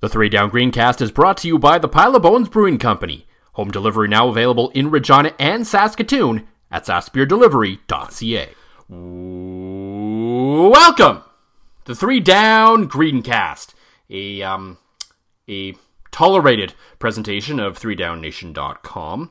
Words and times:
The 0.00 0.08
Three 0.08 0.28
Down 0.28 0.48
Greencast 0.48 1.00
is 1.00 1.10
brought 1.10 1.38
to 1.38 1.48
you 1.48 1.58
by 1.58 1.80
the 1.80 1.88
Pile 1.88 2.14
of 2.14 2.22
Bones 2.22 2.48
Brewing 2.48 2.78
Company. 2.78 3.26
Home 3.54 3.72
delivery 3.72 4.06
now 4.06 4.28
available 4.28 4.70
in 4.70 4.92
Regina 4.92 5.34
and 5.40 5.66
Saskatoon 5.66 6.46
at 6.70 6.84
saskbeerdelivery.ca. 6.84 8.54
Welcome 10.70 11.24
to 11.84 11.96
Three 11.96 12.20
Down 12.20 12.88
Greencast, 12.88 13.74
a 14.08 14.40
um 14.42 14.78
a 15.48 15.74
tolerated 16.10 16.74
presentation 16.98 17.60
of 17.60 17.78
3downnation.com. 17.78 19.30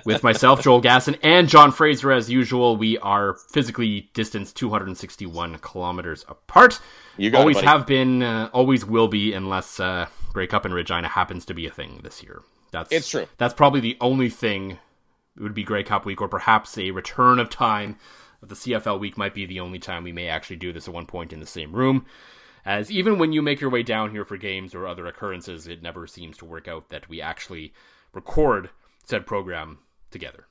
With 0.04 0.22
myself, 0.22 0.62
Joel 0.62 0.82
Gasson, 0.82 1.18
and 1.22 1.48
John 1.48 1.72
Fraser, 1.72 2.12
as 2.12 2.30
usual, 2.30 2.76
we 2.76 2.98
are 2.98 3.34
physically 3.34 4.10
distanced 4.14 4.56
261 4.56 5.58
kilometers 5.58 6.24
apart. 6.28 6.80
You 7.16 7.28
it, 7.28 7.34
always 7.34 7.56
buddy. 7.56 7.66
have 7.66 7.86
been, 7.86 8.22
uh, 8.22 8.50
always 8.52 8.84
will 8.84 9.08
be, 9.08 9.32
unless 9.32 9.78
uh, 9.80 10.06
breakup 10.32 10.66
in 10.66 10.72
Regina 10.72 11.08
happens 11.08 11.44
to 11.46 11.54
be 11.54 11.66
a 11.66 11.70
thing 11.70 12.00
this 12.02 12.22
year. 12.22 12.42
That's 12.70 12.90
It's 12.90 13.08
true. 13.08 13.26
That's 13.38 13.54
probably 13.54 13.80
the 13.80 13.96
only 14.00 14.30
thing. 14.30 14.78
It 15.36 15.42
would 15.42 15.54
be 15.54 15.62
Grey 15.64 15.82
Cup 15.82 16.04
week, 16.04 16.20
or 16.20 16.28
perhaps 16.28 16.76
a 16.76 16.90
return 16.90 17.38
of 17.38 17.48
time 17.48 17.98
of 18.42 18.48
the 18.48 18.54
CFL 18.54 18.98
week 18.98 19.16
might 19.16 19.34
be 19.34 19.46
the 19.46 19.60
only 19.60 19.78
time 19.78 20.02
we 20.02 20.12
may 20.12 20.28
actually 20.28 20.56
do 20.56 20.72
this 20.72 20.88
at 20.88 20.94
one 20.94 21.06
point 21.06 21.32
in 21.32 21.40
the 21.40 21.46
same 21.46 21.72
room. 21.72 22.06
As 22.64 22.90
even 22.90 23.18
when 23.18 23.32
you 23.32 23.42
make 23.42 23.60
your 23.60 23.70
way 23.70 23.82
down 23.82 24.10
here 24.12 24.24
for 24.24 24.36
games 24.36 24.74
or 24.74 24.86
other 24.86 25.06
occurrences, 25.06 25.66
it 25.66 25.82
never 25.82 26.06
seems 26.06 26.36
to 26.38 26.44
work 26.44 26.68
out 26.68 26.90
that 26.90 27.08
we 27.08 27.20
actually 27.20 27.72
record 28.12 28.70
said 29.04 29.26
program 29.26 29.78
together. 30.10 30.46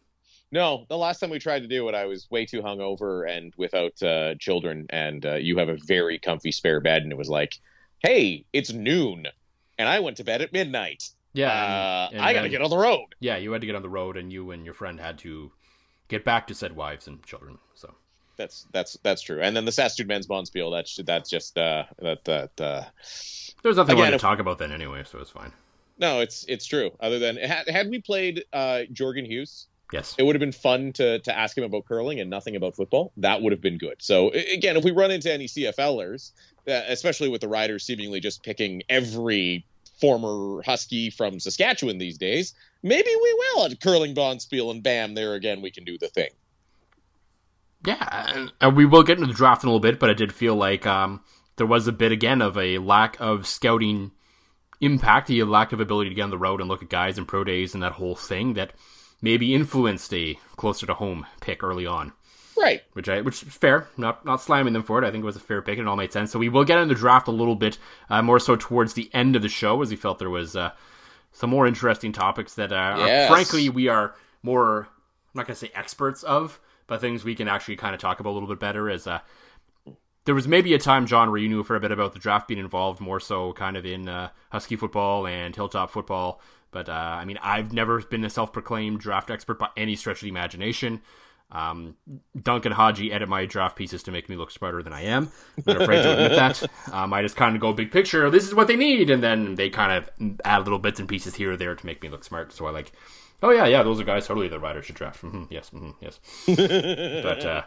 No, 0.51 0.85
the 0.89 0.97
last 0.97 1.19
time 1.19 1.29
we 1.29 1.39
tried 1.39 1.61
to 1.61 1.67
do 1.69 1.87
it, 1.87 1.95
I 1.95 2.05
was 2.05 2.29
way 2.29 2.45
too 2.45 2.61
hungover 2.61 3.29
and 3.29 3.53
without 3.55 4.01
uh, 4.03 4.35
children, 4.35 4.87
and 4.89 5.25
uh, 5.25 5.35
you 5.35 5.57
have 5.59 5.69
a 5.69 5.77
very 5.77 6.19
comfy 6.19 6.51
spare 6.51 6.81
bed, 6.81 7.03
and 7.03 7.11
it 7.13 7.17
was 7.17 7.29
like, 7.29 7.53
hey, 7.99 8.43
it's 8.51 8.73
noon, 8.73 9.27
and 9.77 9.87
I 9.87 10.01
went 10.01 10.17
to 10.17 10.25
bed 10.25 10.41
at 10.41 10.51
midnight. 10.51 11.09
Yeah, 11.33 11.47
uh, 11.47 12.07
and- 12.11 12.17
and 12.17 12.25
I 12.25 12.33
got 12.33 12.41
to 12.41 12.49
get 12.49 12.61
on 12.61 12.69
the 12.69 12.77
road. 12.77 13.05
Yeah, 13.21 13.37
you 13.37 13.53
had 13.53 13.61
to 13.61 13.67
get 13.67 13.77
on 13.77 13.81
the 13.83 13.87
road, 13.89 14.17
and 14.17 14.33
you 14.33 14.51
and 14.51 14.65
your 14.65 14.73
friend 14.73 14.99
had 14.99 15.17
to 15.19 15.53
get 16.09 16.25
back 16.25 16.47
to 16.47 16.53
said 16.53 16.75
wives 16.75 17.07
and 17.07 17.23
children. 17.25 17.57
So 17.73 17.95
That's 18.41 18.67
that's 18.71 18.97
that's 19.03 19.21
true. 19.21 19.39
And 19.41 19.55
then 19.55 19.65
the 19.65 19.71
Saskatoon 19.71 20.07
men's 20.07 20.27
bonspiel. 20.27 20.71
That's 20.71 20.95
that's 20.97 21.29
just 21.29 21.57
uh, 21.57 21.83
that 22.01 22.25
that. 22.25 22.59
Uh, 22.61 22.83
there's 23.63 23.77
nothing 23.77 23.95
Again, 23.99 24.09
to 24.09 24.15
if- 24.15 24.21
talk 24.21 24.39
about 24.39 24.57
then 24.57 24.71
anyway, 24.71 25.03
so 25.05 25.19
it's 25.19 25.29
fine. 25.29 25.51
no, 25.99 26.19
it's 26.21 26.43
it's 26.47 26.65
true. 26.65 26.91
Other 26.99 27.19
than 27.19 27.37
had, 27.37 27.69
had 27.69 27.89
we 27.89 28.01
played 28.01 28.43
uh, 28.51 28.81
Jorgen 28.91 29.27
Hus, 29.31 29.67
Yes. 29.93 30.15
it 30.17 30.23
would 30.23 30.33
have 30.35 30.39
been 30.39 30.51
fun 30.51 30.93
to 30.93 31.19
to 31.19 31.37
ask 31.37 31.55
him 31.57 31.63
about 31.63 31.85
curling 31.85 32.19
and 32.19 32.29
nothing 32.29 32.55
about 32.55 32.75
football. 32.75 33.11
That 33.17 33.41
would 33.43 33.51
have 33.51 33.61
been 33.61 33.77
good. 33.77 33.97
So 33.99 34.31
again, 34.31 34.75
if 34.77 34.83
we 34.83 34.89
run 34.91 35.11
into 35.11 35.31
any 35.31 35.45
CFLers, 35.47 36.31
uh, 36.67 36.81
especially 36.87 37.29
with 37.29 37.41
the 37.41 37.47
riders 37.47 37.83
seemingly 37.85 38.19
just 38.19 38.41
picking 38.41 38.81
every 38.89 39.65
former 39.99 40.63
Husky 40.63 41.11
from 41.11 41.39
Saskatchewan 41.39 41.99
these 41.99 42.17
days, 42.17 42.55
maybe 42.81 43.09
we 43.21 43.33
will 43.33 43.65
at 43.65 43.79
curling 43.79 44.15
bonspiel 44.15 44.71
and 44.71 44.81
bam, 44.81 45.13
there 45.13 45.35
again 45.35 45.61
we 45.61 45.69
can 45.69 45.83
do 45.83 45.99
the 45.99 46.07
thing. 46.07 46.29
Yeah, 47.83 48.49
and, 48.59 48.75
we 48.75 48.85
will 48.85 49.03
get 49.03 49.17
into 49.17 49.27
the 49.27 49.33
draft 49.33 49.63
in 49.63 49.67
a 49.67 49.71
little 49.71 49.79
bit, 49.79 49.99
but 49.99 50.09
I 50.09 50.13
did 50.13 50.33
feel 50.33 50.55
like 50.55 50.85
um, 50.85 51.21
there 51.55 51.65
was 51.65 51.87
a 51.87 51.91
bit 51.91 52.11
again 52.11 52.41
of 52.41 52.57
a 52.57 52.77
lack 52.77 53.19
of 53.19 53.47
scouting 53.47 54.11
impact, 54.79 55.27
the 55.27 55.43
lack 55.43 55.71
of 55.71 55.79
ability 55.79 56.09
to 56.09 56.15
get 56.15 56.23
on 56.23 56.29
the 56.29 56.37
road 56.37 56.59
and 56.59 56.69
look 56.69 56.83
at 56.83 56.89
guys 56.89 57.17
and 57.17 57.27
pro 57.27 57.43
days 57.43 57.73
and 57.73 57.81
that 57.81 57.93
whole 57.93 58.15
thing 58.15 58.53
that 58.53 58.73
maybe 59.21 59.55
influenced 59.55 60.13
a 60.13 60.37
closer 60.57 60.85
to 60.85 60.93
home 60.93 61.25
pick 61.39 61.63
early 61.63 61.85
on. 61.85 62.13
Right. 62.57 62.81
which 62.93 63.09
I 63.09 63.21
which 63.21 63.41
is 63.41 63.53
fair. 63.53 63.87
Not 63.97 64.23
not 64.23 64.41
slamming 64.41 64.73
them 64.73 64.83
for 64.83 65.01
it. 65.01 65.07
I 65.07 65.09
think 65.09 65.23
it 65.23 65.25
was 65.25 65.35
a 65.35 65.39
fair 65.39 65.63
pick 65.63 65.79
and 65.79 65.87
it 65.87 65.89
all 65.89 65.95
made 65.95 66.13
sense. 66.13 66.31
So 66.31 66.37
we 66.37 66.49
will 66.49 66.63
get 66.65 66.77
into 66.77 66.93
the 66.93 66.99
draft 66.99 67.27
a 67.27 67.31
little 67.31 67.55
bit 67.55 67.79
uh, 68.09 68.21
more 68.21 68.39
so 68.39 68.55
towards 68.55 68.93
the 68.93 69.09
end 69.13 69.35
of 69.35 69.41
the 69.41 69.49
show, 69.49 69.81
as 69.81 69.89
we 69.89 69.95
felt 69.95 70.19
there 70.19 70.29
was 70.29 70.55
uh, 70.55 70.71
some 71.31 71.49
more 71.49 71.65
interesting 71.65 72.11
topics 72.11 72.53
that, 72.55 72.71
uh, 72.71 72.75
are, 72.75 73.27
frankly, 73.27 73.69
we 73.69 73.87
are 73.87 74.13
more. 74.43 74.81
I'm 74.83 75.39
not 75.39 75.47
going 75.47 75.55
to 75.55 75.59
say 75.59 75.71
experts 75.73 76.23
of, 76.23 76.59
but 76.91 76.99
things 76.99 77.23
we 77.23 77.35
can 77.35 77.47
actually 77.47 77.77
kind 77.77 77.95
of 77.95 78.01
talk 78.01 78.19
about 78.19 78.31
a 78.31 78.35
little 78.35 78.49
bit 78.49 78.59
better. 78.59 78.89
is 78.89 79.07
uh, 79.07 79.19
there 80.25 80.35
was 80.35 80.45
maybe 80.45 80.73
a 80.73 80.77
time, 80.77 81.05
John, 81.05 81.31
where 81.31 81.39
you 81.39 81.47
knew 81.47 81.63
for 81.63 81.77
a 81.77 81.79
bit 81.79 81.93
about 81.93 82.11
the 82.11 82.19
draft 82.19 82.49
being 82.49 82.59
involved, 82.59 82.99
more 82.99 83.21
so 83.21 83.53
kind 83.53 83.77
of 83.77 83.85
in 83.85 84.09
uh, 84.09 84.27
Husky 84.51 84.75
football 84.75 85.25
and 85.25 85.55
Hilltop 85.55 85.89
football. 85.89 86.41
But 86.71 86.89
uh, 86.89 86.91
I 86.91 87.23
mean, 87.23 87.39
I've 87.41 87.71
never 87.71 88.01
been 88.01 88.25
a 88.25 88.29
self-proclaimed 88.29 88.99
draft 88.99 89.31
expert 89.31 89.57
by 89.57 89.69
any 89.77 89.95
stretch 89.95 90.17
of 90.17 90.23
the 90.23 90.27
imagination. 90.27 90.99
Um, 91.49 91.95
Duncan 92.41 92.73
Haji 92.73 93.13
edit 93.13 93.29
my 93.29 93.45
draft 93.45 93.77
pieces 93.77 94.03
to 94.03 94.11
make 94.11 94.27
me 94.27 94.35
look 94.35 94.51
smarter 94.51 94.83
than 94.83 94.91
I 94.91 95.03
am. 95.03 95.31
I'm 95.59 95.63
not 95.73 95.83
afraid 95.83 96.01
to 96.01 96.11
admit 96.11 96.31
that. 96.31 96.69
Um, 96.91 97.13
I 97.13 97.21
just 97.21 97.37
kind 97.37 97.55
of 97.55 97.61
go 97.61 97.71
big 97.71 97.89
picture. 97.89 98.29
This 98.29 98.45
is 98.45 98.53
what 98.53 98.67
they 98.67 98.75
need, 98.75 99.09
and 99.09 99.23
then 99.23 99.55
they 99.55 99.69
kind 99.69 99.93
of 99.93 100.37
add 100.43 100.63
little 100.63 100.79
bits 100.79 100.99
and 100.99 101.07
pieces 101.07 101.35
here 101.35 101.53
or 101.53 101.57
there 101.57 101.73
to 101.73 101.85
make 101.85 102.03
me 102.03 102.09
look 102.09 102.25
smart. 102.25 102.51
So 102.51 102.65
I 102.65 102.71
like, 102.71 102.91
oh 103.41 103.51
yeah, 103.51 103.65
yeah, 103.65 103.83
those 103.83 103.99
are 103.99 104.03
guys 104.03 104.27
totally 104.27 104.47
the 104.47 104.59
writer 104.59 104.81
should 104.81 104.95
draft. 104.95 105.21
hmm 105.21 105.43
yes, 105.49 105.69
hmm 105.69 105.91
yes. 105.99 106.19
but 106.47 107.45
uh, 107.45 107.63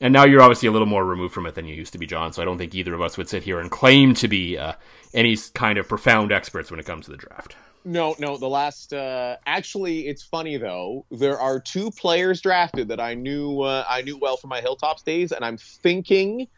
and 0.00 0.12
now 0.12 0.24
you're 0.24 0.42
obviously 0.42 0.68
a 0.68 0.72
little 0.72 0.86
more 0.86 1.04
removed 1.04 1.34
from 1.34 1.46
it 1.46 1.54
than 1.54 1.66
you 1.66 1.74
used 1.74 1.92
to 1.92 1.98
be, 1.98 2.06
John. 2.06 2.32
So 2.32 2.42
I 2.42 2.44
don't 2.44 2.58
think 2.58 2.74
either 2.74 2.94
of 2.94 3.00
us 3.00 3.16
would 3.16 3.28
sit 3.28 3.42
here 3.42 3.60
and 3.60 3.70
claim 3.70 4.14
to 4.14 4.28
be 4.28 4.58
uh, 4.58 4.74
any 5.12 5.36
kind 5.54 5.78
of 5.78 5.88
profound 5.88 6.32
experts 6.32 6.70
when 6.70 6.80
it 6.80 6.86
comes 6.86 7.06
to 7.06 7.12
the 7.12 7.16
draft. 7.16 7.56
No, 7.84 8.16
no. 8.18 8.36
The 8.38 8.48
last, 8.48 8.92
uh, 8.92 9.36
actually, 9.46 10.08
it's 10.08 10.22
funny 10.22 10.56
though. 10.56 11.04
There 11.10 11.38
are 11.38 11.60
two 11.60 11.90
players 11.90 12.40
drafted 12.40 12.88
that 12.88 13.00
I 13.00 13.14
knew 13.14 13.60
uh, 13.60 13.84
I 13.88 14.02
knew 14.02 14.16
well 14.18 14.36
from 14.36 14.50
my 14.50 14.60
Hilltops 14.60 15.02
days, 15.02 15.32
and 15.32 15.44
I'm 15.44 15.58
thinking 15.58 16.48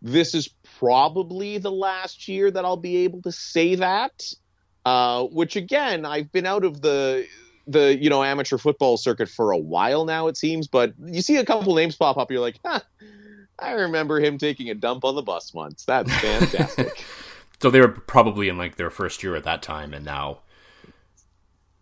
this 0.00 0.34
is 0.34 0.48
probably 0.78 1.58
the 1.58 1.72
last 1.72 2.28
year 2.28 2.50
that 2.50 2.64
I'll 2.64 2.76
be 2.76 2.98
able 2.98 3.22
to 3.22 3.32
say 3.32 3.76
that. 3.76 4.22
Uh, 4.84 5.24
which 5.24 5.54
again, 5.54 6.04
I've 6.04 6.32
been 6.32 6.44
out 6.44 6.64
of 6.64 6.80
the 6.82 7.26
the 7.66 7.96
you 7.96 8.10
know 8.10 8.22
amateur 8.22 8.58
football 8.58 8.96
circuit 8.96 9.28
for 9.28 9.50
a 9.52 9.58
while 9.58 10.04
now, 10.04 10.26
it 10.28 10.36
seems. 10.36 10.66
But 10.68 10.94
you 11.04 11.22
see 11.22 11.36
a 11.36 11.44
couple 11.44 11.74
names 11.74 11.96
pop 11.96 12.16
up, 12.16 12.30
you're 12.30 12.40
like, 12.40 12.58
huh, 12.64 12.80
I 13.58 13.72
remember 13.72 14.20
him 14.20 14.38
taking 14.38 14.70
a 14.70 14.74
dump 14.74 15.04
on 15.04 15.14
the 15.14 15.22
bus 15.22 15.54
once. 15.54 15.84
That's 15.84 16.12
fantastic. 16.20 17.04
So 17.60 17.70
they 17.70 17.80
were 17.80 17.88
probably 17.88 18.48
in 18.48 18.58
like 18.58 18.76
their 18.76 18.90
first 18.90 19.22
year 19.22 19.36
at 19.36 19.44
that 19.44 19.62
time, 19.62 19.94
and 19.94 20.04
now, 20.04 20.40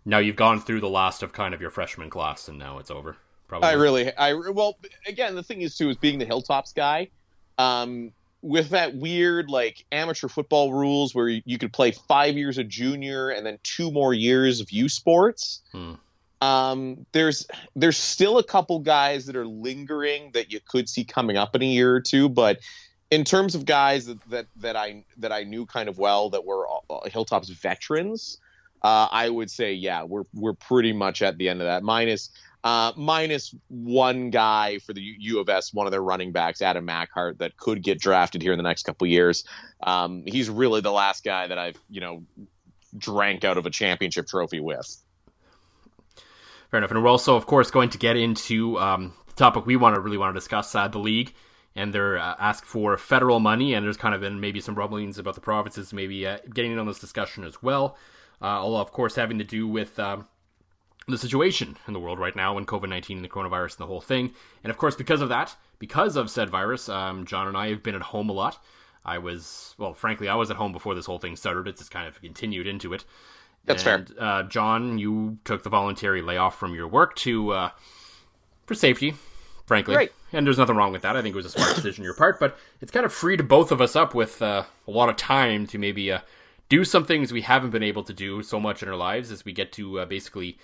now 0.05 0.19
you've 0.19 0.37
gone 0.37 0.61
through 0.61 0.81
the 0.81 0.91
last 0.91 1.23
of 1.23 1.33
kind 1.33 1.55
of 1.55 1.61
your 1.61 1.71
freshman 1.71 2.11
class, 2.11 2.49
and 2.49 2.59
now 2.59 2.79
it's 2.79 2.91
over. 2.91 3.17
Probably. 3.49 3.69
I 3.69 3.73
really, 3.73 4.17
I 4.17 4.35
well, 4.35 4.79
again, 5.07 5.35
the 5.35 5.43
thing 5.43 5.63
is 5.63 5.77
too 5.77 5.89
is 5.89 5.97
being 5.97 6.19
the 6.19 6.25
Hilltops 6.25 6.73
guy, 6.73 7.09
um, 7.59 8.13
with 8.43 8.71
that 8.71 8.95
weird 8.95 9.51
like 9.51 9.85
amateur 9.93 10.29
football 10.29 10.73
rules 10.73 11.15
where 11.15 11.29
you, 11.29 11.43
you 11.45 11.59
could 11.59 11.73
play 11.73 11.93
five 11.93 12.37
years 12.37 12.59
of 12.59 12.69
junior 12.69 13.29
and 13.29 13.45
then 13.45 13.59
two 13.63 13.91
more 13.91 14.15
years 14.15 14.61
of 14.61 14.71
U 14.71 14.89
Sports. 14.89 15.61
Hmm. 15.73 15.95
Um, 16.41 17.07
there's 17.13 17.47
there's 17.77 17.99
still 17.99 18.39
a 18.39 18.45
couple 18.45 18.79
guys 18.79 19.27
that 19.27 19.37
are 19.37 19.47
lingering 19.47 20.31
that 20.33 20.51
you 20.51 20.61
could 20.67 20.89
see 20.89 21.05
coming 21.05 21.37
up 21.37 21.55
in 21.55 21.63
a 21.63 21.67
year 21.67 21.95
or 21.95 22.01
two, 22.01 22.31
but 22.31 22.61
in 23.11 23.25
terms 23.25 23.55
of 23.55 23.67
guys 23.67 24.07
that 24.07 24.19
that, 24.31 24.47
that 24.57 24.77
I 24.77 25.05
that 25.19 25.33
I 25.33 25.43
knew 25.43 25.67
kind 25.67 25.89
of 25.89 25.99
well 25.99 26.31
that 26.31 26.47
were 26.47 26.67
uh, 26.89 27.09
Hilltops 27.11 27.51
veterans, 27.51 28.39
uh, 28.83 29.09
I 29.11 29.29
would 29.29 29.51
say 29.51 29.75
yeah, 29.75 30.05
we're 30.05 30.25
we're 30.33 30.55
pretty 30.55 30.95
much 30.95 31.21
at 31.21 31.37
the 31.37 31.51
end 31.51 31.61
of 31.61 31.67
that. 31.67 31.83
Minus 31.83 32.31
uh, 32.63 32.93
minus 32.97 33.55
one 33.69 34.31
guy 34.31 34.79
for 34.79 34.93
the 34.93 35.01
U 35.01 35.41
of 35.41 35.49
S, 35.49 35.73
one 35.73 35.87
of 35.87 35.91
their 35.91 36.03
running 36.03 36.33
backs, 36.33 36.61
Adam 36.61 36.87
Machart, 36.87 37.39
that 37.39 37.57
could 37.57 37.83
get 37.83 38.01
drafted 38.01 38.43
here 38.43 38.53
in 38.53 38.59
the 38.59 38.63
next 38.63 38.83
couple 38.83 39.07
years. 39.07 39.45
Um, 39.83 40.25
he's 40.27 40.51
really 40.51 40.81
the 40.81 40.93
last 40.93 41.25
guy 41.25 41.47
that 41.47 41.59
I've 41.59 41.79
you 41.89 42.01
know 42.01 42.23
drank 42.97 43.45
out 43.45 43.57
of 43.57 43.67
a 43.67 43.71
championship 43.71 44.27
trophy 44.27 44.61
with. 44.61 45.03
Fair 46.71 46.79
enough. 46.79 46.91
And 46.91 47.03
we're 47.03 47.11
also, 47.11 47.37
of 47.37 47.47
course, 47.47 47.71
going 47.71 47.91
to 47.91 47.99
get 47.99 48.17
into 48.17 48.79
um, 48.79 49.15
the 49.27 49.33
topic 49.33 49.67
we 49.67 49.77
want 49.77 49.97
to 49.97 50.01
really 50.01 50.19
want 50.19 50.35
to 50.35 50.39
discuss 50.39 50.75
uh, 50.75 50.87
the 50.89 50.99
league. 50.99 51.35
And 51.75 51.93
they're 51.93 52.19
uh, 52.19 52.35
asked 52.39 52.65
for 52.65 52.97
federal 52.97 53.39
money, 53.39 53.75
and 53.75 53.85
there's 53.85 53.97
kind 53.97 54.15
of 54.15 54.21
been 54.21 54.41
maybe 54.41 54.61
some 54.61 54.75
rumblings 54.75 55.19
about 55.19 55.35
the 55.35 55.41
provinces 55.41 55.93
maybe 55.93 56.27
uh, 56.27 56.39
getting 56.53 56.73
in 56.73 56.79
on 56.79 56.87
this 56.87 56.99
discussion 56.99 57.45
as 57.45 57.63
well. 57.63 57.97
Uh, 58.43 58.61
all, 58.61 58.77
of 58.77 58.93
course, 58.93 59.15
having 59.15 59.39
to 59.39 59.45
do 59.45 59.69
with 59.69 59.99
um, 59.99 60.27
the 61.09 61.19
situation 61.19 61.77
in 61.87 61.93
the 61.93 62.01
world 62.01 62.19
right 62.19 62.37
now 62.37 62.57
and 62.57 62.67
COVID 62.67 62.89
19 62.89 63.19
and 63.19 63.25
the 63.25 63.29
coronavirus 63.29 63.73
and 63.73 63.79
the 63.79 63.87
whole 63.87 64.01
thing. 64.01 64.33
And 64.63 64.71
of 64.71 64.79
course, 64.79 64.95
because 64.95 65.21
of 65.21 65.29
that, 65.29 65.57
because 65.79 66.17
of 66.17 66.31
said 66.31 66.51
virus, 66.51 66.89
um, 66.89 67.27
John 67.27 67.49
and 67.49 67.57
I 67.57 67.69
have 67.71 67.83
been 67.83 67.95
at 67.95 68.03
home 68.03 68.29
a 68.29 68.33
lot. 68.33 68.63
I 69.05 69.19
was 69.19 69.75
well, 69.79 69.95
frankly, 69.95 70.29
I 70.29 70.35
was 70.35 70.51
at 70.51 70.57
home 70.57 70.73
before 70.73 70.95
this 70.95 71.07
whole 71.07 71.19
thing 71.19 71.37
started. 71.37 71.67
It's 71.67 71.81
just 71.81 71.91
kind 71.91 72.07
of 72.07 72.21
continued 72.21 72.67
into 72.67 72.93
it. 72.93 73.05
That's 73.65 73.85
and, 73.87 74.09
fair. 74.09 74.19
Uh, 74.19 74.43
John, 74.45 74.99
you 74.99 75.39
took 75.45 75.63
the 75.63 75.71
voluntary 75.71 76.23
layoff 76.23 76.59
from 76.59 76.75
your 76.75 76.87
work 76.87 77.17
to 77.17 77.53
uh, 77.53 77.71
for 78.67 78.75
safety, 78.75 79.15
frankly. 79.67 79.97
Right. 79.97 80.13
And 80.33 80.47
there's 80.47 80.59
nothing 80.59 80.77
wrong 80.77 80.93
with 80.93 81.03
that. 81.03 81.17
I 81.17 81.23
think 81.23 81.35
it 81.35 81.37
was 81.37 81.47
a 81.47 81.51
smart 81.51 81.75
decision 81.75 82.03
on 82.03 82.05
your 82.05 82.15
part, 82.15 82.39
but 82.39 82.57
it's 82.81 82.93
kind 82.93 83.05
of 83.05 83.13
freed 83.13 83.49
both 83.49 83.73
of 83.73 83.81
us 83.81 83.97
up 83.97 84.15
with 84.15 84.41
uh, 84.43 84.65
a 84.87 84.91
lot 84.91 85.09
of 85.09 85.17
time 85.17 85.67
to 85.69 85.79
maybe 85.79 86.13
uh, 86.13 86.21
do 86.69 86.85
some 86.85 87.05
things 87.05 87.33
we 87.33 87.43
haven't 87.43 87.71
been 87.71 87.83
able 87.83 88.05
to 88.05 88.13
do 88.13 88.43
so 88.43 88.61
much 88.61 88.83
in 88.83 88.89
our 88.89 88.97
lives 88.97 89.33
as 89.33 89.45
we 89.45 89.53
get 89.53 89.73
to 89.73 90.01
uh, 90.01 90.07
basically 90.07 90.57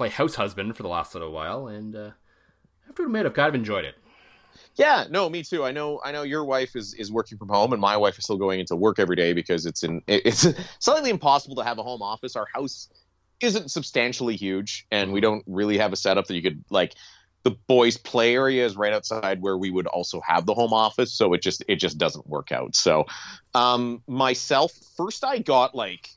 play 0.00 0.08
house 0.08 0.34
husband 0.34 0.74
for 0.74 0.82
the 0.82 0.88
last 0.88 1.14
little 1.14 1.30
while. 1.30 1.68
And 1.68 1.94
uh, 1.94 1.98
I 2.08 2.86
have 2.86 2.94
to 2.96 3.02
admit, 3.02 3.26
I've 3.26 3.34
kind 3.34 3.50
of 3.50 3.54
enjoyed 3.54 3.84
it. 3.84 3.96
Yeah, 4.76 5.04
no, 5.10 5.28
me 5.28 5.42
too. 5.42 5.62
I 5.62 5.72
know. 5.72 6.00
I 6.02 6.10
know 6.10 6.22
your 6.22 6.42
wife 6.42 6.74
is 6.74 6.94
is 6.94 7.12
working 7.12 7.36
from 7.36 7.50
home, 7.50 7.74
and 7.74 7.82
my 7.82 7.98
wife 7.98 8.16
is 8.16 8.24
still 8.24 8.38
going 8.38 8.60
into 8.60 8.74
work 8.76 8.98
every 8.98 9.14
day 9.14 9.34
because 9.34 9.66
it's 9.66 9.82
in 9.82 10.00
it's 10.06 10.46
slightly 10.78 11.10
impossible 11.10 11.56
to 11.56 11.64
have 11.64 11.78
a 11.78 11.82
home 11.82 12.00
office. 12.00 12.34
Our 12.34 12.46
house 12.52 12.88
isn't 13.40 13.70
substantially 13.70 14.36
huge, 14.36 14.86
and 14.90 15.12
we 15.12 15.20
don't 15.20 15.44
really 15.46 15.76
have 15.78 15.92
a 15.92 15.96
setup 15.96 16.26
that 16.28 16.34
you 16.34 16.42
could 16.42 16.64
like. 16.70 16.94
The 17.42 17.50
boys' 17.50 17.96
play 17.98 18.34
area 18.34 18.64
is 18.64 18.76
right 18.76 18.92
outside 18.92 19.42
where 19.42 19.56
we 19.56 19.70
would 19.70 19.86
also 19.86 20.20
have 20.26 20.46
the 20.46 20.54
home 20.54 20.72
office, 20.72 21.12
so 21.12 21.34
it 21.34 21.42
just 21.42 21.62
it 21.68 21.76
just 21.76 21.98
doesn't 21.98 22.26
work 22.26 22.52
out. 22.52 22.74
So, 22.74 23.04
um, 23.54 24.02
myself 24.06 24.72
first, 24.96 25.24
I 25.24 25.38
got 25.38 25.74
like, 25.74 26.08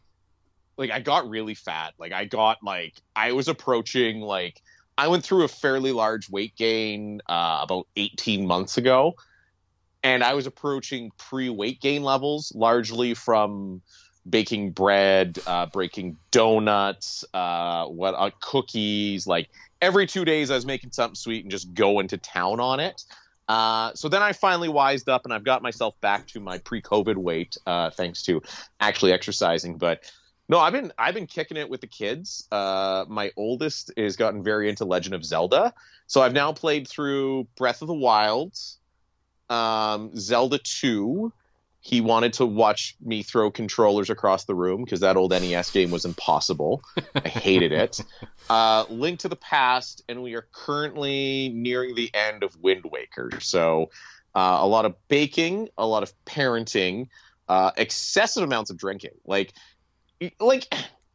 like 0.77 0.91
I 0.91 0.99
got 0.99 1.29
really 1.29 1.55
fat. 1.55 1.93
Like 1.97 2.11
I 2.11 2.25
got 2.25 2.57
like 2.63 2.93
I 3.15 3.31
was 3.31 3.47
approaching 3.47 4.21
like 4.21 4.61
I 4.97 5.07
went 5.07 5.23
through 5.23 5.43
a 5.43 5.47
fairly 5.47 5.91
large 5.91 6.29
weight 6.29 6.55
gain 6.55 7.21
uh, 7.27 7.59
about 7.61 7.87
18 7.95 8.45
months 8.45 8.77
ago, 8.77 9.15
and 10.03 10.23
I 10.23 10.33
was 10.33 10.47
approaching 10.47 11.11
pre 11.17 11.49
weight 11.49 11.81
gain 11.81 12.03
levels 12.03 12.51
largely 12.55 13.13
from 13.13 13.81
baking 14.29 14.71
bread, 14.71 15.39
uh, 15.45 15.65
breaking 15.65 16.17
donuts, 16.31 17.25
uh, 17.33 17.85
what 17.85 18.13
uh, 18.15 18.31
cookies. 18.39 19.27
Like 19.27 19.49
every 19.81 20.07
two 20.07 20.25
days, 20.25 20.51
I 20.51 20.55
was 20.55 20.65
making 20.65 20.91
something 20.91 21.15
sweet 21.15 21.43
and 21.43 21.51
just 21.51 21.73
going 21.73 22.07
to 22.09 22.17
town 22.17 22.59
on 22.59 22.79
it. 22.79 23.03
Uh, 23.47 23.91
so 23.93 24.07
then 24.07 24.21
I 24.21 24.31
finally 24.31 24.69
wised 24.69 25.09
up 25.09 25.25
and 25.25 25.33
I've 25.33 25.43
got 25.43 25.61
myself 25.61 25.99
back 25.99 26.27
to 26.27 26.39
my 26.39 26.59
pre-COVID 26.59 27.17
weight, 27.17 27.57
uh, 27.65 27.89
thanks 27.89 28.23
to 28.23 28.41
actually 28.79 29.11
exercising. 29.11 29.77
But 29.77 30.09
no, 30.53 30.59
I've 30.59 30.71
been 30.71 30.93
I've 30.99 31.15
been 31.15 31.25
kicking 31.25 31.57
it 31.57 31.67
with 31.67 31.81
the 31.81 31.87
kids. 31.87 32.47
Uh, 32.51 33.05
my 33.07 33.31
oldest 33.35 33.91
has 33.97 34.17
gotten 34.17 34.43
very 34.43 34.69
into 34.69 34.85
Legend 34.85 35.15
of 35.15 35.25
Zelda, 35.25 35.73
so 36.05 36.21
I've 36.21 36.33
now 36.33 36.53
played 36.53 36.87
through 36.87 37.47
Breath 37.57 37.81
of 37.81 37.87
the 37.87 37.95
Wild, 37.95 38.55
um, 39.49 40.15
Zelda 40.15 40.59
Two. 40.59 41.33
He 41.79 42.01
wanted 42.01 42.33
to 42.33 42.45
watch 42.45 42.95
me 43.01 43.23
throw 43.23 43.49
controllers 43.49 44.11
across 44.11 44.45
the 44.45 44.53
room 44.53 44.83
because 44.83 44.99
that 44.99 45.17
old 45.17 45.31
NES 45.31 45.71
game 45.71 45.89
was 45.89 46.05
impossible. 46.05 46.83
I 47.15 47.27
hated 47.27 47.71
it. 47.71 47.99
Uh, 48.49 48.83
Link 48.89 49.19
to 49.19 49.29
the 49.29 49.37
Past, 49.37 50.03
and 50.09 50.21
we 50.21 50.35
are 50.35 50.45
currently 50.51 51.49
nearing 51.55 51.95
the 51.95 52.11
end 52.13 52.43
of 52.43 52.53
Wind 52.61 52.83
Waker. 52.83 53.29
So 53.39 53.89
uh, 54.35 54.57
a 54.59 54.67
lot 54.67 54.83
of 54.83 54.95
baking, 55.07 55.69
a 55.77 55.87
lot 55.87 56.03
of 56.03 56.11
parenting, 56.25 57.07
uh, 57.47 57.71
excessive 57.77 58.43
amounts 58.43 58.69
of 58.69 58.75
drinking. 58.75 59.13
Like 59.25 59.53
like 60.39 60.67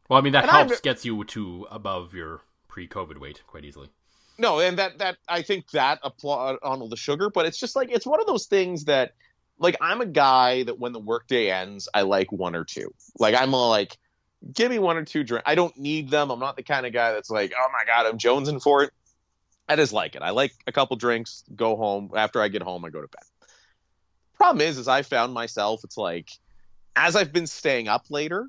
well 0.09 0.19
i 0.19 0.21
mean 0.21 0.33
that 0.33 0.49
helps 0.49 0.71
I'm- 0.71 0.79
gets 0.83 1.05
you 1.05 1.23
to 1.23 1.67
above 1.71 2.13
your 2.13 2.41
pre-covid 2.67 3.17
weight 3.19 3.41
quite 3.47 3.65
easily. 3.65 3.89
No 4.37 4.59
and 4.59 4.77
that 4.79 4.99
that 4.99 5.17
i 5.27 5.41
think 5.41 5.69
that 5.71 5.99
applaud 6.03 6.59
uh, 6.63 6.69
on 6.69 6.81
all 6.81 6.87
the 6.87 6.95
sugar 6.95 7.29
but 7.29 7.45
it's 7.45 7.59
just 7.59 7.75
like 7.75 7.91
it's 7.91 8.05
one 8.05 8.21
of 8.21 8.27
those 8.27 8.45
things 8.45 8.85
that 8.85 9.13
like 9.57 9.75
i'm 9.81 9.99
a 9.99 10.05
guy 10.05 10.63
that 10.63 10.79
when 10.79 10.93
the 10.93 10.99
workday 10.99 11.51
ends 11.51 11.89
i 11.93 12.01
like 12.03 12.31
one 12.31 12.55
or 12.55 12.63
two. 12.63 12.93
Like 13.17 13.35
i'm 13.35 13.53
all 13.53 13.69
like 13.69 13.97
give 14.53 14.71
me 14.71 14.79
one 14.79 14.95
or 14.95 15.03
two 15.03 15.25
drink. 15.25 15.43
I 15.45 15.55
don't 15.55 15.75
need 15.77 16.09
them. 16.09 16.31
I'm 16.31 16.39
not 16.39 16.55
the 16.55 16.63
kind 16.63 16.85
of 16.85 16.93
guy 16.93 17.11
that's 17.11 17.29
like 17.29 17.51
oh 17.57 17.67
my 17.73 17.83
god 17.85 18.05
i'm 18.05 18.17
jonesing 18.17 18.61
for 18.61 18.83
it. 18.83 18.91
I 19.67 19.75
just 19.75 19.91
like 19.91 20.15
it. 20.15 20.21
I 20.21 20.29
like 20.29 20.53
a 20.65 20.71
couple 20.71 20.95
drinks 20.95 21.43
go 21.55 21.75
home. 21.75 22.11
After 22.15 22.41
i 22.41 22.47
get 22.47 22.61
home 22.63 22.85
i 22.85 22.89
go 22.89 23.01
to 23.01 23.07
bed. 23.09 23.23
Problem 24.37 24.61
is 24.65 24.77
is 24.77 24.87
i 24.87 25.01
found 25.01 25.33
myself 25.33 25.81
it's 25.83 25.97
like 25.97 26.29
as 26.95 27.17
i've 27.17 27.33
been 27.33 27.47
staying 27.47 27.89
up 27.89 28.05
later 28.09 28.47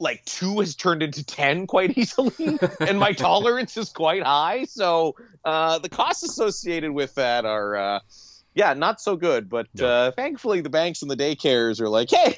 like 0.00 0.24
two 0.24 0.60
has 0.60 0.76
turned 0.76 1.02
into 1.02 1.24
10 1.24 1.66
quite 1.66 1.96
easily 1.98 2.58
and 2.80 2.98
my 2.98 3.12
tolerance 3.12 3.76
is 3.76 3.90
quite 3.90 4.22
high. 4.22 4.64
So 4.64 5.14
uh, 5.44 5.78
the 5.78 5.88
costs 5.88 6.22
associated 6.22 6.92
with 6.92 7.14
that 7.16 7.44
are 7.44 7.76
uh, 7.76 8.00
yeah 8.54 8.74
not 8.74 9.00
so 9.00 9.16
good. 9.16 9.48
But 9.48 9.66
Yeah. 9.74 9.86
uh, 9.86 10.10
thankfully 10.12 10.60
the 10.60 10.70
banks 10.70 11.02
and 11.02 11.10
the 11.10 11.16
daycares 11.16 11.80
are 11.80 11.88
like 11.88 12.10
hey 12.10 12.36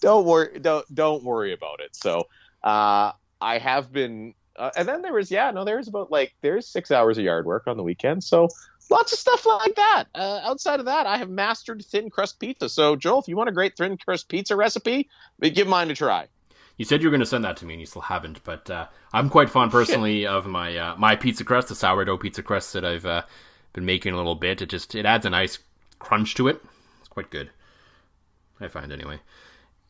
don't 0.00 0.26
worry 0.26 0.58
don't 0.60 0.86
don't 0.94 1.24
worry 1.24 1.52
about 1.52 1.80
it. 1.80 1.94
So 1.96 2.24
uh, 2.62 3.12
i 3.40 3.58
have 3.58 3.92
been 3.92 4.34
uh, 4.58 4.70
and 4.76 4.88
then 4.88 5.02
there 5.02 5.12
was 5.12 5.30
yeah 5.30 5.50
no 5.50 5.64
there's 5.64 5.88
about 5.88 6.10
like 6.10 6.32
there's 6.42 6.68
six 6.68 6.90
hours 6.90 7.18
of 7.18 7.24
yard 7.24 7.46
work 7.46 7.64
on 7.66 7.76
the 7.76 7.82
weekend. 7.82 8.22
So 8.24 8.48
lots 8.90 9.12
of 9.12 9.18
stuff 9.18 9.44
like 9.46 9.74
that. 9.76 10.04
Uh, 10.14 10.40
outside 10.44 10.80
of 10.80 10.86
that 10.86 11.06
i 11.06 11.16
have 11.16 11.30
mastered 11.30 11.82
thin 11.90 12.10
crust 12.10 12.38
pizza. 12.38 12.68
So 12.68 12.96
joel 12.96 13.20
if 13.20 13.28
you 13.28 13.36
want 13.36 13.48
a 13.48 13.52
great 13.52 13.76
thin 13.76 13.96
crust 13.96 14.28
pizza 14.28 14.56
recipe 14.56 15.08
give 15.40 15.66
mine 15.66 15.90
a 15.90 15.94
try 15.94 16.28
You 16.76 16.84
said 16.84 17.02
you 17.02 17.08
were 17.08 17.10
going 17.10 17.20
to 17.20 17.26
send 17.26 17.44
that 17.44 17.56
to 17.58 17.64
me, 17.64 17.74
and 17.74 17.80
you 17.80 17.86
still 17.86 18.02
haven't. 18.02 18.44
But 18.44 18.68
uh, 18.70 18.86
I'm 19.12 19.30
quite 19.30 19.48
fond 19.50 19.70
personally 19.72 20.26
of 20.26 20.46
my 20.46 20.76
uh, 20.76 20.96
my 20.96 21.16
pizza 21.16 21.42
crust, 21.44 21.68
the 21.68 21.74
sourdough 21.74 22.18
pizza 22.18 22.42
crust 22.42 22.72
that 22.74 22.84
I've 22.84 23.06
uh, 23.06 23.22
been 23.72 23.86
making 23.86 24.12
a 24.12 24.16
little 24.16 24.34
bit. 24.34 24.60
It 24.60 24.68
just 24.68 24.94
it 24.94 25.06
adds 25.06 25.24
a 25.24 25.30
nice 25.30 25.58
crunch 25.98 26.34
to 26.34 26.48
it. 26.48 26.60
It's 27.00 27.08
quite 27.08 27.30
good. 27.30 27.50
I 28.60 28.68
find 28.68 28.92
anyway. 28.92 29.20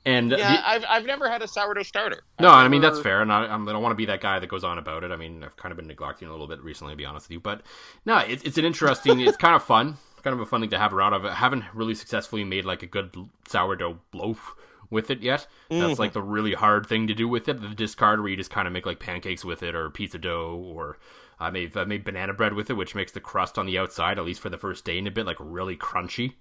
And 0.04 0.30
Yeah, 0.30 0.36
the- 0.56 0.68
I've 0.68 0.84
I've 0.88 1.04
never 1.06 1.28
had 1.28 1.42
a 1.42 1.48
sourdough 1.48 1.82
starter. 1.82 2.20
no, 2.38 2.50
I've 2.50 2.66
I 2.66 2.68
mean 2.68 2.80
that's 2.82 3.00
fair, 3.00 3.20
and 3.22 3.32
I, 3.32 3.46
I'm- 3.46 3.64
don't 3.66 3.82
want 3.82 3.90
to 3.90 3.96
be 3.96 4.06
that 4.06 4.20
guy 4.20 4.38
that 4.38 4.46
goes 4.48 4.62
on 4.62 4.78
about 4.78 5.02
it. 5.02 5.10
I 5.10 5.16
mean, 5.16 5.42
I've 5.42 5.56
kind 5.56 5.72
of 5.72 5.76
been 5.76 5.88
neglecting 5.88 6.28
a 6.28 6.30
little 6.30 6.46
bit 6.46 6.62
recently, 6.62 6.92
to 6.92 6.96
be 6.96 7.04
honest 7.04 7.26
with 7.26 7.32
you. 7.32 7.40
But 7.40 7.62
no, 8.04 8.18
it's 8.18 8.44
it's 8.44 8.58
an 8.58 8.64
interesting, 8.64 9.18
it's 9.20 9.36
kind 9.36 9.56
of 9.56 9.64
fun, 9.64 9.96
kind 10.22 10.34
of 10.34 10.38
a 10.40 10.46
fun 10.46 10.60
thing 10.60 10.70
to 10.70 10.78
have 10.78 10.94
around. 10.94 11.14
I 11.14 11.34
haven't 11.34 11.64
really 11.74 11.96
successfully 11.96 12.44
made 12.44 12.64
like 12.64 12.84
a 12.84 12.86
good 12.86 13.16
sourdough 13.48 13.98
loaf 14.14 14.54
with 14.90 15.10
it 15.10 15.20
yet. 15.22 15.46
That's 15.70 15.98
like 15.98 16.10
mm-hmm. 16.10 16.18
the 16.18 16.22
really 16.22 16.54
hard 16.54 16.86
thing 16.86 17.06
to 17.06 17.14
do 17.14 17.28
with 17.28 17.48
it. 17.48 17.60
The 17.60 17.68
discard 17.68 18.20
where 18.20 18.28
you 18.28 18.36
just 18.36 18.50
kind 18.50 18.66
of 18.66 18.72
make 18.72 18.86
like 18.86 19.00
pancakes 19.00 19.44
with 19.44 19.62
it, 19.62 19.74
or 19.74 19.90
pizza 19.90 20.18
dough, 20.18 20.54
or 20.54 20.98
I 21.38 21.50
made 21.50 21.76
I 21.76 21.84
made 21.84 22.04
banana 22.04 22.32
bread 22.34 22.54
with 22.54 22.70
it, 22.70 22.74
which 22.74 22.94
makes 22.94 23.12
the 23.12 23.20
crust 23.20 23.58
on 23.58 23.66
the 23.66 23.78
outside, 23.78 24.18
at 24.18 24.24
least 24.24 24.40
for 24.40 24.50
the 24.50 24.58
first 24.58 24.84
day 24.84 24.98
in 24.98 25.06
a 25.06 25.10
bit, 25.10 25.26
like 25.26 25.36
really 25.40 25.76
crunchy. 25.76 26.34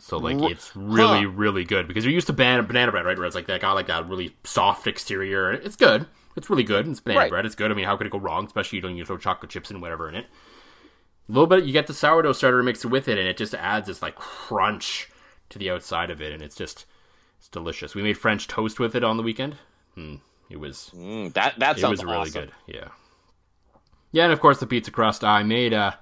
So 0.00 0.18
like 0.18 0.38
it's 0.50 0.74
really 0.74 1.22
Huh. 1.22 1.30
really 1.30 1.64
good 1.64 1.86
because 1.86 2.04
you're 2.04 2.12
used 2.12 2.26
to 2.26 2.32
banana 2.32 2.62
banana 2.62 2.90
bread, 2.90 3.06
right? 3.06 3.16
Where 3.16 3.26
it's 3.26 3.36
like 3.36 3.46
that 3.46 3.60
got 3.60 3.74
like 3.74 3.86
that 3.86 4.08
really 4.08 4.36
soft 4.44 4.86
exterior. 4.86 5.52
It's 5.52 5.76
good. 5.76 6.06
It's 6.36 6.50
really 6.50 6.64
good. 6.64 6.88
It's 6.88 7.00
banana 7.00 7.20
Right. 7.20 7.30
bread. 7.30 7.46
It's 7.46 7.54
good. 7.54 7.70
I 7.70 7.74
mean, 7.74 7.84
how 7.84 7.96
could 7.96 8.08
it 8.08 8.10
go 8.10 8.18
wrong? 8.18 8.46
Especially 8.46 8.80
when 8.80 8.96
you 8.96 9.04
throw 9.04 9.16
chocolate 9.18 9.50
chips 9.50 9.70
and 9.70 9.80
whatever 9.80 10.08
in 10.08 10.16
it. 10.16 10.26
A 11.28 11.32
little 11.32 11.46
bit. 11.46 11.64
You 11.64 11.72
get 11.72 11.86
the 11.86 11.94
sourdough 11.94 12.32
starter 12.32 12.62
mixed 12.62 12.84
with 12.84 13.08
it, 13.08 13.18
and 13.18 13.28
it 13.28 13.36
just 13.36 13.54
adds 13.54 13.86
this 13.86 14.02
like 14.02 14.16
crunch 14.16 15.08
to 15.54 15.58
the 15.58 15.70
outside 15.70 16.10
of 16.10 16.20
it, 16.20 16.32
and 16.32 16.42
it's 16.42 16.56
just 16.56 16.84
it's 17.38 17.48
delicious. 17.48 17.94
We 17.94 18.02
made 18.02 18.18
French 18.18 18.46
toast 18.46 18.78
with 18.78 18.94
it 18.94 19.02
on 19.02 19.16
the 19.16 19.22
weekend. 19.22 19.56
Hmm. 19.94 20.16
It 20.50 20.58
was 20.58 20.90
Mm, 20.94 21.32
that 21.32 21.58
that 21.60 21.78
it 21.78 21.80
sounds 21.80 22.02
was 22.02 22.04
really 22.04 22.30
good. 22.30 22.52
Yeah. 22.66 22.88
Yeah, 24.12 24.24
and 24.24 24.32
of 24.32 24.40
course 24.40 24.58
the 24.58 24.66
pizza 24.66 24.90
crust. 24.90 25.24
I 25.24 25.42
made 25.42 25.72
uh 25.72 25.92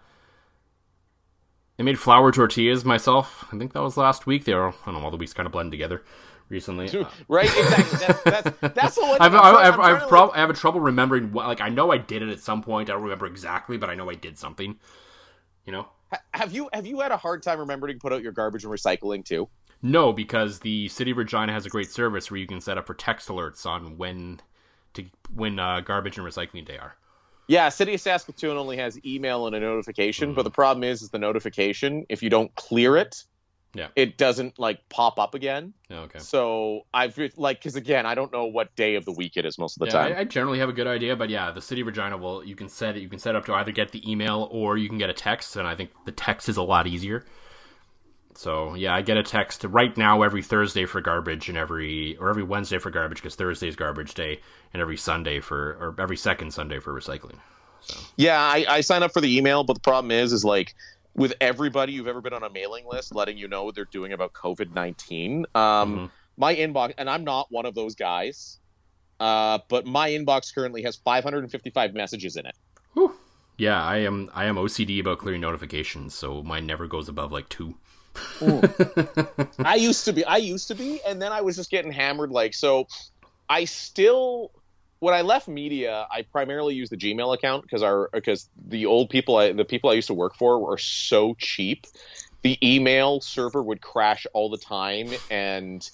I 1.78 1.82
made 1.82 1.98
flour 1.98 2.32
tortillas 2.32 2.84
myself. 2.84 3.44
I 3.52 3.58
think 3.58 3.72
that 3.72 3.82
was 3.82 3.96
last 3.96 4.26
week. 4.26 4.44
They 4.44 4.54
were 4.54 4.68
I 4.68 4.72
don't 4.86 4.94
know, 4.94 5.00
all 5.04 5.10
the 5.10 5.16
weeks 5.16 5.32
kind 5.32 5.46
of 5.46 5.52
blend 5.52 5.70
together 5.70 6.02
recently. 6.48 6.88
Right? 7.28 7.44
Exactly. 7.46 7.98
That's 8.06 8.22
that's, 8.60 8.74
that's 8.74 8.94
the 8.96 9.02
one. 9.02 9.18
I've, 9.20 9.34
I've, 9.34 9.80
I've, 9.80 10.02
to, 10.02 10.08
prob- 10.08 10.32
I 10.34 10.40
have 10.40 10.50
a 10.50 10.54
trouble 10.54 10.80
remembering 10.80 11.32
what, 11.32 11.46
like 11.46 11.60
I 11.60 11.68
know 11.68 11.90
I 11.92 11.98
did 11.98 12.22
it 12.22 12.28
at 12.30 12.40
some 12.40 12.62
point. 12.62 12.88
I 12.90 12.94
don't 12.94 13.02
remember 13.02 13.26
exactly, 13.26 13.76
but 13.76 13.90
I 13.90 13.94
know 13.94 14.08
I 14.10 14.14
did 14.14 14.38
something. 14.38 14.78
You 15.66 15.72
know? 15.72 15.88
Have 16.34 16.52
you 16.52 16.68
have 16.72 16.86
you 16.86 17.00
had 17.00 17.12
a 17.12 17.16
hard 17.16 17.42
time 17.42 17.58
remembering 17.58 17.94
to 17.94 18.00
put 18.00 18.12
out 18.12 18.22
your 18.22 18.32
garbage 18.32 18.64
and 18.64 18.72
recycling 18.72 19.24
too? 19.24 19.48
No, 19.82 20.12
because 20.12 20.60
the 20.60 20.88
city 20.88 21.10
of 21.10 21.16
Regina 21.16 21.52
has 21.52 21.66
a 21.66 21.68
great 21.68 21.90
service 21.90 22.30
where 22.30 22.38
you 22.38 22.46
can 22.46 22.60
set 22.60 22.78
up 22.78 22.86
for 22.86 22.94
text 22.94 23.28
alerts 23.28 23.66
on 23.66 23.98
when 23.98 24.40
to 24.94 25.04
when 25.34 25.58
uh, 25.58 25.80
garbage 25.80 26.18
and 26.18 26.26
recycling 26.26 26.64
day 26.64 26.78
are. 26.78 26.94
Yeah, 27.48 27.68
City 27.68 27.94
of 27.94 28.00
Saskatoon 28.00 28.56
only 28.56 28.76
has 28.76 28.98
email 29.04 29.46
and 29.46 29.56
a 29.56 29.60
notification, 29.60 30.32
but 30.32 30.44
the 30.44 30.50
problem 30.50 30.84
is, 30.84 31.02
is 31.02 31.10
the 31.10 31.18
notification. 31.18 32.06
If 32.08 32.22
you 32.22 32.30
don't 32.30 32.54
clear 32.54 32.96
it, 32.96 33.24
Yeah. 33.74 33.88
it 33.96 34.18
doesn't 34.18 34.58
like 34.58 34.86
pop 34.90 35.18
up 35.18 35.34
again. 35.34 35.72
Oh, 35.90 36.00
okay. 36.00 36.18
So 36.18 36.82
I've 36.92 37.18
like 37.36 37.58
because 37.58 37.74
again, 37.74 38.04
I 38.04 38.14
don't 38.14 38.30
know 38.30 38.44
what 38.44 38.74
day 38.76 38.96
of 38.96 39.06
the 39.06 39.12
week 39.12 39.36
it 39.36 39.46
is 39.46 39.58
most 39.58 39.76
of 39.76 39.80
the 39.80 39.86
yeah, 39.86 40.02
time. 40.02 40.12
I, 40.12 40.20
I 40.20 40.24
generally 40.24 40.58
have 40.58 40.68
a 40.68 40.74
good 40.74 40.86
idea, 40.86 41.16
but 41.16 41.30
yeah, 41.30 41.50
the 41.50 41.62
city 41.62 41.80
of 41.80 41.86
Regina 41.86 42.18
will 42.18 42.44
you 42.44 42.54
can 42.54 42.68
set 42.68 42.96
it. 42.96 43.00
You 43.00 43.08
can 43.08 43.18
set 43.18 43.34
up 43.34 43.46
to 43.46 43.54
either 43.54 43.72
get 43.72 43.92
the 43.92 44.10
email 44.10 44.48
or 44.50 44.76
you 44.76 44.88
can 44.88 44.98
get 44.98 45.08
a 45.08 45.14
text, 45.14 45.56
and 45.56 45.66
I 45.66 45.74
think 45.74 45.90
the 46.04 46.12
text 46.12 46.48
is 46.50 46.58
a 46.58 46.62
lot 46.62 46.86
easier. 46.86 47.24
So 48.34 48.74
yeah, 48.74 48.94
I 48.94 49.02
get 49.02 49.16
a 49.16 49.22
text 49.22 49.64
right 49.64 49.96
now 49.96 50.22
every 50.22 50.42
Thursday 50.42 50.84
for 50.84 51.00
garbage, 51.00 51.48
and 51.48 51.56
every 51.56 52.16
or 52.18 52.28
every 52.28 52.42
Wednesday 52.42 52.78
for 52.78 52.90
garbage 52.90 53.18
because 53.18 53.36
Thursday's 53.36 53.76
garbage 53.76 54.12
day, 54.12 54.40
and 54.74 54.82
every 54.82 54.98
Sunday 54.98 55.40
for 55.40 55.72
or 55.80 55.96
every 55.98 56.16
second 56.16 56.52
Sunday 56.52 56.78
for 56.78 56.92
recycling. 56.92 57.38
Yeah, 58.16 58.38
I, 58.38 58.64
I 58.68 58.80
sign 58.80 59.02
up 59.02 59.12
for 59.12 59.20
the 59.20 59.36
email, 59.36 59.64
but 59.64 59.74
the 59.74 59.80
problem 59.80 60.10
is, 60.10 60.32
is 60.32 60.44
like 60.44 60.74
with 61.14 61.34
everybody 61.40 61.92
you've 61.92 62.08
ever 62.08 62.20
been 62.20 62.32
on 62.32 62.42
a 62.42 62.50
mailing 62.50 62.84
list, 62.90 63.14
letting 63.14 63.36
you 63.36 63.48
know 63.48 63.64
what 63.64 63.74
they're 63.74 63.84
doing 63.84 64.12
about 64.12 64.32
COVID 64.32 64.72
nineteen. 64.74 65.46
Um, 65.54 65.98
Mhm. 65.98 66.10
My 66.36 66.54
inbox, 66.56 66.94
and 66.96 67.10
I'm 67.10 67.24
not 67.24 67.48
one 67.50 67.66
of 67.66 67.74
those 67.74 67.94
guys, 67.94 68.58
uh, 69.20 69.58
but 69.68 69.84
my 69.86 70.08
inbox 70.10 70.54
currently 70.54 70.82
has 70.82 70.96
555 70.96 71.92
messages 71.92 72.36
in 72.36 72.46
it. 72.46 72.54
Whew. 72.94 73.14
Yeah, 73.58 73.82
I 73.84 73.98
am. 73.98 74.30
I 74.34 74.46
am 74.46 74.56
OCD 74.56 74.98
about 74.98 75.18
clearing 75.18 75.42
notifications, 75.42 76.14
so 76.14 76.42
mine 76.42 76.66
never 76.66 76.86
goes 76.86 77.08
above 77.08 77.30
like 77.32 77.48
two. 77.50 77.76
I 79.64 79.76
used 79.78 80.04
to 80.06 80.12
be. 80.12 80.24
I 80.24 80.38
used 80.38 80.68
to 80.68 80.74
be, 80.74 81.00
and 81.06 81.20
then 81.20 81.32
I 81.32 81.42
was 81.42 81.56
just 81.56 81.70
getting 81.70 81.92
hammered. 81.92 82.30
Like 82.30 82.54
so, 82.54 82.88
I 83.48 83.64
still. 83.66 84.50
When 85.02 85.14
I 85.14 85.22
left 85.22 85.48
media, 85.48 86.06
I 86.12 86.22
primarily 86.22 86.76
used 86.76 86.92
the 86.92 86.96
Gmail 86.96 87.34
account 87.34 87.64
because 87.64 87.82
our 87.82 88.08
because 88.12 88.48
the 88.68 88.86
old 88.86 89.10
people, 89.10 89.36
I, 89.36 89.50
the 89.50 89.64
people 89.64 89.90
I 89.90 89.94
used 89.94 90.06
to 90.06 90.14
work 90.14 90.36
for, 90.36 90.60
were 90.60 90.78
so 90.78 91.34
cheap. 91.40 91.88
The 92.42 92.56
email 92.62 93.20
server 93.20 93.64
would 93.64 93.80
crash 93.82 94.28
all 94.32 94.48
the 94.48 94.58
time, 94.58 95.10
and 95.28 95.90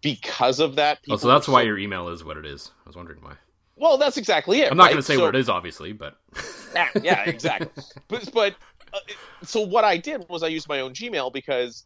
because 0.00 0.58
of 0.58 0.76
that, 0.76 1.00
Oh, 1.10 1.16
so 1.16 1.28
that's 1.28 1.48
why 1.48 1.60
so- 1.60 1.66
your 1.66 1.78
email 1.78 2.08
is 2.08 2.24
what 2.24 2.38
it 2.38 2.46
is. 2.46 2.70
I 2.86 2.88
was 2.88 2.96
wondering 2.96 3.20
why. 3.20 3.34
Well, 3.76 3.98
that's 3.98 4.16
exactly 4.16 4.62
it. 4.62 4.70
I'm 4.70 4.78
not 4.78 4.84
right? 4.84 4.88
going 4.92 5.02
to 5.02 5.02
say 5.02 5.16
So- 5.16 5.20
what 5.26 5.34
it 5.34 5.38
is, 5.38 5.50
obviously, 5.50 5.92
but 5.92 6.16
yeah, 6.74 6.88
yeah, 7.02 7.24
exactly. 7.24 7.84
but 8.08 8.30
but 8.32 8.54
uh, 8.94 9.00
so 9.42 9.60
what 9.60 9.84
I 9.84 9.98
did 9.98 10.24
was 10.30 10.42
I 10.42 10.46
used 10.46 10.66
my 10.66 10.80
own 10.80 10.94
Gmail 10.94 11.30
because 11.30 11.84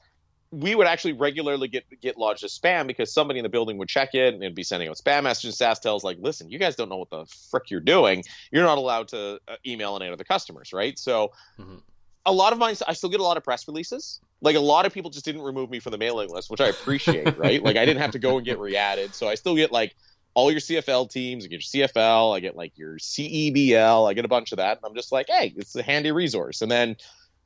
we 0.60 0.74
would 0.74 0.86
actually 0.86 1.12
regularly 1.12 1.68
get 1.68 1.84
get 2.00 2.16
lodged 2.16 2.44
as 2.44 2.58
spam 2.58 2.86
because 2.86 3.12
somebody 3.12 3.38
in 3.38 3.42
the 3.42 3.48
building 3.48 3.76
would 3.78 3.88
check 3.88 4.10
it 4.14 4.34
and 4.34 4.42
it'd 4.42 4.54
be 4.54 4.62
sending 4.62 4.88
out 4.88 4.96
spam 4.96 5.24
messages. 5.24 5.56
SaskTel's 5.58 6.04
like, 6.04 6.18
listen, 6.20 6.48
you 6.50 6.58
guys 6.58 6.76
don't 6.76 6.88
know 6.88 6.96
what 6.96 7.10
the 7.10 7.26
frick 7.50 7.70
you're 7.70 7.80
doing. 7.80 8.22
You're 8.52 8.64
not 8.64 8.78
allowed 8.78 9.08
to 9.08 9.38
uh, 9.48 9.56
email 9.66 9.96
any 9.96 10.08
of 10.08 10.18
the 10.18 10.24
customers, 10.24 10.72
right? 10.72 10.98
So 10.98 11.32
Mhm. 11.60 11.80
a 12.26 12.32
lot 12.32 12.52
of 12.52 12.58
mine, 12.58 12.76
I 12.86 12.92
still 12.94 13.10
get 13.10 13.20
a 13.20 13.24
lot 13.24 13.36
of 13.36 13.44
press 13.44 13.66
releases. 13.68 14.20
Like 14.40 14.56
a 14.56 14.60
lot 14.60 14.86
of 14.86 14.92
people 14.92 15.10
just 15.10 15.24
didn't 15.24 15.42
remove 15.42 15.70
me 15.70 15.80
from 15.80 15.92
the 15.92 15.98
mailing 15.98 16.28
list, 16.30 16.50
which 16.50 16.60
I 16.60 16.68
appreciate, 16.68 17.36
right? 17.38 17.62
Like 17.62 17.76
I 17.76 17.84
didn't 17.84 18.00
have 18.00 18.12
to 18.12 18.18
go 18.18 18.36
and 18.36 18.46
get 18.46 18.58
re-added, 18.58 19.14
so 19.14 19.28
I 19.28 19.34
still 19.34 19.56
get 19.56 19.72
like 19.72 19.94
all 20.34 20.50
your 20.50 20.60
CFL 20.60 21.10
teams. 21.10 21.44
I 21.44 21.48
get 21.48 21.62
your 21.74 21.86
CFL. 21.86 22.36
I 22.36 22.40
get 22.40 22.56
like 22.56 22.72
your 22.76 22.98
CEBL. 22.98 24.10
I 24.10 24.14
get 24.14 24.24
a 24.24 24.28
bunch 24.28 24.52
of 24.52 24.58
that. 24.58 24.78
And 24.78 24.84
I'm 24.84 24.94
just 24.94 25.12
like, 25.12 25.26
hey, 25.28 25.54
it's 25.56 25.76
a 25.76 25.82
handy 25.82 26.10
resource. 26.10 26.60
And 26.60 26.70
then, 26.70 26.96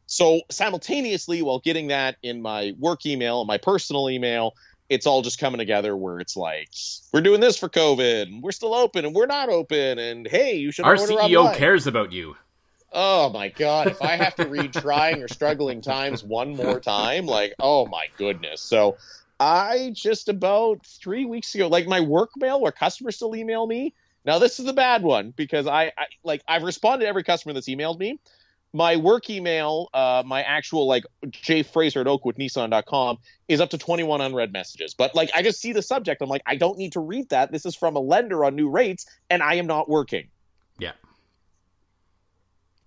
so 0.08 0.40
simultaneously, 0.50 1.42
while 1.42 1.58
getting 1.58 1.88
that 1.88 2.16
in 2.22 2.40
my 2.40 2.74
work 2.78 3.04
email 3.04 3.42
and 3.42 3.46
my 3.46 3.58
personal 3.58 4.08
email, 4.08 4.54
it's 4.88 5.06
all 5.06 5.20
just 5.20 5.38
coming 5.38 5.58
together 5.58 5.94
where 5.94 6.18
it's 6.18 6.34
like, 6.34 6.70
we're 7.12 7.20
doing 7.20 7.40
this 7.40 7.58
for 7.58 7.68
COVID, 7.68 8.22
and 8.22 8.42
we're 8.42 8.52
still 8.52 8.72
open, 8.72 9.04
and 9.04 9.14
we're 9.14 9.26
not 9.26 9.50
open, 9.50 9.98
and 9.98 10.26
hey, 10.26 10.56
you 10.56 10.72
should 10.72 10.86
our 10.86 10.96
CEO 10.96 11.40
online. 11.40 11.54
cares 11.56 11.86
about 11.86 12.10
you. 12.10 12.36
Oh 12.90 13.28
my 13.28 13.50
god! 13.50 13.88
If 13.88 14.00
I 14.00 14.16
have 14.16 14.34
to 14.36 14.48
read 14.48 14.72
trying 14.72 15.22
or 15.22 15.28
struggling 15.28 15.82
times 15.82 16.24
one 16.24 16.56
more 16.56 16.80
time, 16.80 17.26
like 17.26 17.52
oh 17.58 17.84
my 17.84 18.06
goodness. 18.16 18.62
So 18.62 18.96
I 19.38 19.90
just 19.94 20.30
about 20.30 20.86
three 20.86 21.26
weeks 21.26 21.54
ago, 21.54 21.68
like 21.68 21.86
my 21.86 22.00
work 22.00 22.30
mail 22.36 22.62
where 22.62 22.72
customers 22.72 23.16
still 23.16 23.36
email 23.36 23.66
me. 23.66 23.92
Now 24.24 24.38
this 24.38 24.58
is 24.58 24.64
the 24.64 24.72
bad 24.72 25.02
one 25.02 25.34
because 25.36 25.66
I, 25.66 25.92
I 25.98 26.06
like 26.24 26.42
I've 26.48 26.62
responded 26.62 27.04
to 27.04 27.08
every 27.10 27.24
customer 27.24 27.52
that's 27.52 27.68
emailed 27.68 27.98
me. 27.98 28.18
My 28.74 28.96
work 28.96 29.30
email, 29.30 29.88
uh, 29.94 30.22
my 30.26 30.42
actual 30.42 30.86
like 30.86 31.04
Jay 31.30 31.62
Fraser 31.62 32.02
at 32.02 32.06
oakwithnissan.com 32.06 33.18
is 33.48 33.60
up 33.62 33.70
to 33.70 33.78
21 33.78 34.20
unread 34.20 34.52
messages. 34.52 34.92
But 34.94 35.14
like 35.14 35.30
I 35.34 35.42
just 35.42 35.60
see 35.60 35.72
the 35.72 35.80
subject. 35.82 36.20
I'm 36.20 36.28
like, 36.28 36.42
I 36.46 36.56
don't 36.56 36.76
need 36.76 36.92
to 36.92 37.00
read 37.00 37.30
that. 37.30 37.50
This 37.50 37.64
is 37.64 37.74
from 37.74 37.96
a 37.96 38.00
lender 38.00 38.44
on 38.44 38.54
new 38.56 38.68
rates, 38.68 39.06
and 39.30 39.42
I 39.42 39.54
am 39.54 39.66
not 39.66 39.88
working. 39.88 40.28
Yeah. 40.78 40.92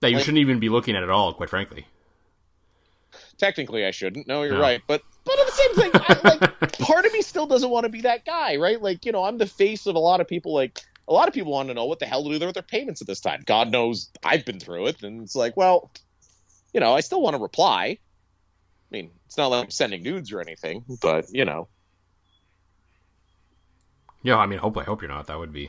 That 0.01 0.09
you 0.11 0.17
Like- 0.17 0.25
shouldn't 0.25 0.39
even 0.41 0.59
be 0.59 0.69
looking 0.69 0.95
at 0.95 1.01
at 1.03 1.09
all, 1.09 1.33
quite 1.33 1.49
frankly. 1.49 1.85
technically 3.37 3.83
I 3.85 3.91
shouldn't. 3.91 4.27
No, 4.27 4.43
you're 4.43 4.53
No. 4.53 4.61
right. 4.61 4.81
But 4.87 5.01
but 5.25 5.39
at 5.39 5.45
the 5.47 5.51
same 5.51 5.75
thing, 5.75 5.91
I, 5.95 6.37
like 6.61 6.77
part 6.79 7.05
of 7.05 7.11
me 7.13 7.21
still 7.23 7.47
doesn't 7.47 7.69
want 7.71 7.85
to 7.85 7.89
be 7.89 8.01
that 8.01 8.23
guy, 8.23 8.57
right? 8.57 8.79
Like 8.79 9.03
you 9.05 9.11
know, 9.11 9.23
I'm 9.23 9.39
the 9.39 9.47
face 9.47 9.87
of 9.87 9.95
a 9.95 9.99
lot 9.99 10.21
of 10.21 10.27
people. 10.27 10.53
Like 10.53 10.79
a 11.07 11.13
lot 11.13 11.27
of 11.27 11.33
people 11.33 11.51
want 11.51 11.67
to 11.69 11.73
know 11.73 11.85
what 11.85 11.99
the 11.99 12.05
hell 12.05 12.23
to 12.23 12.39
do 12.39 12.45
with 12.45 12.53
their 12.53 12.63
payments 12.63 13.01
at 13.01 13.07
this 13.07 13.19
time. 13.19 13.43
God 13.45 13.71
knows 13.71 14.09
I've 14.23 14.45
been 14.45 14.59
through 14.59 14.87
it, 14.87 15.03
and 15.03 15.21
it's 15.21 15.35
like, 15.35 15.57
well, 15.57 15.91
you 16.73 16.79
know, 16.79 16.93
I 16.93 17.01
still 17.01 17.21
want 17.21 17.35
to 17.35 17.41
reply. 17.41 17.97
I 17.97 17.97
mean, 18.91 19.11
it's 19.25 19.37
not 19.37 19.47
like 19.47 19.63
I'm 19.63 19.71
sending 19.71 20.03
nudes 20.03 20.31
or 20.31 20.41
anything, 20.41 20.83
but 21.01 21.25
you 21.31 21.45
know, 21.45 21.67
Yeah, 24.23 24.37
I 24.37 24.45
mean, 24.45 24.59
hope 24.59 24.77
I 24.77 24.83
hope 24.83 25.01
you're 25.01 25.09
not. 25.09 25.27
That 25.27 25.39
would 25.39 25.53
be. 25.53 25.67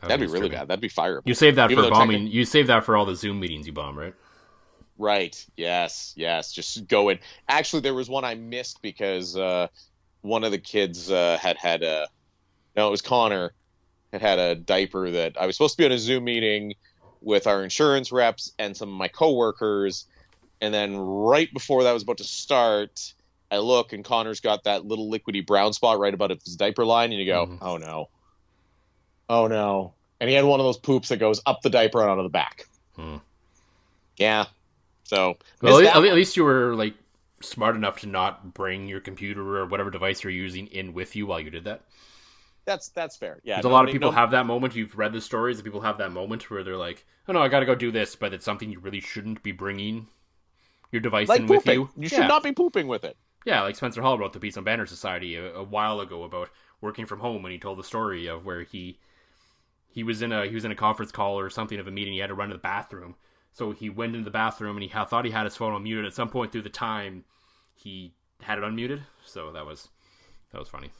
that 0.00 0.02
would 0.02 0.10
that'd 0.10 0.26
be 0.26 0.32
really 0.32 0.48
bad. 0.48 0.68
That'd 0.68 0.80
be 0.80 0.88
fire. 0.88 1.22
You 1.24 1.34
save 1.34 1.56
that 1.56 1.70
Even 1.70 1.84
for 1.84 1.90
bombing. 1.90 2.26
You 2.26 2.44
save 2.44 2.66
that 2.66 2.84
for 2.84 2.96
all 2.96 3.06
the 3.06 3.16
Zoom 3.16 3.40
meetings 3.40 3.66
you 3.66 3.72
bomb, 3.72 3.98
right? 3.98 4.14
Right. 4.98 5.44
Yes. 5.56 6.12
Yes. 6.16 6.52
Just 6.52 6.86
go 6.88 7.08
in. 7.08 7.18
Actually, 7.48 7.80
there 7.80 7.94
was 7.94 8.08
one 8.08 8.24
I 8.24 8.34
missed 8.34 8.82
because 8.82 9.36
uh, 9.36 9.68
one 10.22 10.44
of 10.44 10.52
the 10.52 10.58
kids 10.58 11.10
uh, 11.10 11.38
had 11.40 11.56
had 11.56 11.82
a. 11.82 12.08
No, 12.76 12.88
it 12.88 12.90
was 12.90 13.02
Connor. 13.02 13.52
Had 14.14 14.22
had 14.22 14.38
a 14.38 14.54
diaper 14.54 15.10
that 15.10 15.36
I 15.40 15.44
was 15.46 15.56
supposed 15.56 15.74
to 15.76 15.78
be 15.82 15.86
on 15.86 15.90
a 15.90 15.98
Zoom 15.98 16.22
meeting 16.22 16.74
with 17.20 17.48
our 17.48 17.64
insurance 17.64 18.12
reps 18.12 18.52
and 18.60 18.76
some 18.76 18.88
of 18.88 18.94
my 18.94 19.08
coworkers, 19.08 20.06
and 20.60 20.72
then 20.72 20.96
right 20.96 21.52
before 21.52 21.82
that 21.82 21.90
was 21.92 22.04
about 22.04 22.18
to 22.18 22.24
start, 22.24 23.12
I 23.50 23.58
look 23.58 23.92
and 23.92 24.04
Connor's 24.04 24.38
got 24.38 24.62
that 24.64 24.84
little 24.84 25.10
liquidy 25.10 25.44
brown 25.44 25.72
spot 25.72 25.98
right 25.98 26.14
above 26.14 26.30
his 26.44 26.54
diaper 26.54 26.84
line, 26.84 27.10
and 27.10 27.18
you 27.20 27.26
go, 27.26 27.46
Mhm. 27.46 27.58
"Oh 27.60 27.76
no, 27.76 28.08
oh 29.28 29.48
no!" 29.48 29.94
And 30.20 30.30
he 30.30 30.36
had 30.36 30.44
one 30.44 30.60
of 30.60 30.64
those 30.64 30.78
poops 30.78 31.08
that 31.08 31.16
goes 31.16 31.42
up 31.44 31.62
the 31.62 31.70
diaper 31.70 32.00
and 32.00 32.08
out 32.08 32.18
of 32.18 32.24
the 32.24 32.28
back. 32.30 32.68
Hmm. 32.94 33.16
Yeah. 34.16 34.44
So 35.02 35.38
Well, 35.60 35.78
at, 35.78 35.84
that 35.84 35.96
at 35.96 36.02
one. 36.02 36.14
least 36.14 36.36
you 36.36 36.44
were 36.44 36.76
like 36.76 36.94
smart 37.40 37.74
enough 37.74 37.98
to 38.02 38.06
not 38.06 38.54
bring 38.54 38.86
your 38.86 39.00
computer 39.00 39.58
or 39.58 39.66
whatever 39.66 39.90
device 39.90 40.22
you're 40.22 40.32
using 40.32 40.68
in 40.68 40.92
with 40.94 41.16
you 41.16 41.26
while 41.26 41.40
you 41.40 41.50
did 41.50 41.64
that. 41.64 41.82
That's 42.64 42.88
that's 42.88 43.16
fair. 43.16 43.40
Yeah, 43.44 43.56
Because 43.56 43.68
a 43.70 43.72
lot 43.72 43.84
of 43.86 43.92
people 43.92 44.10
no- 44.10 44.16
have 44.16 44.30
that 44.30 44.46
moment. 44.46 44.74
You've 44.74 44.96
read 44.96 45.12
the 45.12 45.20
stories, 45.20 45.58
and 45.58 45.64
people 45.64 45.82
have 45.82 45.98
that 45.98 46.12
moment 46.12 46.50
where 46.50 46.64
they're 46.64 46.76
like, 46.76 47.04
"Oh 47.28 47.32
no, 47.32 47.42
I 47.42 47.48
got 47.48 47.60
to 47.60 47.66
go 47.66 47.74
do 47.74 47.90
this," 47.90 48.16
but 48.16 48.32
it's 48.32 48.44
something 48.44 48.70
you 48.70 48.80
really 48.80 49.00
shouldn't 49.00 49.42
be 49.42 49.52
bringing 49.52 50.06
your 50.90 51.00
device 51.00 51.28
like 51.28 51.40
in 51.40 51.46
pooping. 51.46 51.80
with 51.80 51.90
you. 51.96 52.02
You 52.02 52.08
yeah. 52.10 52.20
should 52.20 52.28
not 52.28 52.42
be 52.42 52.52
pooping 52.52 52.86
with 52.86 53.04
it. 53.04 53.16
Yeah, 53.44 53.62
like 53.62 53.76
Spencer 53.76 54.00
Hall 54.00 54.18
wrote 54.18 54.32
the 54.32 54.40
piece 54.40 54.56
on 54.56 54.64
Banner 54.64 54.86
Society 54.86 55.36
a, 55.36 55.54
a 55.56 55.62
while 55.62 56.00
ago 56.00 56.22
about 56.22 56.48
working 56.80 57.04
from 57.04 57.20
home, 57.20 57.44
and 57.44 57.52
he 57.52 57.58
told 57.58 57.78
the 57.78 57.84
story 57.84 58.26
of 58.26 58.46
where 58.46 58.62
he 58.62 58.98
he 59.88 60.02
was 60.02 60.22
in 60.22 60.32
a 60.32 60.46
he 60.46 60.54
was 60.54 60.64
in 60.64 60.72
a 60.72 60.76
conference 60.76 61.12
call 61.12 61.38
or 61.38 61.50
something 61.50 61.78
of 61.78 61.86
a 61.86 61.90
meeting. 61.90 62.14
He 62.14 62.20
had 62.20 62.28
to 62.28 62.34
run 62.34 62.48
to 62.48 62.54
the 62.54 62.60
bathroom, 62.60 63.16
so 63.52 63.72
he 63.72 63.90
went 63.90 64.14
into 64.14 64.24
the 64.24 64.30
bathroom 64.30 64.76
and 64.76 64.82
he 64.82 64.88
ha- 64.88 65.04
thought 65.04 65.26
he 65.26 65.30
had 65.30 65.44
his 65.44 65.56
phone 65.56 65.78
unmuted. 65.82 66.06
At 66.06 66.14
some 66.14 66.30
point 66.30 66.52
through 66.52 66.62
the 66.62 66.70
time, 66.70 67.24
he 67.74 68.14
had 68.42 68.56
it 68.58 68.64
unmuted. 68.64 69.02
So 69.26 69.52
that 69.52 69.66
was 69.66 69.88
that 70.52 70.58
was 70.58 70.68
funny. 70.68 70.90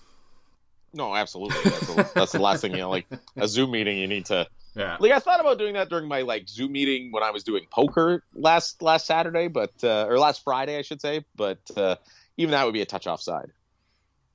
No, 0.94 1.14
absolutely. 1.14 1.58
That's 1.70 1.86
the, 1.86 2.10
that's 2.14 2.32
the 2.32 2.38
last 2.38 2.60
thing 2.62 2.70
you 2.72 2.78
know. 2.78 2.90
Like 2.90 3.06
a 3.36 3.48
Zoom 3.48 3.72
meeting, 3.72 3.98
you 3.98 4.06
need 4.06 4.26
to. 4.26 4.46
Yeah, 4.76 4.96
Like 4.98 5.12
I 5.12 5.20
thought 5.20 5.38
about 5.40 5.58
doing 5.58 5.74
that 5.74 5.88
during 5.88 6.08
my 6.08 6.22
like 6.22 6.48
Zoom 6.48 6.72
meeting 6.72 7.12
when 7.12 7.22
I 7.22 7.30
was 7.30 7.44
doing 7.44 7.64
poker 7.70 8.24
last 8.34 8.82
last 8.82 9.06
Saturday, 9.06 9.46
but 9.48 9.72
uh, 9.84 10.06
or 10.08 10.18
last 10.18 10.42
Friday, 10.42 10.76
I 10.78 10.82
should 10.82 11.00
say. 11.00 11.24
But 11.36 11.58
uh, 11.76 11.94
even 12.36 12.50
that 12.52 12.64
would 12.64 12.72
be 12.74 12.82
a 12.82 12.86
touch 12.86 13.06
offside. 13.06 13.52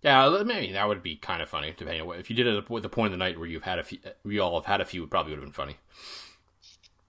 yeah. 0.01 0.41
Maybe 0.45 0.71
that 0.71 0.87
would 0.87 1.03
be 1.03 1.17
kind 1.17 1.41
of 1.41 1.49
funny, 1.49 1.73
depending 1.75 2.01
on 2.01 2.07
what 2.07 2.19
if 2.19 2.29
you 2.29 2.35
did 2.37 2.47
it 2.47 2.55
at 2.57 2.65
the 2.67 2.89
point 2.89 3.07
of 3.07 3.11
the 3.11 3.17
night 3.17 3.37
where 3.37 3.47
you've 3.49 3.63
had 3.63 3.79
a 3.79 3.83
few, 3.83 3.99
we 4.23 4.39
all 4.39 4.55
have 4.55 4.65
had 4.65 4.79
a 4.79 4.85
few. 4.85 5.03
It 5.03 5.09
probably 5.09 5.31
would 5.33 5.39
have 5.39 5.45
been 5.45 5.51
funny. 5.51 5.75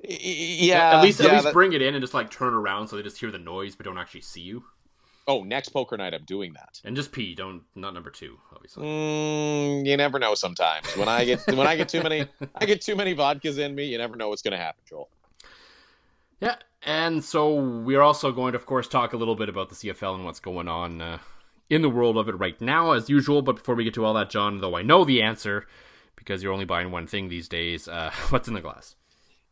Yeah, 0.02 0.96
at 0.98 1.02
least 1.02 1.20
yeah, 1.20 1.26
at 1.26 1.32
least 1.32 1.44
that- 1.44 1.52
bring 1.52 1.72
it 1.72 1.82
in 1.82 1.94
and 1.94 2.02
just 2.02 2.14
like 2.14 2.30
turn 2.30 2.54
around 2.54 2.88
so 2.88 2.96
they 2.96 3.02
just 3.02 3.18
hear 3.20 3.30
the 3.30 3.38
noise 3.38 3.76
but 3.76 3.84
don't 3.84 3.98
actually 3.98 4.22
see 4.22 4.40
you. 4.40 4.64
Oh, 5.30 5.44
next 5.44 5.68
poker 5.68 5.96
night, 5.96 6.12
I'm 6.12 6.24
doing 6.24 6.54
that. 6.54 6.80
And 6.84 6.96
just 6.96 7.12
pee. 7.12 7.36
Don't 7.36 7.62
not 7.76 7.94
number 7.94 8.10
two, 8.10 8.36
obviously. 8.52 8.84
Mm, 8.84 9.86
you 9.86 9.96
never 9.96 10.18
know. 10.18 10.34
Sometimes 10.34 10.88
when 10.96 11.06
I 11.06 11.24
get 11.24 11.46
when 11.46 11.68
I 11.68 11.76
get 11.76 11.88
too 11.88 12.02
many 12.02 12.26
I 12.56 12.66
get 12.66 12.80
too 12.80 12.96
many 12.96 13.14
vodkas 13.14 13.56
in 13.58 13.76
me, 13.76 13.84
you 13.84 13.96
never 13.96 14.16
know 14.16 14.28
what's 14.28 14.42
going 14.42 14.58
to 14.58 14.58
happen, 14.58 14.82
Joel. 14.88 15.08
Yeah, 16.40 16.56
and 16.82 17.22
so 17.22 17.54
we're 17.54 18.02
also 18.02 18.32
going 18.32 18.54
to, 18.54 18.58
of 18.58 18.66
course, 18.66 18.88
talk 18.88 19.12
a 19.12 19.16
little 19.16 19.36
bit 19.36 19.48
about 19.48 19.68
the 19.68 19.76
CFL 19.76 20.16
and 20.16 20.24
what's 20.24 20.40
going 20.40 20.66
on 20.66 21.00
uh, 21.00 21.18
in 21.68 21.82
the 21.82 21.90
world 21.90 22.18
of 22.18 22.28
it 22.28 22.36
right 22.36 22.60
now, 22.60 22.90
as 22.90 23.08
usual. 23.08 23.40
But 23.40 23.56
before 23.56 23.76
we 23.76 23.84
get 23.84 23.94
to 23.94 24.04
all 24.04 24.14
that, 24.14 24.30
John, 24.30 24.60
though 24.60 24.76
I 24.76 24.82
know 24.82 25.04
the 25.04 25.22
answer 25.22 25.68
because 26.16 26.42
you're 26.42 26.52
only 26.52 26.64
buying 26.64 26.90
one 26.90 27.06
thing 27.06 27.28
these 27.28 27.48
days, 27.48 27.86
uh, 27.86 28.10
what's 28.30 28.48
in 28.48 28.54
the 28.54 28.60
glass? 28.60 28.96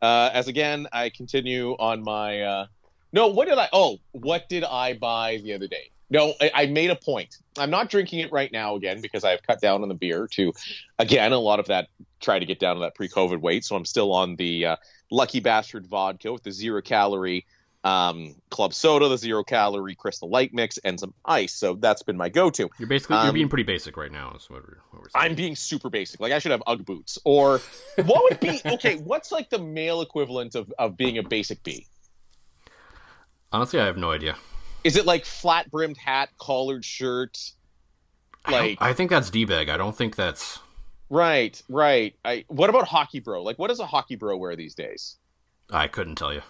Uh, 0.01 0.29
as 0.33 0.49
again, 0.49 0.87
I 0.91 1.09
continue 1.09 1.71
on 1.79 2.03
my. 2.03 2.67
No, 3.11 3.27
what 3.27 3.47
did 3.47 3.57
I? 3.57 3.69
Oh, 3.73 3.99
what 4.11 4.49
did 4.49 4.63
I 4.63 4.93
buy 4.93 5.39
the 5.43 5.53
other 5.53 5.67
day? 5.67 5.91
No, 6.11 6.33
I, 6.41 6.51
I 6.53 6.65
made 6.65 6.89
a 6.89 6.95
point. 6.95 7.37
I'm 7.57 7.69
not 7.69 7.89
drinking 7.89 8.19
it 8.19 8.31
right 8.31 8.51
now 8.51 8.75
again 8.75 8.99
because 9.01 9.23
I've 9.23 9.43
cut 9.43 9.61
down 9.61 9.83
on 9.83 9.89
the 9.89 9.95
beer 9.95 10.27
to, 10.31 10.53
again, 10.97 11.33
a 11.33 11.37
lot 11.37 11.59
of 11.59 11.67
that. 11.67 11.87
Try 12.19 12.39
to 12.39 12.45
get 12.45 12.59
down 12.59 12.75
to 12.75 12.81
that 12.81 12.95
pre-COVID 12.95 13.39
weight, 13.39 13.63
so 13.63 13.75
I'm 13.75 13.85
still 13.85 14.11
on 14.11 14.35
the 14.35 14.65
uh, 14.65 14.75
Lucky 15.11 15.39
Bastard 15.39 15.87
vodka 15.87 16.33
with 16.33 16.43
the 16.43 16.51
zero 16.51 16.81
calorie 16.81 17.45
um, 17.83 18.35
club 18.49 18.73
soda, 18.73 19.07
the 19.07 19.17
zero 19.17 19.43
calorie 19.43 19.95
Crystal 19.95 20.29
Light 20.29 20.53
mix, 20.53 20.79
and 20.79 20.99
some 20.99 21.13
ice. 21.23 21.53
So 21.53 21.75
that's 21.75 22.01
been 22.03 22.17
my 22.17 22.27
go-to. 22.27 22.69
You're 22.77 22.89
basically 22.89 23.17
you're 23.17 23.27
Um, 23.27 23.33
being 23.33 23.47
pretty 23.47 23.63
basic 23.63 23.95
right 23.95 24.11
now. 24.11 24.33
Is 24.35 24.49
what 24.49 24.63
we're, 24.63 24.79
what 24.91 25.03
we're. 25.03 25.09
I'm 25.15 25.35
being 25.35 25.55
super 25.55 25.89
basic. 25.89 26.19
Like 26.19 26.33
I 26.33 26.39
should 26.39 26.51
have 26.51 26.63
UGG 26.67 26.85
boots. 26.85 27.19
Or 27.23 27.61
what 27.95 28.23
would 28.23 28.39
be 28.39 28.59
okay? 28.65 28.97
What's 28.97 29.31
like 29.31 29.49
the 29.49 29.59
male 29.59 30.01
equivalent 30.01 30.55
of 30.55 30.73
of 30.77 30.97
being 30.97 31.19
a 31.19 31.23
basic 31.23 31.63
bee? 31.63 31.87
Honestly, 33.51 33.79
I 33.79 33.85
have 33.85 33.97
no 33.97 34.11
idea. 34.11 34.35
Is 34.83 34.95
it 34.95 35.05
like 35.05 35.25
flat 35.25 35.69
brimmed 35.71 35.97
hat, 35.97 36.29
collared 36.39 36.85
shirt? 36.85 37.51
Like 38.47 38.77
I, 38.79 38.89
I 38.89 38.93
think 38.93 39.09
that's 39.09 39.29
D 39.29 39.45
bag. 39.45 39.69
I 39.69 39.77
don't 39.77 39.95
think 39.95 40.15
that's 40.15 40.59
right. 41.09 41.61
Right. 41.67 42.15
I. 42.23 42.45
What 42.47 42.69
about 42.69 42.87
hockey 42.87 43.19
bro? 43.19 43.43
Like, 43.43 43.59
what 43.59 43.67
does 43.67 43.79
a 43.79 43.85
hockey 43.85 44.15
bro 44.15 44.37
wear 44.37 44.55
these 44.55 44.75
days? 44.75 45.17
I 45.71 45.87
couldn't 45.87 46.15
tell 46.15 46.33
you. 46.33 46.41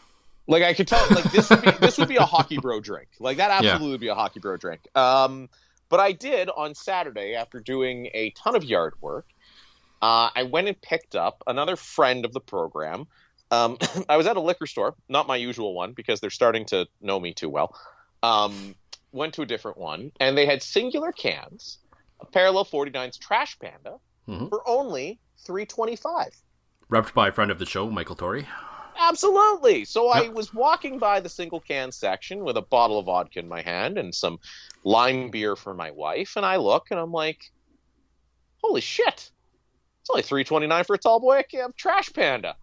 Like 0.48 0.64
I 0.64 0.74
could 0.74 0.88
tell, 0.88 1.06
like 1.12 1.32
this 1.32 1.50
would 1.50 1.62
be 1.62 1.72
this 1.80 1.98
would 1.98 2.08
be 2.08 2.16
a 2.16 2.26
hockey 2.26 2.58
bro 2.58 2.80
drink. 2.80 3.10
Like 3.20 3.38
that 3.38 3.52
absolutely 3.64 3.88
yeah. 3.88 3.92
would 3.92 4.02
be 4.02 4.08
a 4.08 4.16
hockey 4.16 4.40
bro 4.40 4.58
drink. 4.58 4.82
Um, 4.96 5.50
but 5.90 6.00
I 6.00 6.12
did 6.12 6.50
on 6.50 6.76
Saturday 6.76 7.36
after 7.36 7.60
doing 7.60 8.10
a 8.14 8.32
ton 8.32 8.56
of 8.56 8.64
yard 8.64 8.94
work. 9.02 9.28
Uh, 10.02 10.30
I 10.34 10.44
went 10.44 10.68
and 10.68 10.80
picked 10.82 11.16
up 11.16 11.44
another 11.46 11.76
friend 11.76 12.26
of 12.26 12.34
the 12.34 12.40
program. 12.40 13.08
Um, 13.52 13.78
I 14.10 14.18
was 14.18 14.28
at 14.28 14.38
a 14.38 14.42
liquor 14.42 14.68
store, 14.68 14.96
not 15.08 15.28
my 15.28 15.36
usual 15.36 15.74
one 15.74 15.94
because 15.94 16.20
they're 16.20 16.30
starting 16.30 16.66
to 16.66 16.88
know 17.02 17.20
me 17.20 17.34
too 17.34 17.50
well. 17.50 17.76
Um, 18.24 18.76
went 19.12 19.34
to 19.36 19.42
a 19.42 19.46
different 19.46 19.78
one, 19.78 20.12
and 20.20 20.38
they 20.38 20.46
had 20.46 20.62
singular 20.62 21.12
cans 21.12 21.80
of 22.20 22.32
Parallel 22.32 22.66
49's 22.66 23.18
Trash 23.18 23.58
Panda 23.60 23.98
mm-hmm. 24.28 24.48
for 24.48 24.68
only 24.68 25.20
three 25.46 25.66
twenty 25.66 25.96
five. 25.96 26.36
Repped 26.90 27.14
by 27.14 27.30
a 27.30 27.32
friend 27.32 27.52
of 27.52 27.60
the 27.60 27.66
show, 27.66 27.90
Michael 27.90 28.16
Torrey. 28.16 28.48
Absolutely. 29.00 29.86
So 29.86 30.14
yep. 30.14 30.26
I 30.26 30.30
was 30.30 30.54
walking 30.54 31.00
by 31.00 31.20
the 31.20 31.30
single 31.30 31.62
can 31.62 31.92
section 31.92 32.44
with 32.44 32.58
a 32.58 32.62
bottle 32.62 33.00
of 33.00 33.06
vodka 33.06 33.40
in 33.40 33.48
my 33.48 33.62
hand 33.62 33.98
and 33.98 34.14
some 34.14 34.40
lime 34.84 35.30
beer 35.30 35.56
for 35.56 35.74
my 35.74 35.92
wife, 35.92 36.34
and 36.36 36.46
I 36.46 36.58
look 36.58 36.88
and 36.92 37.00
I'm 37.00 37.12
like, 37.12 37.52
"Holy 38.62 38.82
shit! 38.82 39.32
It's 40.02 40.10
only 40.10 40.24
three 40.24 40.44
twenty 40.44 40.68
nine 40.68 40.84
for 40.84 40.96
a 40.96 40.98
tall 40.98 41.20
boy 41.20 41.42
a 41.54 41.72
trash 41.78 42.12
panda." 42.14 42.56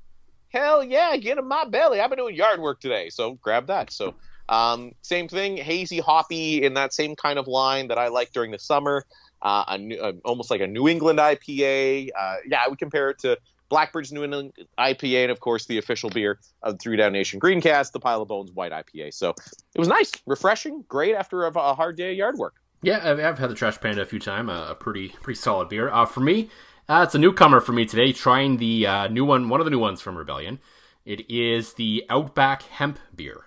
Hell 0.48 0.84
yeah, 0.84 1.16
get 1.16 1.38
in 1.38 1.46
my 1.46 1.64
belly. 1.64 2.00
I've 2.00 2.10
been 2.10 2.18
doing 2.18 2.34
yard 2.34 2.60
work 2.60 2.80
today, 2.80 3.10
so 3.10 3.34
grab 3.34 3.66
that. 3.66 3.90
So 3.90 4.14
um, 4.48 4.92
same 5.02 5.28
thing, 5.28 5.56
hazy, 5.56 5.98
hoppy 5.98 6.62
in 6.64 6.74
that 6.74 6.94
same 6.94 7.16
kind 7.16 7.38
of 7.38 7.46
line 7.48 7.88
that 7.88 7.98
I 7.98 8.08
like 8.08 8.32
during 8.32 8.50
the 8.50 8.58
summer. 8.58 9.04
Uh, 9.42 9.64
a 9.68 9.78
new, 9.78 9.96
uh, 9.98 10.12
almost 10.24 10.50
like 10.50 10.60
a 10.60 10.66
New 10.66 10.88
England 10.88 11.18
IPA. 11.18 12.10
Uh, 12.18 12.36
yeah, 12.48 12.62
I 12.64 12.68
would 12.68 12.78
compare 12.78 13.10
it 13.10 13.18
to 13.20 13.38
Blackbird's 13.70 14.12
New 14.12 14.24
England 14.24 14.52
IPA, 14.78 15.24
and 15.24 15.32
of 15.32 15.40
course 15.40 15.66
the 15.66 15.78
official 15.78 16.10
beer 16.10 16.38
of 16.62 16.74
the 16.74 16.78
Three 16.78 16.96
Down 16.96 17.12
Nation 17.12 17.40
Greencast, 17.40 17.92
the 17.92 18.00
Pile 18.00 18.22
of 18.22 18.28
Bones 18.28 18.52
White 18.52 18.72
IPA. 18.72 19.12
So 19.12 19.34
it 19.74 19.78
was 19.78 19.88
nice, 19.88 20.12
refreshing, 20.26 20.84
great 20.88 21.14
after 21.14 21.44
a, 21.44 21.50
a 21.50 21.74
hard 21.74 21.96
day 21.96 22.12
of 22.12 22.16
yard 22.16 22.36
work. 22.38 22.54
Yeah, 22.82 23.00
I've, 23.02 23.18
I've 23.18 23.38
had 23.38 23.50
the 23.50 23.54
Trash 23.54 23.80
Panda 23.80 24.02
a 24.02 24.06
few 24.06 24.20
times. 24.20 24.50
A 24.50 24.76
pretty 24.78 25.08
pretty 25.08 25.38
solid 25.38 25.68
beer. 25.68 25.90
Uh, 25.90 26.06
for 26.06 26.20
me, 26.20 26.50
uh, 26.88 27.02
it's 27.04 27.14
a 27.14 27.18
newcomer 27.18 27.60
for 27.60 27.72
me 27.72 27.84
today. 27.84 28.12
Trying 28.12 28.58
the 28.58 28.86
uh, 28.86 29.08
new 29.08 29.24
one, 29.24 29.48
one 29.48 29.60
of 29.60 29.64
the 29.64 29.70
new 29.70 29.78
ones 29.78 30.00
from 30.00 30.16
Rebellion. 30.16 30.60
It 31.04 31.30
is 31.30 31.74
the 31.74 32.04
Outback 32.08 32.62
Hemp 32.62 32.98
beer. 33.14 33.46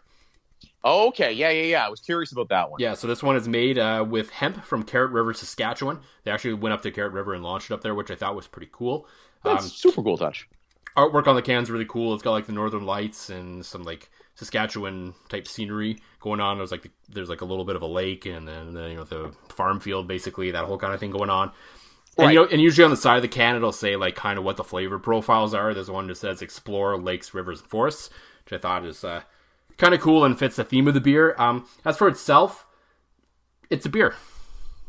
okay, 0.83 1.33
yeah, 1.33 1.49
yeah, 1.49 1.63
yeah. 1.63 1.85
I 1.85 1.89
was 1.89 1.99
curious 1.99 2.31
about 2.31 2.49
that 2.49 2.71
one. 2.71 2.79
Yeah, 2.79 2.93
so 2.93 3.07
this 3.07 3.21
one 3.21 3.35
is 3.35 3.47
made 3.47 3.77
uh, 3.77 4.05
with 4.07 4.29
hemp 4.29 4.63
from 4.63 4.83
Carrot 4.83 5.11
River, 5.11 5.33
Saskatchewan. 5.33 5.99
They 6.23 6.31
actually 6.31 6.53
went 6.53 6.73
up 6.73 6.81
to 6.83 6.91
Carrot 6.91 7.11
River 7.13 7.33
and 7.33 7.43
launched 7.43 7.69
it 7.69 7.73
up 7.73 7.81
there, 7.81 7.93
which 7.93 8.11
I 8.11 8.15
thought 8.15 8.35
was 8.35 8.47
pretty 8.47 8.69
cool. 8.71 9.07
That's 9.43 9.65
um, 9.65 9.69
super 9.69 10.01
cool 10.03 10.17
touch. 10.17 10.47
Artwork 10.97 11.27
on 11.27 11.35
the 11.35 11.41
can's 11.41 11.69
really 11.69 11.85
cool. 11.85 12.13
It's 12.13 12.23
got 12.23 12.31
like 12.31 12.45
the 12.45 12.53
northern 12.53 12.85
lights 12.85 13.29
and 13.29 13.65
some 13.65 13.83
like 13.83 14.09
Saskatchewan 14.35 15.13
type 15.27 15.47
scenery 15.47 15.99
going 16.19 16.39
on. 16.39 16.57
There's 16.57 16.71
like 16.71 16.83
the, 16.83 16.91
there's 17.09 17.29
like 17.29 17.41
a 17.41 17.45
little 17.45 17.65
bit 17.65 17.75
of 17.75 17.81
a 17.81 17.87
lake 17.87 18.25
and 18.25 18.47
then 18.47 18.73
you 18.73 18.95
know 18.95 19.03
the 19.03 19.33
farm 19.49 19.79
field 19.79 20.07
basically 20.07 20.51
that 20.51 20.65
whole 20.65 20.77
kind 20.77 20.93
of 20.93 20.99
thing 20.99 21.11
going 21.11 21.29
on. 21.29 21.51
Right. 22.17 22.25
And 22.25 22.33
you 22.33 22.39
know, 22.39 22.47
and 22.51 22.61
usually 22.61 22.83
on 22.83 22.91
the 22.91 22.97
side 22.97 23.17
of 23.17 23.21
the 23.21 23.27
can 23.27 23.55
it'll 23.55 23.71
say 23.71 23.95
like 23.95 24.15
kind 24.15 24.37
of 24.37 24.43
what 24.43 24.57
the 24.57 24.63
flavor 24.63 24.99
profiles 24.99 25.53
are. 25.53 25.73
There's 25.73 25.89
one 25.89 26.07
that 26.07 26.15
says 26.15 26.41
explore 26.41 26.97
lakes, 26.97 27.33
rivers, 27.33 27.61
and 27.61 27.69
forests, 27.69 28.09
which 28.43 28.53
I 28.53 28.61
thought 28.61 28.85
is 28.85 29.03
uh, 29.03 29.21
kind 29.77 29.93
of 29.93 30.01
cool 30.01 30.25
and 30.25 30.37
fits 30.37 30.57
the 30.57 30.63
theme 30.63 30.87
of 30.87 30.93
the 30.93 31.01
beer. 31.01 31.35
Um, 31.37 31.67
as 31.85 31.97
for 31.97 32.07
itself, 32.07 32.65
it's 33.69 33.85
a 33.85 33.89
beer, 33.89 34.15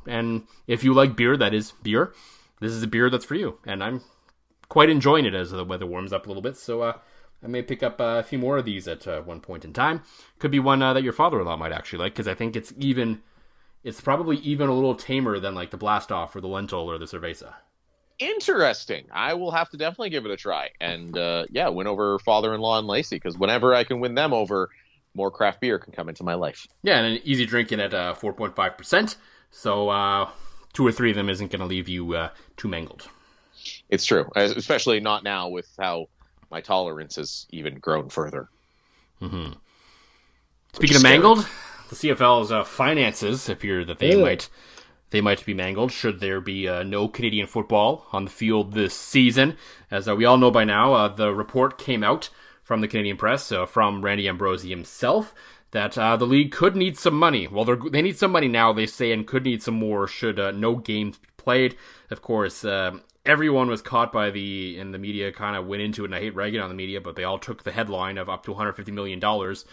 and 0.07 0.45
if 0.67 0.83
you 0.83 0.93
like 0.93 1.15
beer, 1.17 1.37
that 1.37 1.55
is 1.55 1.73
beer. 1.83 2.13
This 2.61 2.73
is 2.73 2.83
a 2.83 2.89
beer 2.89 3.09
that's 3.09 3.25
for 3.25 3.37
you, 3.37 3.59
and 3.65 3.83
I'm 3.83 4.03
quite 4.69 4.91
enjoying 4.91 5.25
it 5.25 5.35
as 5.35 5.51
the 5.51 5.65
weather 5.65 5.87
warms 5.87 6.13
up 6.13 6.27
a 6.27 6.29
little 6.29 6.43
bit. 6.43 6.57
So 6.57 6.83
uh, 6.83 6.99
I 7.45 7.47
may 7.47 7.63
pick 7.63 7.83
up 7.83 8.01
uh, 8.01 8.19
a 8.19 8.23
few 8.23 8.39
more 8.39 8.59
of 8.59 8.65
these 8.65 8.89
at 8.89 9.07
uh, 9.07 9.21
one 9.23 9.41
point 9.41 9.65
in 9.65 9.73
time. 9.73 10.03
Could 10.39 10.51
be 10.51 10.59
one 10.59 10.83
uh, 10.83 10.95
that 10.95 11.05
your 11.05 11.13
father-in-law 11.13 11.57
might 11.57 11.73
actually 11.73 12.01
like 12.01 12.15
because 12.15 12.29
I 12.29 12.35
think 12.35 12.57
it's 12.57 12.73
even. 12.79 13.23
It's 13.83 14.01
probably 14.01 14.37
even 14.39 14.69
a 14.69 14.75
little 14.75 14.95
tamer 14.95 15.39
than 15.39 15.55
like 15.55 15.71
the 15.71 15.77
Blast 15.77 16.13
Off 16.13 16.37
or 16.37 16.41
the 16.41 16.49
Lentil 16.49 16.91
or 16.91 16.99
the 16.99 17.07
Cerveza. 17.07 17.55
Interesting. 18.19 19.07
I 19.11 19.35
will 19.35 19.51
have 19.51 19.71
to 19.71 19.79
definitely 19.79 20.11
give 20.11 20.27
it 20.27 20.31
a 20.31 20.37
try. 20.37 20.71
And 20.81 21.17
uh, 21.17 21.47
yeah, 21.51 21.69
win 21.69 21.87
over 21.87 22.19
father-in-law 22.19 22.79
and 22.79 22.87
Lacey 22.87 23.17
because 23.17 23.39
whenever 23.39 23.75
I 23.75 23.85
can 23.85 24.01
win 24.01 24.15
them 24.15 24.35
over, 24.35 24.69
more 25.15 25.31
craft 25.31 25.61
beer 25.61 25.79
can 25.79 25.93
come 25.93 26.09
into 26.09 26.23
my 26.23 26.35
life. 26.35 26.67
Yeah, 26.83 26.99
and 26.99 27.17
an 27.17 27.21
easy 27.25 27.47
drinking 27.47 27.81
at 27.81 27.95
uh, 27.95 28.15
four 28.15 28.33
point 28.33 28.55
five 28.55 28.77
percent. 28.77 29.17
So 29.51 30.29
two 30.73 30.87
or 30.87 30.93
three 30.93 31.11
of 31.11 31.17
them 31.17 31.31
isn't 31.31 31.51
going 31.51 31.61
to 31.61 31.67
leave 31.67 31.89
you 31.89 32.29
too 32.57 32.69
mangled. 32.69 33.09
It's 33.89 34.05
true, 34.05 34.31
especially 34.37 35.01
not 35.01 35.25
now 35.25 35.49
with 35.49 35.69
how 35.79 36.09
my 36.51 36.61
tolerance 36.61 37.17
has 37.17 37.47
even 37.51 37.79
grown 37.79 38.09
further. 38.09 38.49
Mm-hmm. 39.21 39.53
Speaking 40.73 40.97
of 40.97 41.03
mangled, 41.03 41.47
the 41.91 41.97
CFL's 41.97 42.53
uh, 42.53 42.63
finances 42.63 43.49
appear 43.49 43.85
that 43.85 43.99
they 43.99 44.13
Ew. 44.13 44.21
might 44.21 44.49
they 45.11 45.21
might 45.21 45.45
be 45.45 45.53
mangled 45.53 45.91
should 45.91 46.21
there 46.21 46.41
be 46.41 46.69
uh, 46.69 46.85
no 46.85 47.09
Canadian 47.09 47.49
football 47.49 48.07
on 48.13 48.25
the 48.25 48.31
field 48.31 48.73
this 48.73 48.95
season. 48.95 49.57
As 49.91 50.09
uh, 50.09 50.15
we 50.15 50.25
all 50.25 50.39
know 50.39 50.53
by 50.53 50.63
now, 50.63 50.95
uh, 50.95 51.09
the 51.09 51.35
report 51.35 51.79
came 51.79 52.05
out 52.05 52.31
from 52.63 52.81
the 52.81 52.87
Canadian 52.87 53.17
press 53.17 53.51
uh, 53.51 53.67
from 53.67 54.03
Randy 54.05 54.29
Ambrosie 54.29 54.71
himself 54.71 55.35
that 55.73 55.99
uh, 55.99 56.17
the 56.17 56.27
league 56.27 56.53
could 56.53 56.77
need 56.77 56.97
some 56.97 57.15
money. 57.15 57.49
Well, 57.49 57.65
they 57.65 58.03
need 58.03 58.19
some 58.19 58.31
money 58.31 58.47
now, 58.47 58.73
they 58.73 58.87
say, 58.87 59.11
and 59.11 59.27
could 59.27 59.45
need 59.45 59.61
some 59.61 59.75
more 59.75 60.07
should 60.07 60.37
no 60.55 60.77
games 60.77 61.19
be 61.19 61.29
played. 61.37 61.77
Of 62.09 62.23
course, 62.23 62.65
everyone 63.27 63.69
was 63.69 63.83
caught 63.83 64.13
by 64.13 64.31
the 64.31 64.79
and 64.79 64.95
the 64.95 64.99
media 64.99 65.33
kind 65.33 65.57
of 65.57 65.67
went 65.67 65.83
into 65.83 66.05
it 66.05 66.07
and 66.07 66.15
I 66.15 66.21
hate 66.21 66.35
ragging 66.35 66.61
on 66.61 66.69
the 66.69 66.75
media 66.75 67.01
but 67.01 67.17
they 67.17 67.25
all 67.25 67.39
took 67.39 67.63
the 67.63 67.73
headline 67.73 68.17
of 68.17 68.31
up 68.31 68.45
to 68.45 68.51
150 68.53 68.91
million 68.93 69.21
dollars 69.21 69.67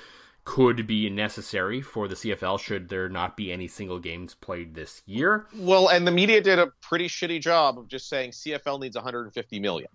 could 0.47 0.87
be 0.87 1.09
necessary 1.09 1.81
for 1.81 2.07
the 2.07 2.15
CFL 2.15 2.57
should 2.57 2.87
there 2.87 3.09
not 3.09 3.35
be 3.35 3.51
any 3.51 3.67
single 3.67 3.99
games 3.99 4.33
played 4.33 4.75
this 4.75 5.01
year. 5.05 5.45
Well, 5.53 5.89
and 5.89 6.07
the 6.07 6.11
media 6.11 6.39
did 6.39 6.57
a 6.57 6.67
pretty 6.81 7.09
shitty 7.09 7.41
job 7.41 7.77
of 7.77 7.89
just 7.89 8.07
saying 8.07 8.31
CFL 8.31 8.79
needs 8.79 8.95
150 8.95 9.59
million. 9.59 9.89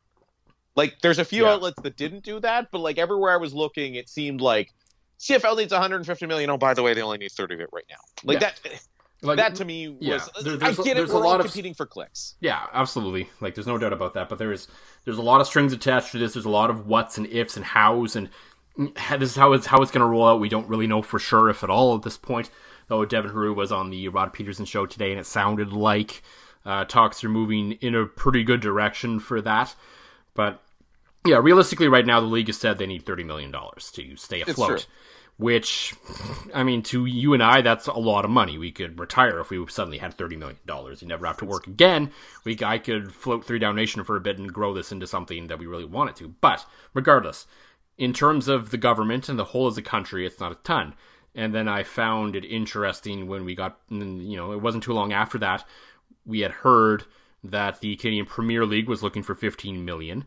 Like 0.76 1.00
there's 1.00 1.18
a 1.18 1.24
few 1.24 1.44
yeah. 1.44 1.52
outlets 1.52 1.80
that 1.80 1.96
didn't 1.96 2.22
do 2.22 2.38
that, 2.40 2.70
but 2.70 2.80
like 2.80 2.98
everywhere 2.98 3.32
I 3.32 3.38
was 3.38 3.54
looking 3.54 3.94
it 3.94 4.10
seemed 4.10 4.42
like 4.42 4.74
CFL 5.18 5.56
needs 5.56 5.72
150 5.72 6.26
million. 6.26 6.50
Oh, 6.50 6.58
by 6.58 6.74
the 6.74 6.82
way, 6.82 6.92
they 6.92 7.00
only 7.00 7.16
need 7.16 7.32
30 7.32 7.54
of 7.54 7.60
it 7.60 7.70
right 7.72 7.86
now. 7.88 7.96
Like 8.22 8.42
yeah. 8.42 8.50
that 8.62 8.82
like, 9.22 9.38
that 9.38 9.54
to 9.54 9.64
me 9.64 9.88
was 9.88 9.96
yeah, 10.00 10.18
there, 10.42 10.58
I 10.60 10.72
get 10.72 10.98
it. 10.98 11.08
We're 11.08 11.24
all 11.24 11.38
competing 11.38 11.72
for 11.72 11.86
clicks. 11.86 12.34
Yeah, 12.40 12.66
absolutely. 12.74 13.30
Like 13.40 13.54
there's 13.54 13.66
no 13.66 13.78
doubt 13.78 13.94
about 13.94 14.12
that. 14.14 14.28
But 14.28 14.38
there 14.38 14.52
is 14.52 14.68
there's 15.06 15.16
a 15.16 15.22
lot 15.22 15.40
of 15.40 15.46
strings 15.46 15.72
attached 15.72 16.12
to 16.12 16.18
this. 16.18 16.34
There's 16.34 16.44
a 16.44 16.50
lot 16.50 16.68
of 16.68 16.86
whats 16.86 17.16
and 17.16 17.26
ifs 17.28 17.56
and 17.56 17.64
hows 17.64 18.16
and 18.16 18.28
this 18.76 19.30
is 19.30 19.37
how 19.37 19.52
it's 19.52 19.66
how 19.66 19.82
it's 19.82 19.90
going 19.90 20.00
to 20.00 20.06
roll 20.06 20.26
out. 20.26 20.40
We 20.40 20.48
don't 20.48 20.68
really 20.68 20.87
know 20.87 21.02
for 21.02 21.18
sure 21.18 21.48
if 21.48 21.62
at 21.62 21.70
all 21.70 21.94
at 21.94 22.02
this 22.02 22.16
point. 22.16 22.50
Though 22.88 23.04
Devin 23.04 23.30
Heroux 23.30 23.54
was 23.54 23.72
on 23.72 23.90
the 23.90 24.08
Rod 24.08 24.32
Pedersen 24.32 24.64
show 24.64 24.87
today, 24.87 25.11
and 25.11 25.20
it 25.20 25.26
sounded 25.26 25.72
like 25.72 26.22
uh, 26.66 26.85
talks 26.85 27.22
are 27.24 27.28
moving 27.28 27.72
in 27.72 27.94
a 27.94 28.06
pretty 28.06 28.44
good 28.44 28.61
direction 28.61 29.20
for 29.20 29.40
that. 29.40 29.74
But 30.35 30.61
yeah, 31.24 31.38
realistically, 31.38 31.88
right 31.88 32.06
now 32.06 32.20
the 32.20 32.26
league 32.26 32.48
has 32.48 32.58
said 32.58 32.78
they 32.78 32.87
need 32.87 33.06
thirty 33.06 33.24
million 33.24 33.50
dollars 33.50 33.90
to 33.92 34.16
stay 34.16 34.40
afloat 34.40 34.87
which, 35.42 35.94
I 36.54 36.62
mean, 36.62 36.82
to 36.85 37.04
you 37.06 37.35
and 37.35 37.42
I, 37.42 37.62
that's 37.62 37.87
a 37.87 37.94
lot 37.94 38.24
of 38.24 38.30
money. 38.30 38.58
We 38.58 38.70
could 38.70 38.98
retire 39.00 39.40
if 39.40 39.50
we 39.50 39.66
suddenly 39.68 39.98
had 39.98 40.16
$30 40.16 40.38
million. 40.38 40.58
You 40.66 41.08
never 41.08 41.26
have 41.26 41.38
to 41.38 41.44
work 41.44 41.66
again. 41.66 42.12
We, 42.44 42.58
I 42.62 42.78
could 42.78 43.12
float 43.12 43.44
through 43.44 43.58
Down 43.58 43.74
Nation 43.74 44.04
for 44.04 44.16
a 44.16 44.20
bit 44.20 44.38
and 44.38 44.52
grow 44.52 44.72
this 44.72 44.92
into 44.92 45.06
something 45.06 45.48
that 45.48 45.58
we 45.58 45.66
really 45.66 45.85
wanted 45.85 46.16
to. 46.16 46.28
But 46.40 46.64
regardless, 46.94 47.46
in 47.98 48.12
terms 48.12 48.48
of 48.48 48.70
the 48.70 48.78
government 48.78 49.28
and 49.28 49.38
the 49.38 49.44
whole 49.44 49.66
as 49.66 49.78
a 49.78 49.83
country, 49.83 50.26
it's 50.26 50.40
not 50.40 50.52
a 50.52 50.57
ton. 50.57 50.94
And 51.35 51.55
then 51.55 51.68
I 51.68 51.83
found 51.83 52.37
it 52.37 52.44
interesting 52.44 53.26
when 53.26 53.44
we 53.44 53.55
got, 53.55 53.78
you 53.88 54.37
know, 54.37 54.52
it 54.52 54.61
wasn't 54.61 54.85
too 54.85 54.92
long 54.92 55.12
after 55.12 55.38
that, 55.38 55.64
we 56.26 56.40
had 56.40 56.50
heard 56.50 57.05
that 57.42 57.81
the 57.81 57.96
Canadian 57.96 58.26
Premier 58.26 58.66
League 58.66 58.88
was 58.88 59.02
looking 59.02 59.22
for 59.22 59.35
15 59.35 59.85
million 59.85 60.24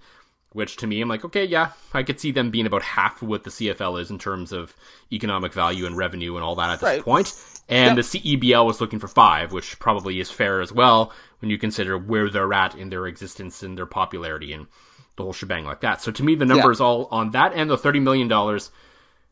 which 0.56 0.78
to 0.78 0.88
me, 0.88 1.02
I'm 1.02 1.10
like, 1.10 1.26
okay, 1.26 1.44
yeah, 1.44 1.72
I 1.94 2.02
could 2.02 2.18
see 2.18 2.32
them 2.32 2.50
being 2.50 2.66
about 2.66 2.82
half 2.82 3.22
of 3.22 3.28
what 3.28 3.44
the 3.44 3.50
CFL 3.50 4.00
is 4.00 4.10
in 4.10 4.18
terms 4.18 4.54
of 4.54 4.74
economic 5.12 5.52
value 5.52 5.86
and 5.86 5.98
revenue 5.98 6.36
and 6.36 6.46
all 6.46 6.56
that 6.56 6.70
at 6.70 6.80
this 6.80 6.84
right. 6.84 7.02
point. 7.02 7.34
And 7.68 7.98
yep. 7.98 8.06
the 8.06 8.20
CEBL 8.20 8.66
was 8.66 8.80
looking 8.80 9.00
for 9.00 9.10
five, 9.10 9.52
which 9.52 9.78
probably 9.80 10.18
is 10.22 10.32
fair 10.32 10.62
as 10.62 10.72
well 10.72 11.12
when 11.40 11.50
you 11.50 11.58
consider 11.58 11.98
where 11.98 12.30
they're 12.30 12.54
at 12.54 12.74
in 12.74 12.90
their 12.90 13.06
existence 13.06 13.64
and 13.64 13.78
their 13.78 13.86
popularity 13.86 14.54
and 14.54 14.68
the 15.16 15.24
whole 15.24 15.34
shebang 15.34 15.66
like 15.66 15.82
that. 15.82 16.02
So 16.02 16.12
to 16.12 16.24
me, 16.24 16.36
the 16.36 16.46
numbers 16.46 16.80
yeah. 16.80 16.86
all 16.86 17.08
on 17.12 17.32
that 17.32 17.54
and 17.54 17.70
the 17.70 17.78
$30 17.78 18.02
million 18.02 18.28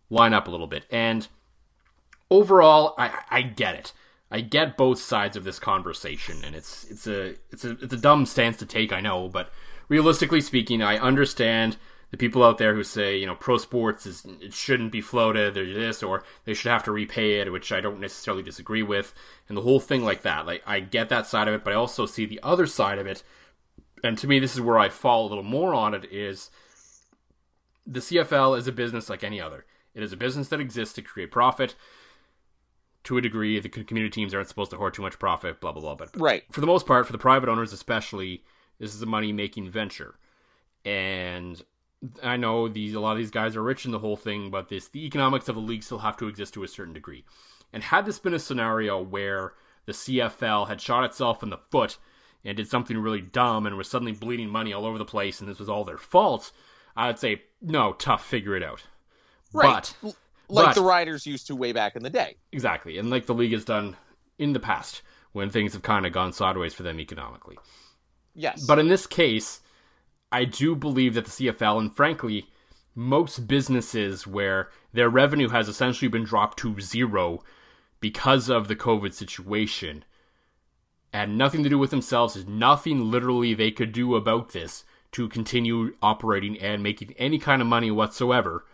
line 0.10 0.34
up 0.34 0.48
a 0.48 0.52
little 0.52 0.68
bit. 0.68 0.86
And 0.90 1.28
overall, 2.30 2.96
I, 2.98 3.20
I 3.30 3.42
get 3.42 3.76
it. 3.76 3.94
I 4.34 4.42
get 4.42 4.78
both 4.78 5.00
sides 5.00 5.38
of 5.38 5.44
this 5.44 5.60
conversation, 5.60 6.44
and 6.44 6.56
it's 6.56 6.86
it's 6.86 7.06
a 7.06 7.36
it's 7.52 7.64
a 7.64 7.78
it's 7.80 7.94
a 7.94 7.98
dumb 7.98 8.26
stance 8.26 8.58
to 8.58 8.66
take, 8.66 8.92
I 8.92 9.00
know, 9.00 9.30
but 9.30 9.52
realistically 9.90 10.42
speaking, 10.42 10.82
I 10.82 10.98
understand 10.98 11.78
the 12.10 12.18
people 12.18 12.44
out 12.44 12.58
there 12.58 12.74
who 12.74 12.84
say, 12.84 13.16
you 13.16 13.28
know, 13.28 13.36
pro 13.36 13.60
sports 13.60 14.08
is 14.08 14.26
it 14.42 14.52
shouldn't 14.52 14.92
be 14.92 15.02
floated, 15.02 15.56
or 15.56 15.72
this, 15.72 16.02
or 16.02 16.24
they 16.46 16.56
should 16.56 16.72
have 16.72 16.84
to 16.86 16.92
repay 16.92 17.42
it, 17.42 17.52
which 17.52 17.72
I 17.72 17.80
don't 17.80 18.00
necessarily 18.00 18.42
disagree 18.42 18.82
with, 18.82 19.14
and 19.48 19.56
the 19.56 19.62
whole 19.62 19.80
thing 19.80 20.04
like 20.04 20.24
that. 20.24 20.48
Like 20.48 20.64
I 20.66 20.80
get 20.80 21.10
that 21.10 21.28
side 21.28 21.48
of 21.48 21.54
it, 21.54 21.64
but 21.64 21.74
I 21.74 21.76
also 21.76 22.08
see 22.08 22.26
the 22.26 22.40
other 22.42 22.66
side 22.66 22.98
of 22.98 23.06
it, 23.06 23.22
and 24.04 24.18
to 24.18 24.28
me, 24.28 24.40
this 24.40 24.54
is 24.54 24.62
where 24.62 24.78
I 24.78 24.90
fall 24.90 25.26
a 25.26 25.30
little 25.30 25.44
more 25.44 25.74
on 25.74 25.94
it. 25.94 26.06
Is 26.12 26.52
the 27.88 28.02
CFL 28.02 28.58
is 28.58 28.68
a 28.68 28.72
business 28.72 29.10
like 29.10 29.24
any 29.24 29.42
other. 29.42 29.66
It 29.96 30.04
is 30.04 30.12
a 30.12 30.18
business 30.18 30.50
that 30.50 30.60
exists 30.60 30.94
to 30.96 31.02
create 31.02 31.32
profit. 31.32 31.76
To 33.06 33.18
a 33.18 33.22
degree, 33.22 33.60
the 33.60 33.70
community 33.70 34.10
teams 34.10 34.34
aren't 34.34 34.48
supposed 34.48 34.72
to 34.72 34.78
hoard 34.78 34.94
too 34.94 35.02
much 35.02 35.20
profit. 35.20 35.60
Blah 35.60 35.72
blah 35.72 35.82
blah. 35.82 35.96
But 35.96 36.20
right 36.20 36.44
for 36.52 36.62
the 36.62 36.68
most 36.68 36.86
part, 36.86 37.06
for 37.06 37.12
the 37.12 37.18
private 37.18 37.50
owners 37.50 37.74
especially, 37.74 38.44
this 38.80 38.94
is 38.94 39.02
a 39.02 39.06
money 39.06 39.32
making 39.34 39.70
venture, 39.70 40.16
and 40.86 41.62
I 42.22 42.38
know 42.38 42.68
these 42.68 42.94
a 42.94 43.00
lot 43.00 43.14
of 43.14 43.18
these 43.18 43.32
guys 43.32 43.56
are 43.56 43.64
rich 43.64 43.86
in 43.86 43.92
the 43.92 44.00
whole 44.00 44.18
thing, 44.18 44.50
but 44.50 44.70
this 44.70 44.88
the 44.88 45.06
economics 45.06 45.48
of 45.50 45.56
the 45.56 45.62
league 45.62 45.84
still 45.84 46.00
have 46.00 46.18
to 46.18 46.28
exist 46.28 46.54
to 46.56 46.64
a 46.64 46.68
certain 46.68 46.94
degree. 46.94 47.26
And 47.72 47.84
had 47.84 48.06
this 48.06 48.20
been 48.20 48.34
a 48.34 48.40
scenario 48.40 49.02
where 49.02 49.54
the 49.86 49.94
CFL 49.94 50.68
had 50.68 50.80
shot 50.80 51.04
itself 51.04 51.44
in 51.44 51.50
the 51.50 51.58
foot 51.58 51.98
and 52.46 52.58
did 52.58 52.68
something 52.68 52.98
really 52.98 53.22
dumb 53.22 53.66
and 53.66 53.78
was 53.78 53.90
suddenly 53.90 54.12
bleeding 54.12 54.50
money 54.50 54.74
all 54.74 54.86
over 54.86 54.98
the 54.98 55.06
place 55.06 55.40
and 55.40 55.50
this 55.50 55.60
was 55.60 55.70
all 55.70 55.86
their 55.86 55.98
fault, 55.98 56.52
I'd 56.96 57.20
say 57.20 57.44
no, 57.62 57.94
tough, 57.94 58.26
figure 58.26 58.56
it 58.56 58.64
out. 58.64 58.84
Right. 59.54 59.94
But 60.02 60.16
like 60.50 60.66
but, 60.68 60.76
the 60.76 60.82
Riders 60.82 61.26
used 61.26 61.48
to 61.48 61.56
way 61.56 61.72
back 61.72 61.96
in 61.96 62.04
the 62.04 62.10
day. 62.10 62.38
Exactly. 62.52 62.98
And 62.98 63.10
like 63.10 63.26
the 63.26 63.34
league 63.34 63.54
has 63.54 63.66
done 63.66 63.96
in 64.38 64.54
the 64.54 64.60
past 64.60 65.02
when 65.32 65.50
things 65.50 65.74
have 65.74 65.82
kind 65.82 66.06
of 66.06 66.14
gone 66.14 66.34
sideways 66.34 66.74
for 66.74 66.84
them 66.84 67.00
economically. 67.00 67.58
Yes. 68.36 68.66
But 68.66 68.80
in 68.80 68.88
this 68.88 69.08
case, 69.08 69.62
I 70.32 70.46
do 70.46 70.76
believe 70.76 71.14
that 71.14 71.26
the 71.26 71.32
CFL, 71.32 71.80
and 71.80 71.96
frankly, 71.96 72.48
most 72.96 73.48
businesses 73.48 74.28
where 74.28 74.70
their 74.92 75.10
revenue 75.10 75.50
has 75.50 75.68
essentially 75.68 76.10
been 76.10 76.24
dropped 76.24 76.60
to 76.60 76.80
zero 76.80 77.44
because 78.00 78.50
of 78.50 78.68
the 78.68 78.76
COVID 78.76 79.14
situation, 79.14 80.04
had 81.20 81.30
nothing 81.30 81.64
to 81.64 81.70
do 81.70 81.78
with 81.78 81.92
themselves. 81.92 82.34
There's 82.34 82.48
nothing 82.48 83.12
literally 83.12 83.54
they 83.54 83.72
could 83.72 83.92
do 83.92 84.16
about 84.16 84.52
this 84.52 84.84
to 85.12 85.30
continue 85.30 85.96
operating 86.02 86.60
and 86.60 86.82
making 86.82 87.14
any 87.18 87.38
kind 87.38 87.62
of 87.62 87.68
money 87.68 87.92
whatsoever. 87.92 88.66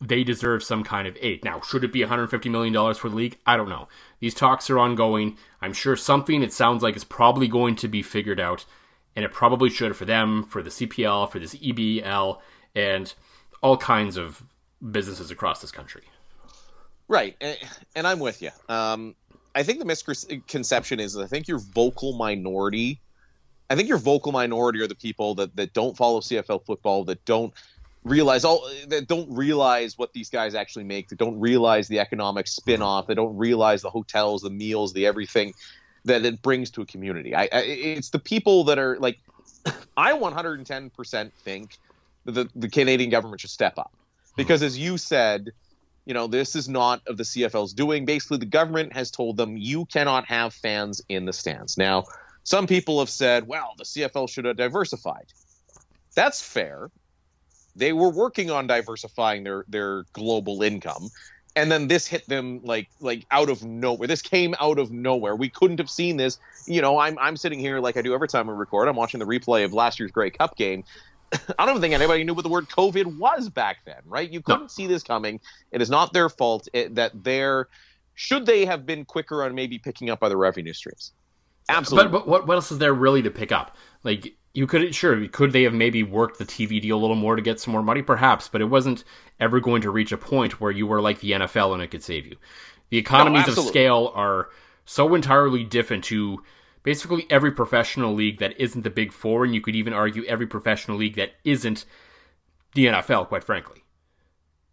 They 0.00 0.24
deserve 0.24 0.62
some 0.62 0.84
kind 0.84 1.06
of 1.06 1.16
aid. 1.20 1.44
Now, 1.44 1.60
should 1.60 1.84
it 1.84 1.92
be 1.92 2.00
$150 2.00 2.50
million 2.50 2.94
for 2.94 3.08
the 3.08 3.16
league? 3.16 3.38
I 3.46 3.56
don't 3.56 3.68
know. 3.68 3.88
These 4.20 4.34
talks 4.34 4.70
are 4.70 4.78
ongoing. 4.78 5.36
I'm 5.60 5.72
sure 5.72 5.96
something 5.96 6.42
it 6.42 6.52
sounds 6.52 6.82
like 6.82 6.96
is 6.96 7.04
probably 7.04 7.48
going 7.48 7.76
to 7.76 7.88
be 7.88 8.02
figured 8.02 8.40
out 8.40 8.64
and 9.16 9.24
it 9.24 9.32
probably 9.32 9.70
should 9.70 9.96
for 9.96 10.04
them, 10.04 10.42
for 10.44 10.62
the 10.62 10.70
CPL, 10.70 11.30
for 11.30 11.38
this 11.38 11.54
EBL, 11.56 12.38
and 12.74 13.12
all 13.62 13.76
kinds 13.76 14.16
of 14.16 14.42
businesses 14.90 15.30
across 15.30 15.60
this 15.60 15.72
country. 15.72 16.02
Right, 17.08 17.36
and, 17.96 18.06
I'm 18.06 18.20
with 18.20 18.40
you. 18.40 18.50
Um, 18.68 19.16
I 19.54 19.62
think 19.62 19.78
the 19.78 19.84
misconception 19.84 21.00
is 21.00 21.16
I 21.16 21.26
think 21.26 21.48
your 21.48 21.58
vocal 21.58 22.12
minority. 22.12 23.00
I 23.68 23.76
think 23.76 23.88
your 23.88 23.98
vocal 23.98 24.32
minority 24.32 24.80
are 24.80 24.86
the 24.86 24.94
people 24.94 25.34
that, 25.36 25.54
that 25.56 25.72
don't 25.72 25.96
follow 25.96 26.20
CFL 26.20 26.64
football, 26.64 27.04
that 27.04 27.24
don't 27.24 27.52
realize 28.04 28.44
all 28.44 28.68
that 28.88 29.06
don't 29.06 29.30
realize 29.32 29.98
what 29.98 30.12
these 30.12 30.30
guys 30.30 30.54
actually 30.54 30.84
make, 30.84 31.08
that 31.08 31.18
don't 31.18 31.38
realize 31.38 31.88
the 31.88 31.98
economic 31.98 32.46
spin-off, 32.46 33.06
they 33.06 33.14
don't 33.14 33.36
realize 33.36 33.82
the 33.82 33.90
hotels, 33.90 34.42
the 34.42 34.50
meals, 34.50 34.92
the 34.92 35.06
everything 35.06 35.52
that 36.04 36.24
it 36.24 36.40
brings 36.42 36.70
to 36.70 36.82
a 36.82 36.86
community. 36.86 37.34
I, 37.34 37.42
I 37.52 37.60
it's 37.60 38.10
the 38.10 38.18
people 38.18 38.64
that 38.64 38.78
are 38.78 38.98
like, 38.98 39.18
I 39.96 40.12
110% 40.12 41.32
think 41.44 41.78
that 42.24 42.32
the, 42.32 42.48
the 42.56 42.68
Canadian 42.68 43.10
government 43.10 43.40
should 43.40 43.50
step 43.50 43.78
up 43.78 43.92
because, 44.36 44.62
as 44.62 44.78
you 44.78 44.96
said, 44.96 45.50
you 46.10 46.14
know 46.14 46.26
this 46.26 46.56
is 46.56 46.68
not 46.68 47.02
of 47.06 47.18
the 47.18 47.22
CFL's 47.22 47.72
doing. 47.72 48.04
Basically, 48.04 48.36
the 48.38 48.44
government 48.44 48.92
has 48.92 49.12
told 49.12 49.36
them 49.36 49.56
you 49.56 49.84
cannot 49.84 50.24
have 50.24 50.52
fans 50.52 51.00
in 51.08 51.24
the 51.24 51.32
stands. 51.32 51.78
Now, 51.78 52.02
some 52.42 52.66
people 52.66 52.98
have 52.98 53.08
said, 53.08 53.46
well, 53.46 53.74
the 53.78 53.84
CFL 53.84 54.28
should 54.28 54.44
have 54.44 54.56
diversified. 54.56 55.26
That's 56.16 56.42
fair. 56.42 56.90
They 57.76 57.92
were 57.92 58.10
working 58.10 58.50
on 58.50 58.66
diversifying 58.66 59.44
their 59.44 59.64
their 59.68 60.02
global 60.12 60.64
income 60.64 61.10
and 61.56 61.70
then 61.70 61.88
this 61.88 62.06
hit 62.06 62.26
them 62.26 62.60
like 62.62 62.88
like 63.00 63.26
out 63.30 63.48
of 63.48 63.64
nowhere. 63.64 64.06
This 64.06 64.22
came 64.22 64.54
out 64.60 64.78
of 64.78 64.90
nowhere. 64.90 65.34
We 65.34 65.48
couldn't 65.48 65.78
have 65.78 65.90
seen 65.90 66.16
this. 66.16 66.38
You 66.66 66.80
know, 66.80 66.98
I'm 66.98 67.18
I'm 67.18 67.36
sitting 67.36 67.58
here 67.58 67.80
like 67.80 67.96
I 67.96 68.02
do 68.02 68.14
every 68.14 68.28
time 68.28 68.46
we 68.46 68.54
record. 68.54 68.88
I'm 68.88 68.96
watching 68.96 69.20
the 69.20 69.26
replay 69.26 69.64
of 69.64 69.72
last 69.72 69.98
year's 69.98 70.10
Grey 70.10 70.30
Cup 70.30 70.56
game. 70.56 70.84
I 71.58 71.66
don't 71.66 71.80
think 71.80 71.94
anybody 71.94 72.24
knew 72.24 72.34
what 72.34 72.42
the 72.42 72.48
word 72.50 72.68
COVID 72.68 73.18
was 73.18 73.48
back 73.48 73.78
then, 73.84 74.02
right? 74.06 74.30
You 74.30 74.40
couldn't 74.40 74.62
no. 74.62 74.68
see 74.68 74.86
this 74.86 75.02
coming. 75.02 75.40
It 75.70 75.80
is 75.80 75.90
not 75.90 76.12
their 76.12 76.28
fault 76.28 76.68
it, 76.72 76.94
that 76.96 77.24
they're 77.24 77.68
should 78.14 78.46
they 78.46 78.64
have 78.64 78.84
been 78.84 79.04
quicker 79.04 79.44
on 79.44 79.54
maybe 79.54 79.78
picking 79.78 80.10
up 80.10 80.22
other 80.22 80.36
revenue 80.36 80.72
streams. 80.72 81.12
Absolutely. 81.68 82.10
But, 82.10 82.18
but 82.18 82.28
what 82.28 82.46
what 82.46 82.54
else 82.54 82.72
is 82.72 82.78
there 82.78 82.92
really 82.92 83.22
to 83.22 83.30
pick 83.30 83.52
up? 83.52 83.76
Like 84.02 84.34
you 84.52 84.66
could 84.66 84.94
sure 84.94 85.26
could 85.28 85.52
they 85.52 85.62
have 85.62 85.72
maybe 85.72 86.02
worked 86.02 86.38
the 86.38 86.44
TV 86.44 86.80
deal 86.80 86.96
a 86.96 87.00
little 87.00 87.16
more 87.16 87.36
to 87.36 87.42
get 87.42 87.60
some 87.60 87.72
more 87.72 87.82
money 87.82 88.02
perhaps 88.02 88.48
but 88.48 88.60
it 88.60 88.64
wasn't 88.64 89.04
ever 89.38 89.60
going 89.60 89.82
to 89.82 89.90
reach 89.90 90.12
a 90.12 90.16
point 90.18 90.60
where 90.60 90.70
you 90.70 90.86
were 90.86 91.00
like 91.00 91.20
the 91.20 91.32
NFL 91.32 91.72
and 91.72 91.82
it 91.82 91.90
could 91.90 92.02
save 92.02 92.26
you 92.26 92.36
the 92.90 92.98
economies 92.98 93.46
no, 93.46 93.62
of 93.62 93.68
scale 93.68 94.12
are 94.14 94.48
so 94.84 95.14
entirely 95.14 95.62
different 95.64 96.04
to 96.04 96.42
basically 96.82 97.26
every 97.30 97.52
professional 97.52 98.14
league 98.14 98.38
that 98.38 98.58
isn't 98.60 98.82
the 98.82 98.90
big 98.90 99.12
4 99.12 99.44
and 99.44 99.54
you 99.54 99.60
could 99.60 99.76
even 99.76 99.92
argue 99.92 100.24
every 100.24 100.46
professional 100.46 100.96
league 100.96 101.16
that 101.16 101.32
isn't 101.44 101.84
the 102.74 102.86
NFL 102.86 103.28
quite 103.28 103.44
frankly. 103.44 103.82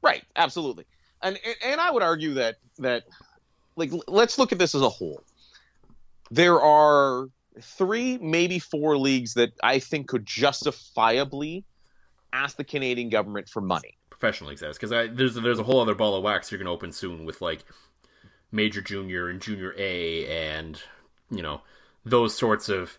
Right 0.01 0.23
absolutely. 0.35 0.85
And 1.21 1.39
and 1.63 1.81
I 1.81 1.91
would 1.91 2.03
argue 2.03 2.35
that 2.35 2.57
that 2.77 3.03
like 3.75 3.91
let's 4.07 4.37
look 4.37 4.51
at 4.51 4.59
this 4.59 4.75
as 4.75 4.81
a 4.81 4.89
whole. 4.89 5.21
There 6.29 6.61
are 6.61 7.27
three, 7.61 8.17
maybe 8.17 8.59
four 8.59 8.97
leagues 8.97 9.33
that 9.35 9.53
I 9.63 9.79
think 9.79 10.07
could 10.07 10.25
justifiably 10.25 11.63
ask 12.33 12.57
the 12.57 12.63
Canadian 12.63 13.09
government 13.09 13.49
for 13.49 13.61
money. 13.61 13.97
Professional 14.09 14.49
leagues, 14.49 14.61
because 14.61 14.89
there's 14.89 15.35
there's 15.35 15.59
a 15.59 15.63
whole 15.63 15.79
other 15.79 15.95
ball 15.95 16.15
of 16.15 16.23
wax 16.23 16.51
you're 16.51 16.57
going 16.57 16.65
to 16.65 16.71
open 16.71 16.91
soon 16.91 17.25
with 17.25 17.41
like 17.41 17.63
major 18.51 18.81
junior 18.81 19.29
and 19.29 19.41
junior 19.41 19.73
A 19.77 20.25
and 20.27 20.81
you 21.29 21.41
know 21.41 21.61
those 22.09 22.35
sorts 22.35 22.69
of. 22.69 22.97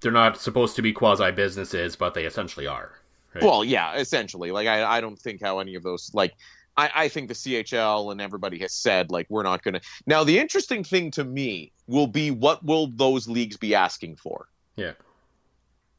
They're 0.00 0.10
not 0.10 0.40
supposed 0.40 0.76
to 0.76 0.82
be 0.82 0.92
quasi 0.92 1.30
businesses, 1.30 1.94
but 1.94 2.14
they 2.14 2.24
essentially 2.24 2.66
are. 2.66 2.92
Right? 3.34 3.44
Well, 3.44 3.64
yeah, 3.64 3.96
essentially. 3.96 4.50
Like 4.50 4.66
I, 4.66 4.84
I 4.84 5.00
don't 5.00 5.18
think 5.18 5.42
how 5.42 5.58
any 5.58 5.74
of 5.74 5.82
those 5.82 6.10
like 6.14 6.32
I, 6.76 6.90
I 6.94 7.08
think 7.08 7.28
the 7.28 7.34
CHL 7.34 8.10
and 8.10 8.20
everybody 8.20 8.58
has 8.60 8.72
said 8.72 9.10
like 9.10 9.26
we're 9.28 9.42
not 9.42 9.62
going 9.62 9.74
to. 9.74 9.80
Now 10.06 10.24
the 10.24 10.38
interesting 10.38 10.84
thing 10.84 11.10
to 11.12 11.24
me 11.24 11.72
will 11.86 12.06
be 12.06 12.30
what 12.30 12.64
will 12.64 12.88
those 12.88 13.28
leagues 13.28 13.56
be 13.56 13.74
asking 13.74 14.16
for? 14.16 14.48
Yeah. 14.76 14.92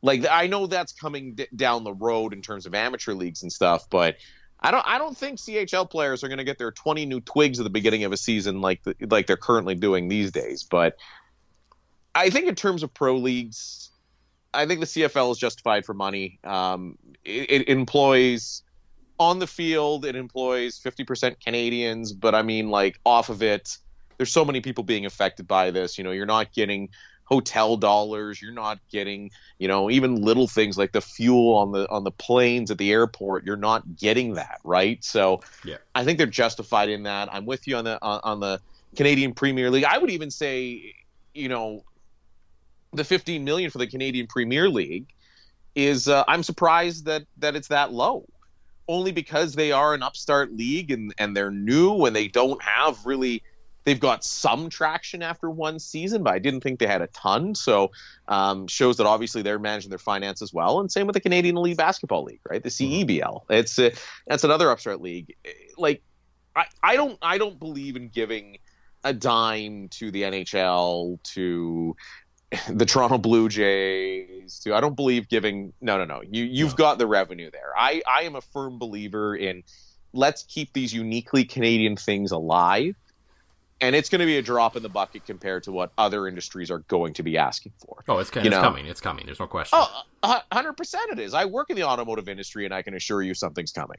Like 0.02 0.26
I 0.30 0.48
know 0.48 0.68
that's 0.68 0.94
coming 0.94 1.36
d- 1.36 1.48
down 1.56 1.84
the 1.84 1.94
road 1.94 2.34
in 2.34 2.42
terms 2.42 2.66
of 2.66 2.74
amateur 2.74 3.14
leagues 3.14 3.44
and 3.44 3.52
stuff, 3.52 3.88
but 3.90 4.16
I 4.60 4.72
don't 4.72 4.86
I 4.88 4.98
don't 4.98 5.18
think 5.18 5.40
CHL 5.40 5.90
players 5.90 6.24
are 6.24 6.28
going 6.28 6.40
to 6.40 6.44
get 6.44 6.58
their 6.58 6.72
20 6.72 7.06
new 7.06 7.22
twigs 7.22 7.60
at 7.60 7.64
the 7.64 7.70
beginning 7.70 8.04
of 8.04 8.12
a 8.12 8.18
season 8.18 8.62
like 8.62 8.84
the, 8.84 8.96
like 9.10 9.28
they're 9.28 9.38
currently 9.38 9.76
doing 9.76 10.08
these 10.08 10.32
days, 10.32 10.64
but 10.64 10.98
I 12.14 12.30
think 12.30 12.48
in 12.48 12.56
terms 12.56 12.84
of 12.84 12.94
pro 12.94 13.18
leagues, 13.18 13.90
I 14.54 14.66
think 14.66 14.80
the 14.80 14.86
CFL 14.86 15.32
is 15.32 15.38
justified 15.38 15.86
for 15.86 15.94
money. 15.94 16.40
Um, 16.44 16.98
it, 17.24 17.52
it 17.52 17.70
employs 17.70 18.64
on 19.22 19.38
the 19.38 19.46
field 19.46 20.04
it 20.04 20.16
employs 20.16 20.80
50% 20.80 21.40
Canadians, 21.40 22.12
but 22.12 22.34
I 22.34 22.42
mean 22.42 22.72
like 22.72 23.00
off 23.06 23.30
of 23.30 23.44
it 23.44 23.78
there's 24.18 24.32
so 24.32 24.44
many 24.44 24.62
people 24.62 24.84
being 24.84 25.06
affected 25.06 25.48
by 25.48 25.70
this, 25.70 25.98
you 25.98 26.04
know, 26.04 26.10
you're 26.10 26.26
not 26.26 26.54
getting 26.54 26.90
hotel 27.26 27.78
dollars, 27.78 28.42
you're 28.42 28.52
not 28.52 28.80
getting, 28.92 29.30
you 29.60 29.68
know, 29.68 29.92
even 29.92 30.16
little 30.16 30.48
things 30.48 30.76
like 30.76 30.92
the 30.92 31.02
fuel 31.02 31.56
on 31.56 31.72
the 31.72 31.88
on 31.90 32.04
the 32.04 32.12
planes 32.12 32.72
at 32.72 32.80
the 32.80 32.92
airport, 32.92 33.46
you're 33.46 33.56
not 33.56 33.96
getting 33.96 34.34
that, 34.34 34.60
right? 34.64 35.04
So 35.04 35.42
yeah. 35.64 35.78
I 35.94 36.04
think 36.04 36.18
they're 36.18 36.28
justified 36.28 36.90
in 36.90 37.04
that. 37.04 37.30
I'm 37.32 37.46
with 37.46 37.68
you 37.68 37.78
on 37.78 37.84
the 37.84 38.00
on, 38.02 38.22
on 38.24 38.40
the 38.40 38.60
Canadian 38.96 39.34
Premier 39.34 39.70
League. 39.70 39.86
I 39.86 40.00
would 40.00 40.10
even 40.10 40.32
say, 40.32 40.96
you 41.36 41.48
know, 41.48 41.84
the 42.94 43.04
15 43.04 43.44
million 43.44 43.70
for 43.70 43.78
the 43.78 43.88
Canadian 43.88 44.28
Premier 44.28 44.70
League 44.70 45.08
is 45.76 46.08
uh, 46.08 46.24
I'm 46.28 46.44
surprised 46.44 47.06
that 47.06 47.24
that 47.38 47.56
it's 47.56 47.70
that 47.70 47.94
low 47.94 48.26
only 48.88 49.12
because 49.12 49.54
they 49.54 49.72
are 49.72 49.94
an 49.94 50.04
upstart 50.04 50.52
league 50.52 50.92
and, 50.92 51.14
and 51.18 51.36
they're 51.36 51.52
new 51.52 52.06
and 52.06 52.16
they 52.16 52.28
don't 52.28 52.62
have 52.62 53.06
really 53.06 53.42
they've 53.84 54.00
got 54.00 54.24
some 54.24 54.70
traction 54.70 55.24
after 55.24 55.50
one 55.50 55.80
season, 55.80 56.24
but 56.24 56.34
I 56.34 56.40
didn't 56.40 56.62
think 56.62 56.80
they 56.80 56.88
had 56.88 57.02
a 57.02 57.08
ton. 57.08 57.56
So 57.56 57.92
um, 58.28 58.68
shows 58.68 58.98
that 58.98 59.08
obviously 59.08 59.42
they're 59.42 59.60
managing 59.60 59.90
their 59.90 59.98
finances 59.98 60.54
well. 60.54 60.80
And 60.80 60.92
same 60.92 61.08
with 61.08 61.16
the 61.16 61.20
Canadian 61.20 61.58
Elite 61.58 61.78
Basketball 61.78 62.24
League, 62.24 62.42
right? 62.48 62.62
The 62.62 62.70
mm-hmm. 62.70 63.10
CEBL. 63.10 63.42
It's 63.50 63.80
a, 63.80 63.92
that's 64.28 64.44
another 64.44 64.70
upstart 64.70 65.02
league. 65.02 65.36
Like 65.78 66.04
I, 66.56 66.66
I 66.84 66.96
don't 66.96 67.18
I 67.22 67.38
don't 67.38 67.58
believe 67.58 67.96
in 67.96 68.10
giving 68.10 68.58
a 69.04 69.14
dime 69.14 69.88
to 69.90 70.12
the 70.12 70.24
NHL 70.24 71.22
to 71.24 71.96
the 72.70 72.86
Toronto 72.86 73.18
Blue 73.18 73.48
Jays 73.50 74.60
too. 74.60 74.74
I 74.74 74.82
don't 74.82 74.96
believe 74.96 75.30
giving 75.30 75.74
no 75.82 75.98
no 75.98 76.06
no. 76.06 76.22
You 76.22 76.44
you've 76.44 76.76
got 76.76 76.98
the 76.98 77.08
revenue 77.08 77.50
there. 77.52 77.72
I 77.78 78.02
I 78.06 78.24
am 78.24 78.36
a 78.36 78.42
firm 78.42 78.78
believer 78.78 79.36
in 79.36 79.64
let's 80.14 80.44
keep 80.44 80.74
these 80.74 80.94
uniquely 80.94 81.46
Canadian 81.46 81.96
things 81.96 82.32
alive. 82.32 82.96
And 83.80 83.96
it's 83.96 84.10
going 84.10 84.20
to 84.20 84.28
be 84.28 84.38
a 84.38 84.44
drop 84.44 84.76
in 84.76 84.84
the 84.84 84.90
bucket 84.90 85.26
compared 85.26 85.64
to 85.64 85.72
what 85.72 85.92
other 85.98 86.28
industries 86.28 86.70
are 86.70 86.80
going 86.80 87.14
to 87.14 87.24
be 87.24 87.40
asking 87.40 87.72
for. 87.80 88.04
Oh, 88.08 88.20
it's, 88.20 88.30
it's 88.30 88.48
know? 88.48 88.62
coming. 88.62 88.86
It's 88.86 89.02
coming. 89.02 89.26
There's 89.26 89.40
no 89.40 89.48
question. 89.48 89.80
Oh, 89.82 90.42
hundred 90.52 90.74
percent 90.74 91.12
it 91.12 91.20
is. 91.20 91.34
I 91.34 91.46
work 91.46 91.72
in 91.72 91.76
the 91.76 91.84
automotive 91.84 92.30
industry, 92.30 92.66
and 92.66 92.76
I 92.76 92.84
can 92.84 92.94
assure 92.94 93.24
you 93.24 93.34
something's 93.34 93.72
coming. 93.72 93.98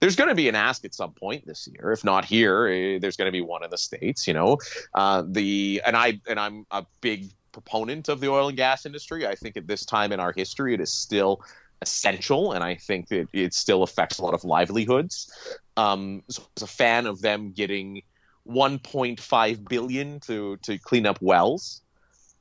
There's 0.00 0.16
going 0.16 0.28
to 0.28 0.34
be 0.34 0.48
an 0.48 0.54
ask 0.54 0.84
at 0.84 0.94
some 0.94 1.12
point 1.12 1.46
this 1.46 1.68
year. 1.72 1.92
If 1.92 2.04
not 2.04 2.24
here, 2.24 2.66
eh, 2.66 2.98
there's 2.98 3.16
going 3.16 3.28
to 3.28 3.32
be 3.32 3.40
one 3.40 3.64
in 3.64 3.70
the 3.70 3.78
states. 3.78 4.26
You 4.26 4.34
know, 4.34 4.58
uh, 4.94 5.22
the 5.26 5.80
and 5.86 5.96
I 5.96 6.20
and 6.28 6.38
I'm 6.38 6.66
a 6.70 6.84
big 7.00 7.30
proponent 7.52 8.08
of 8.08 8.20
the 8.20 8.28
oil 8.28 8.48
and 8.48 8.56
gas 8.56 8.84
industry. 8.84 9.26
I 9.26 9.34
think 9.34 9.56
at 9.56 9.66
this 9.66 9.84
time 9.84 10.12
in 10.12 10.20
our 10.20 10.32
history, 10.32 10.74
it 10.74 10.80
is 10.80 10.92
still 10.92 11.42
essential, 11.80 12.52
and 12.52 12.62
I 12.62 12.74
think 12.74 13.08
that 13.08 13.28
it 13.32 13.54
still 13.54 13.82
affects 13.82 14.18
a 14.18 14.24
lot 14.24 14.34
of 14.34 14.44
livelihoods. 14.44 15.32
Um, 15.76 16.22
so 16.28 16.42
I 16.42 16.46
was 16.54 16.62
a 16.62 16.66
fan 16.66 17.06
of 17.06 17.22
them 17.22 17.52
getting 17.52 18.02
1.5 18.46 19.68
billion 19.68 20.20
to 20.20 20.56
to 20.58 20.78
clean 20.78 21.06
up 21.06 21.20
wells, 21.22 21.80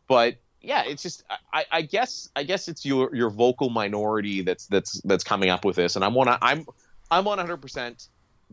but 0.08 0.36
yeah, 0.64 0.84
it's 0.86 1.04
just 1.04 1.24
I, 1.54 1.66
I 1.72 1.82
guess 1.82 2.30
I 2.36 2.44
guess 2.44 2.68
it's 2.68 2.86
your 2.86 3.14
your 3.14 3.30
vocal 3.30 3.70
minority 3.70 4.42
that's 4.42 4.66
that's 4.68 5.02
that's 5.02 5.24
coming 5.24 5.50
up 5.50 5.66
with 5.66 5.76
this, 5.76 5.96
and 5.96 6.04
I'm 6.04 6.14
Wanna, 6.14 6.38
I'm 6.42 6.66
I'm 7.12 7.26
100 7.26 7.58
percent 7.58 8.08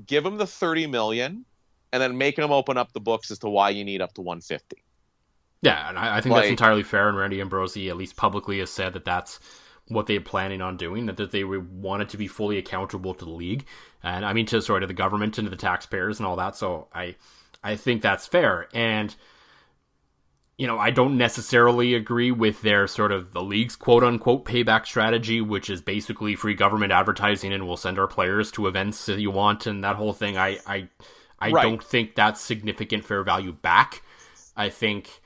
give 0.07 0.25
them 0.25 0.37
the 0.37 0.47
30 0.47 0.87
million, 0.87 1.45
and 1.93 2.03
then 2.03 2.17
make 2.17 2.37
them 2.37 2.53
open 2.53 2.77
up 2.77 2.93
the 2.93 3.01
books 3.01 3.31
as 3.31 3.39
to 3.41 3.49
why 3.49 3.71
you 3.71 3.85
need 3.85 4.01
up 4.01 4.13
to 4.15 4.21
150. 4.21 4.83
Yeah, 5.63 5.89
and 5.89 5.99
I, 5.99 6.19
I 6.19 6.21
think 6.21 6.33
Like- 6.33 6.43
that's 6.43 6.51
entirely 6.51 6.83
fair. 6.83 7.09
And 7.09 7.19
Randy 7.19 7.41
Ambrosie, 7.41 7.91
at 7.91 7.97
least 7.97 8.17
publicly, 8.17 8.61
has 8.61 8.71
said 8.71 8.93
that 8.95 9.05
that's 9.05 9.41
what 9.89 10.07
they're 10.07 10.21
planning 10.21 10.63
on 10.63 10.77
doing. 10.77 11.07
That, 11.07 11.17
that 11.17 11.33
they 11.33 11.45
wanted 11.45 12.09
to 12.11 12.17
be 12.17 12.29
fully 12.29 12.59
accountable 12.59 13.15
to 13.15 13.25
the 13.25 13.31
league, 13.31 13.67
and 14.03 14.25
I 14.25 14.33
mean 14.33 14.47
to 14.47 14.63
sorry 14.63 14.81
to 14.81 14.87
the 14.87 14.95
government 14.95 15.37
and 15.39 15.47
to 15.47 15.51
the 15.51 15.57
taxpayers 15.57 16.19
and 16.19 16.27
all 16.27 16.37
that. 16.37 16.57
So 16.57 16.89
I, 16.95 17.17
I 17.63 17.77
think 17.77 18.03
that's 18.03 18.27
fair. 18.27 18.69
And 18.73 19.15
you 20.61 20.67
know, 20.67 20.79
I 20.79 20.91
don't 20.91 21.17
necessarily 21.17 21.95
agree 21.95 22.31
with 22.31 22.61
their 22.61 22.87
sort 22.87 23.13
of 23.13 23.33
the 23.33 23.43
league's 23.43 23.77
quote 23.77 24.05
unquote 24.05 24.45
payback 24.45 24.85
strategy, 24.85 25.41
which 25.41 25.71
is 25.71 25.81
basically 25.81 26.37
free 26.37 26.55
government 26.55 26.93
advertising 26.93 27.51
and 27.53 27.67
we'll 27.67 27.79
send 27.79 27.99
our 27.99 28.07
players 28.07 28.51
to 28.53 28.67
events 28.67 29.07
that 29.07 29.21
you 29.21 29.31
want 29.31 29.67
and 29.67 29.83
that 29.83 29.97
whole 29.97 30.13
thing. 30.13 30.37
I 30.37 30.59
I 30.67 30.89
I 31.41 31.51
Right. 31.51 31.63
don't 31.63 31.83
think 31.83 32.15
that's 32.15 32.43
significant 32.43 33.07
fair 33.07 33.23
value 33.23 33.53
back. 33.53 34.03
I 34.55 34.69
think 34.69 35.23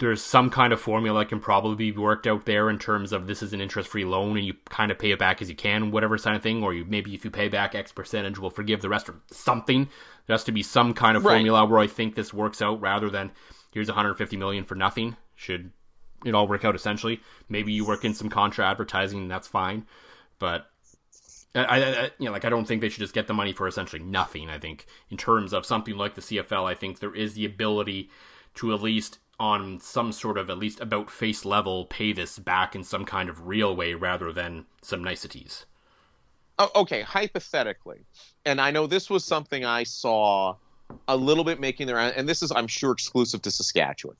there's 0.00 0.20
some 0.20 0.50
kind 0.50 0.72
of 0.72 0.80
formula 0.80 1.20
that 1.20 1.28
can 1.30 1.40
probably 1.40 1.76
be 1.76 1.92
worked 1.96 2.26
out 2.26 2.44
there 2.44 2.68
in 2.68 2.78
terms 2.78 3.12
of 3.12 3.26
this 3.26 3.42
is 3.42 3.52
an 3.54 3.60
interest 3.62 3.88
free 3.88 4.04
loan 4.04 4.36
and 4.36 4.44
you 4.46 4.54
kind 4.68 4.90
of 4.90 4.98
pay 4.98 5.12
it 5.12 5.18
back 5.18 5.40
as 5.40 5.48
you 5.48 5.54
can, 5.56 5.90
whatever 5.92 6.18
kind 6.18 6.36
of 6.36 6.42
thing, 6.42 6.62
or 6.64 6.74
you 6.74 6.84
maybe 6.84 7.14
if 7.14 7.24
you 7.24 7.30
pay 7.30 7.48
back 7.48 7.74
X 7.74 7.92
percentage, 7.92 8.38
we'll 8.38 8.50
forgive 8.50 8.82
the 8.82 8.88
rest 8.88 9.08
or 9.08 9.14
something. 9.30 9.88
There 10.26 10.34
has 10.34 10.44
to 10.44 10.52
be 10.52 10.62
some 10.62 10.94
kind 10.94 11.16
of 11.16 11.24
Right. 11.24 11.34
formula 11.36 11.64
where 11.64 11.78
I 11.80 11.86
think 11.86 12.16
this 12.16 12.34
works 12.34 12.60
out 12.60 12.80
rather 12.80 13.08
than 13.08 13.30
here's 13.74 13.88
150 13.88 14.36
million 14.36 14.64
for 14.64 14.76
nothing. 14.76 15.16
Should 15.34 15.72
it 16.24 16.34
all 16.34 16.48
work 16.48 16.64
out 16.64 16.74
essentially? 16.74 17.20
Maybe 17.48 17.72
you 17.72 17.84
work 17.84 18.04
in 18.04 18.14
some 18.14 18.30
contra 18.30 18.64
advertising, 18.64 19.18
and 19.18 19.30
that's 19.30 19.48
fine. 19.48 19.86
But 20.38 20.70
I, 21.54 21.82
I, 21.82 22.02
you 22.18 22.26
know, 22.26 22.32
like 22.32 22.44
I 22.44 22.48
don't 22.48 22.66
think 22.66 22.80
they 22.80 22.88
should 22.88 23.00
just 23.00 23.14
get 23.14 23.26
the 23.26 23.34
money 23.34 23.52
for 23.52 23.66
essentially 23.66 24.02
nothing. 24.02 24.48
I 24.48 24.58
think 24.58 24.86
in 25.10 25.16
terms 25.16 25.52
of 25.52 25.66
something 25.66 25.96
like 25.96 26.14
the 26.14 26.20
CFL, 26.20 26.64
I 26.64 26.74
think 26.74 27.00
there 27.00 27.14
is 27.14 27.34
the 27.34 27.44
ability 27.44 28.10
to 28.54 28.72
at 28.72 28.80
least 28.80 29.18
on 29.40 29.80
some 29.80 30.12
sort 30.12 30.38
of 30.38 30.48
at 30.48 30.58
least 30.58 30.80
about 30.80 31.10
face 31.10 31.44
level 31.44 31.86
pay 31.86 32.12
this 32.12 32.38
back 32.38 32.76
in 32.76 32.84
some 32.84 33.04
kind 33.04 33.28
of 33.28 33.46
real 33.46 33.74
way 33.74 33.94
rather 33.94 34.32
than 34.32 34.66
some 34.80 35.02
niceties. 35.02 35.66
Oh, 36.56 36.70
okay, 36.76 37.02
hypothetically, 37.02 38.06
and 38.44 38.60
I 38.60 38.70
know 38.70 38.86
this 38.86 39.10
was 39.10 39.24
something 39.24 39.64
I 39.64 39.82
saw 39.82 40.54
a 41.08 41.16
little 41.16 41.44
bit 41.44 41.60
making 41.60 41.86
their 41.86 41.98
and 41.98 42.28
this 42.28 42.42
is 42.42 42.52
I'm 42.52 42.66
sure 42.66 42.92
exclusive 42.92 43.42
to 43.42 43.50
Saskatchewan. 43.50 44.16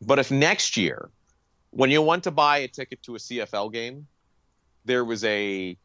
But 0.00 0.18
if 0.18 0.30
next 0.30 0.76
year, 0.76 1.10
when 1.70 1.90
you 1.90 2.02
want 2.02 2.24
to 2.24 2.30
buy 2.30 2.58
a 2.58 2.68
ticket 2.68 3.02
to 3.04 3.14
a 3.14 3.18
CFL 3.18 3.72
game, 3.72 4.06
there 4.84 5.04
was 5.04 5.24
a 5.24 5.76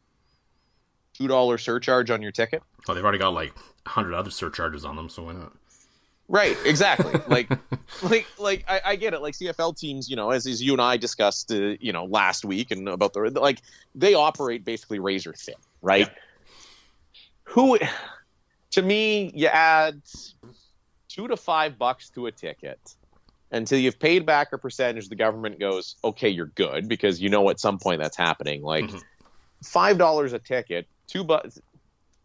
two 1.14 1.28
dollar 1.28 1.58
surcharge 1.58 2.10
on 2.10 2.22
your 2.22 2.32
ticket. 2.32 2.62
Well, 2.86 2.94
they've 2.94 3.04
already 3.04 3.18
got 3.18 3.34
like 3.34 3.52
a 3.86 3.88
hundred 3.88 4.14
other 4.14 4.30
surcharges 4.30 4.84
on 4.84 4.96
them, 4.96 5.08
so 5.08 5.24
why 5.24 5.32
not? 5.34 5.52
Right, 6.28 6.58
exactly. 6.66 7.14
like, 7.28 7.50
like, 8.02 8.26
like 8.38 8.64
I, 8.68 8.80
I 8.84 8.96
get 8.96 9.14
it. 9.14 9.22
Like 9.22 9.34
CFL 9.34 9.76
teams, 9.78 10.10
you 10.10 10.16
know, 10.16 10.30
as, 10.30 10.46
as 10.46 10.62
you 10.62 10.72
and 10.72 10.82
I 10.82 10.98
discussed, 10.98 11.50
uh, 11.50 11.74
you 11.80 11.92
know, 11.92 12.04
last 12.04 12.44
week 12.44 12.70
and 12.70 12.86
about 12.88 13.14
the 13.14 13.20
like, 13.20 13.62
they 13.94 14.14
operate 14.14 14.64
basically 14.64 14.98
razor 14.98 15.32
thin, 15.32 15.54
right? 15.80 16.10
Who, 17.44 17.78
to 18.78 18.86
me, 18.86 19.32
you 19.34 19.48
add 19.48 20.00
two 21.08 21.28
to 21.28 21.36
five 21.36 21.78
bucks 21.78 22.10
to 22.10 22.26
a 22.26 22.32
ticket 22.32 22.78
until 23.50 23.78
you've 23.78 23.98
paid 23.98 24.24
back 24.24 24.52
a 24.52 24.58
percentage. 24.58 25.08
The 25.08 25.16
government 25.16 25.58
goes, 25.58 25.96
okay, 26.04 26.28
you're 26.28 26.46
good 26.46 26.88
because 26.88 27.20
you 27.20 27.28
know 27.28 27.50
at 27.50 27.58
some 27.58 27.78
point 27.78 28.00
that's 28.00 28.16
happening. 28.16 28.62
Like 28.62 28.84
Mhm. 28.84 29.02
five 29.64 29.98
dollars 29.98 30.32
a 30.32 30.38
ticket, 30.38 30.86
two 31.08 31.24
bucks. 31.24 31.58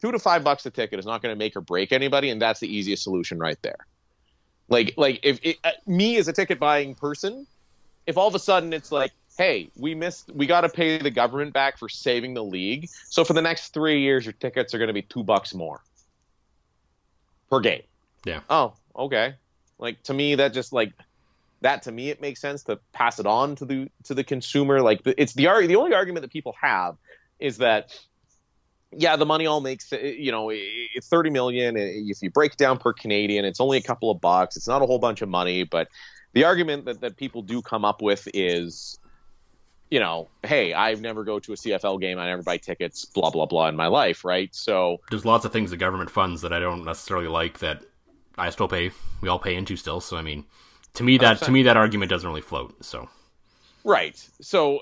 Two 0.01 0.11
to 0.11 0.19
five 0.19 0.43
bucks 0.43 0.65
a 0.65 0.69
ticket 0.69 0.99
is 0.99 1.05
not 1.05 1.21
going 1.21 1.33
to 1.33 1.39
make 1.39 1.55
or 1.55 1.61
break 1.61 1.93
anybody, 1.93 2.29
and 2.29 2.41
that's 2.41 2.59
the 2.59 2.67
easiest 2.67 3.03
solution 3.03 3.39
right 3.39 3.57
there. 3.61 3.87
Like, 4.67 4.93
like 4.97 5.21
if 5.23 5.39
it, 5.43 5.57
uh, 5.63 5.71
me 5.87 6.17
as 6.17 6.27
a 6.27 6.33
ticket 6.33 6.59
buying 6.59 6.93
person, 6.93 7.47
if 8.05 8.17
all 8.17 8.27
of 8.27 8.35
a 8.35 8.39
sudden 8.39 8.73
it's 8.73 8.91
like, 8.91 9.13
hey, 9.37 9.71
we 9.77 9.95
missed, 9.95 10.29
we 10.35 10.45
got 10.45 10.61
to 10.61 10.69
pay 10.69 10.97
the 10.97 11.09
government 11.09 11.53
back 11.53 11.79
for 11.79 11.87
saving 11.87 12.33
the 12.33 12.43
league. 12.43 12.89
So 13.09 13.23
for 13.23 13.31
the 13.31 13.41
next 13.41 13.73
three 13.73 14.01
years, 14.01 14.25
your 14.25 14.33
tickets 14.33 14.73
are 14.73 14.77
going 14.77 14.89
to 14.89 14.93
be 14.93 15.03
two 15.03 15.23
bucks 15.23 15.53
more 15.53 15.81
per 17.53 17.59
game. 17.59 17.83
Yeah. 18.25 18.39
Oh, 18.49 18.73
okay. 18.95 19.35
Like 19.77 20.01
to 20.03 20.13
me, 20.13 20.35
that 20.35 20.53
just 20.53 20.73
like 20.73 20.93
that 21.61 21.83
to 21.83 21.91
me, 21.91 22.09
it 22.09 22.19
makes 22.19 22.41
sense 22.41 22.63
to 22.63 22.79
pass 22.93 23.19
it 23.19 23.27
on 23.27 23.55
to 23.57 23.65
the 23.65 23.89
to 24.05 24.13
the 24.13 24.23
consumer. 24.23 24.81
Like 24.81 25.01
it's 25.05 25.33
the 25.33 25.47
the 25.67 25.75
only 25.75 25.93
argument 25.93 26.23
that 26.23 26.31
people 26.31 26.55
have 26.59 26.95
is 27.39 27.57
that 27.57 27.97
yeah, 28.91 29.15
the 29.15 29.25
money 29.25 29.45
all 29.45 29.61
makes 29.61 29.91
uh, 29.93 29.97
you 29.97 30.31
know 30.31 30.49
it's 30.51 31.07
thirty 31.07 31.29
million. 31.29 31.75
If 31.77 32.21
you 32.21 32.31
break 32.31 32.57
down 32.57 32.77
per 32.79 32.93
Canadian, 32.93 33.45
it's 33.45 33.59
only 33.59 33.77
a 33.77 33.81
couple 33.81 34.09
of 34.09 34.19
bucks. 34.19 34.55
It's 34.55 34.67
not 34.67 34.81
a 34.81 34.85
whole 34.85 34.99
bunch 34.99 35.21
of 35.21 35.29
money, 35.29 35.63
but 35.63 35.87
the 36.33 36.45
argument 36.45 36.85
that, 36.85 37.01
that 37.01 37.17
people 37.17 37.43
do 37.43 37.61
come 37.61 37.85
up 37.85 38.01
with 38.01 38.27
is, 38.33 38.97
you 39.93 39.99
know, 39.99 40.27
hey, 40.41 40.73
I've 40.73 41.01
never 41.01 41.23
go 41.23 41.37
to 41.37 41.53
a 41.53 41.55
CFL 41.55 42.01
game. 42.01 42.17
I 42.17 42.25
never 42.25 42.41
buy 42.41 42.57
tickets. 42.57 43.05
Blah 43.05 43.29
blah 43.29 43.45
blah 43.45 43.67
in 43.67 43.75
my 43.75 43.85
life, 43.85 44.25
right? 44.25 44.49
So 44.55 44.97
There's 45.11 45.23
lots 45.23 45.45
of 45.45 45.53
things 45.53 45.69
the 45.69 45.77
government 45.77 46.09
funds 46.09 46.41
that 46.41 46.51
I 46.51 46.57
don't 46.57 46.83
necessarily 46.83 47.27
like 47.27 47.59
that 47.59 47.83
I 48.35 48.49
still 48.49 48.67
pay. 48.67 48.89
We 49.21 49.29
all 49.29 49.37
pay 49.37 49.53
into 49.53 49.75
still. 49.75 50.01
So 50.01 50.17
I 50.17 50.23
mean, 50.23 50.45
to 50.95 51.03
me 51.03 51.19
that 51.19 51.37
to 51.41 51.45
100%. 51.45 51.53
me 51.53 51.63
that 51.63 51.77
argument 51.77 52.09
doesn't 52.09 52.27
really 52.27 52.41
float. 52.41 52.83
So 52.83 53.07
right, 53.83 54.17
so, 54.41 54.79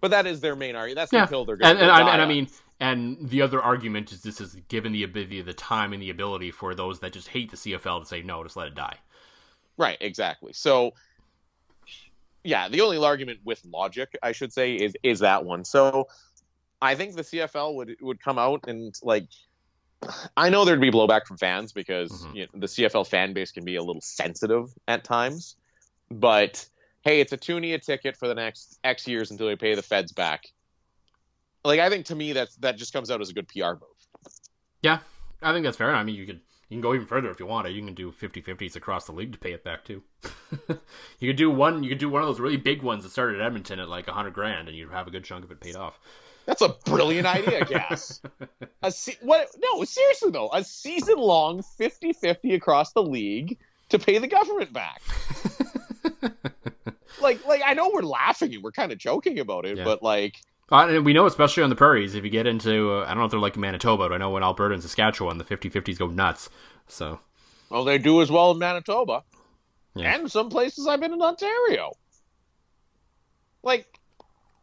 but 0.00 0.10
that 0.12 0.26
is 0.26 0.40
their 0.40 0.56
main 0.56 0.74
argument. 0.74 0.96
That's 0.96 1.10
the 1.10 1.18
yeah, 1.18 1.26
hill 1.26 1.44
they're 1.44 1.56
going 1.56 1.72
and, 1.72 1.78
to 1.78 1.84
and, 1.84 2.06
die 2.06 2.12
and 2.14 2.22
I 2.22 2.26
mean, 2.26 2.48
and 2.80 3.28
the 3.28 3.42
other 3.42 3.60
argument 3.60 4.10
is 4.10 4.22
this 4.22 4.40
is 4.40 4.54
given 4.68 4.92
the 4.92 5.02
ability, 5.02 5.42
the 5.42 5.52
time, 5.52 5.92
and 5.92 6.00
the 6.00 6.08
ability 6.08 6.50
for 6.50 6.74
those 6.74 7.00
that 7.00 7.12
just 7.12 7.28
hate 7.28 7.50
the 7.50 7.58
CFL 7.58 8.00
to 8.00 8.06
say 8.06 8.22
no, 8.22 8.42
just 8.42 8.56
let 8.56 8.68
it 8.68 8.74
die. 8.74 8.96
Right, 9.76 9.98
exactly. 10.00 10.54
So 10.54 10.94
yeah, 12.46 12.68
the 12.68 12.80
only 12.80 12.96
argument 12.98 13.40
with 13.44 13.62
logic, 13.64 14.16
I 14.22 14.32
should 14.32 14.52
say, 14.52 14.74
is 14.74 14.94
is 15.02 15.18
that 15.20 15.44
one. 15.44 15.64
So 15.64 16.08
I 16.80 16.94
think 16.94 17.14
the 17.16 17.22
CFL 17.22 17.74
would 17.74 17.96
would 18.00 18.22
come 18.22 18.38
out 18.38 18.64
and 18.68 18.94
like 19.02 19.28
I 20.36 20.50
know 20.50 20.64
there'd 20.64 20.80
be 20.80 20.90
blowback 20.90 21.26
from 21.26 21.38
fans 21.38 21.72
because 21.72 22.10
Mhm. 22.12 22.34
you 22.34 22.42
know, 22.42 22.60
the 22.60 22.68
CFL 22.68 23.04
fan 23.06 23.32
base 23.32 23.50
can 23.50 23.64
be 23.64 23.76
a 23.76 23.82
little 23.82 24.02
sensitive 24.02 24.68
at 24.86 25.04
times. 25.04 25.56
But 26.10 26.66
hey, 27.02 27.20
it's 27.20 27.32
a 27.32 27.36
toonie 27.36 27.72
a 27.74 27.78
ticket 27.78 28.16
for 28.16 28.28
the 28.28 28.34
next 28.34 28.78
X 28.84 29.08
years 29.08 29.30
until 29.30 29.48
we 29.48 29.56
pay 29.56 29.74
the 29.74 29.82
feds 29.82 30.12
back. 30.12 30.44
Like 31.64 31.80
I 31.80 31.88
think 31.90 32.06
to 32.06 32.14
me 32.14 32.32
that's 32.32 32.54
that 32.56 32.76
just 32.76 32.92
comes 32.92 33.10
out 33.10 33.20
as 33.20 33.30
a 33.30 33.32
good 33.34 33.48
PR 33.48 33.72
move. 33.72 33.98
Yeah, 34.82 35.00
I 35.42 35.52
think 35.52 35.64
that's 35.64 35.76
fair. 35.78 35.94
I 35.94 36.04
mean, 36.04 36.14
you 36.14 36.26
could 36.26 36.40
you 36.68 36.74
can 36.76 36.80
go 36.80 36.94
even 36.94 37.06
further 37.06 37.30
if 37.30 37.38
you 37.40 37.46
want. 37.46 37.70
You 37.70 37.84
can 37.84 37.94
do 37.94 38.10
50-50s 38.12 38.76
across 38.76 39.06
the 39.06 39.12
league 39.12 39.32
to 39.32 39.38
pay 39.38 39.52
it 39.52 39.62
back 39.64 39.84
too. 39.84 40.02
you 41.20 41.28
could 41.30 41.36
do 41.36 41.50
one. 41.50 41.82
You 41.82 41.88
could 41.90 41.98
do 41.98 42.08
one 42.08 42.22
of 42.22 42.28
those 42.28 42.40
really 42.40 42.56
big 42.56 42.82
ones 42.82 43.02
that 43.04 43.10
started 43.12 43.40
at 43.40 43.46
Edmonton 43.46 43.78
at 43.80 43.88
like 43.88 44.08
a 44.08 44.12
hundred 44.12 44.34
grand, 44.34 44.68
and 44.68 44.76
you'd 44.76 44.90
have 44.90 45.06
a 45.06 45.10
good 45.10 45.24
chunk 45.24 45.44
of 45.44 45.50
it 45.50 45.60
paid 45.60 45.76
off. 45.76 45.98
That's 46.46 46.62
a 46.62 46.76
brilliant 46.84 47.26
idea, 47.26 47.64
Gas. 47.64 48.20
A 48.82 48.90
se- 48.92 49.18
what? 49.22 49.48
No, 49.58 49.82
seriously 49.82 50.30
though, 50.30 50.48
a 50.52 50.62
season 50.62 51.16
long 51.18 51.60
50-50 51.80 52.54
across 52.54 52.92
the 52.92 53.02
league 53.02 53.58
to 53.88 53.98
pay 53.98 54.18
the 54.18 54.28
government 54.28 54.72
back. 54.72 55.02
like, 57.20 57.44
like 57.46 57.62
I 57.64 57.74
know 57.74 57.90
we're 57.92 58.02
laughing 58.02 58.54
and 58.54 58.62
we're 58.62 58.72
kind 58.72 58.92
of 58.92 58.98
joking 58.98 59.38
about 59.38 59.66
it, 59.66 59.78
Yeah. 59.78 59.84
but 59.84 60.02
like, 60.02 60.36
Uh, 60.70 60.88
and 60.88 61.04
we 61.04 61.12
know, 61.12 61.26
especially 61.26 61.62
on 61.62 61.70
the 61.70 61.76
prairies, 61.76 62.14
if 62.16 62.24
you 62.24 62.30
get 62.30 62.46
into, 62.46 62.92
uh, 62.92 63.04
I 63.04 63.08
don't 63.08 63.18
know 63.18 63.24
if 63.26 63.30
they're 63.30 63.38
like 63.40 63.56
Manitoba, 63.56 64.08
but 64.08 64.12
I 64.14 64.18
know 64.18 64.36
in 64.36 64.42
Alberta 64.42 64.74
and 64.74 64.82
Saskatchewan, 64.82 65.38
the 65.38 65.44
50-50s 65.44 65.98
go 65.98 66.08
nuts. 66.08 66.50
So, 66.88 67.20
well, 67.70 67.84
they 67.84 67.98
do 67.98 68.20
as 68.20 68.30
well 68.30 68.50
in 68.50 68.58
Manitoba 68.58 69.22
Yeah. 69.94 70.14
and 70.16 70.30
some 70.30 70.50
places 70.50 70.86
I've 70.88 71.00
been 71.00 71.12
in 71.12 71.22
Ontario. 71.22 71.92
like, 73.62 73.86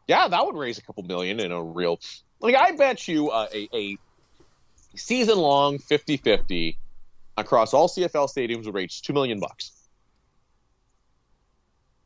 yeah, 0.07 0.27
that 0.27 0.45
would 0.45 0.55
raise 0.57 0.77
a 0.77 0.81
couple 0.81 1.03
million 1.03 1.39
in 1.39 1.51
a 1.53 1.63
real. 1.63 1.99
Like, 2.41 2.55
I 2.55 2.71
bet 2.73 3.07
you 3.07 3.29
uh, 3.29 3.47
a, 3.53 3.69
a 3.73 3.97
season 4.95 5.37
long 5.37 5.79
50 5.79 6.17
50 6.17 6.77
across 7.37 7.73
all 7.73 7.87
CFL 7.87 8.29
stadiums 8.29 8.65
would 8.65 8.75
raise 8.75 8.99
two 8.99 9.13
million 9.13 9.39
bucks. 9.39 9.71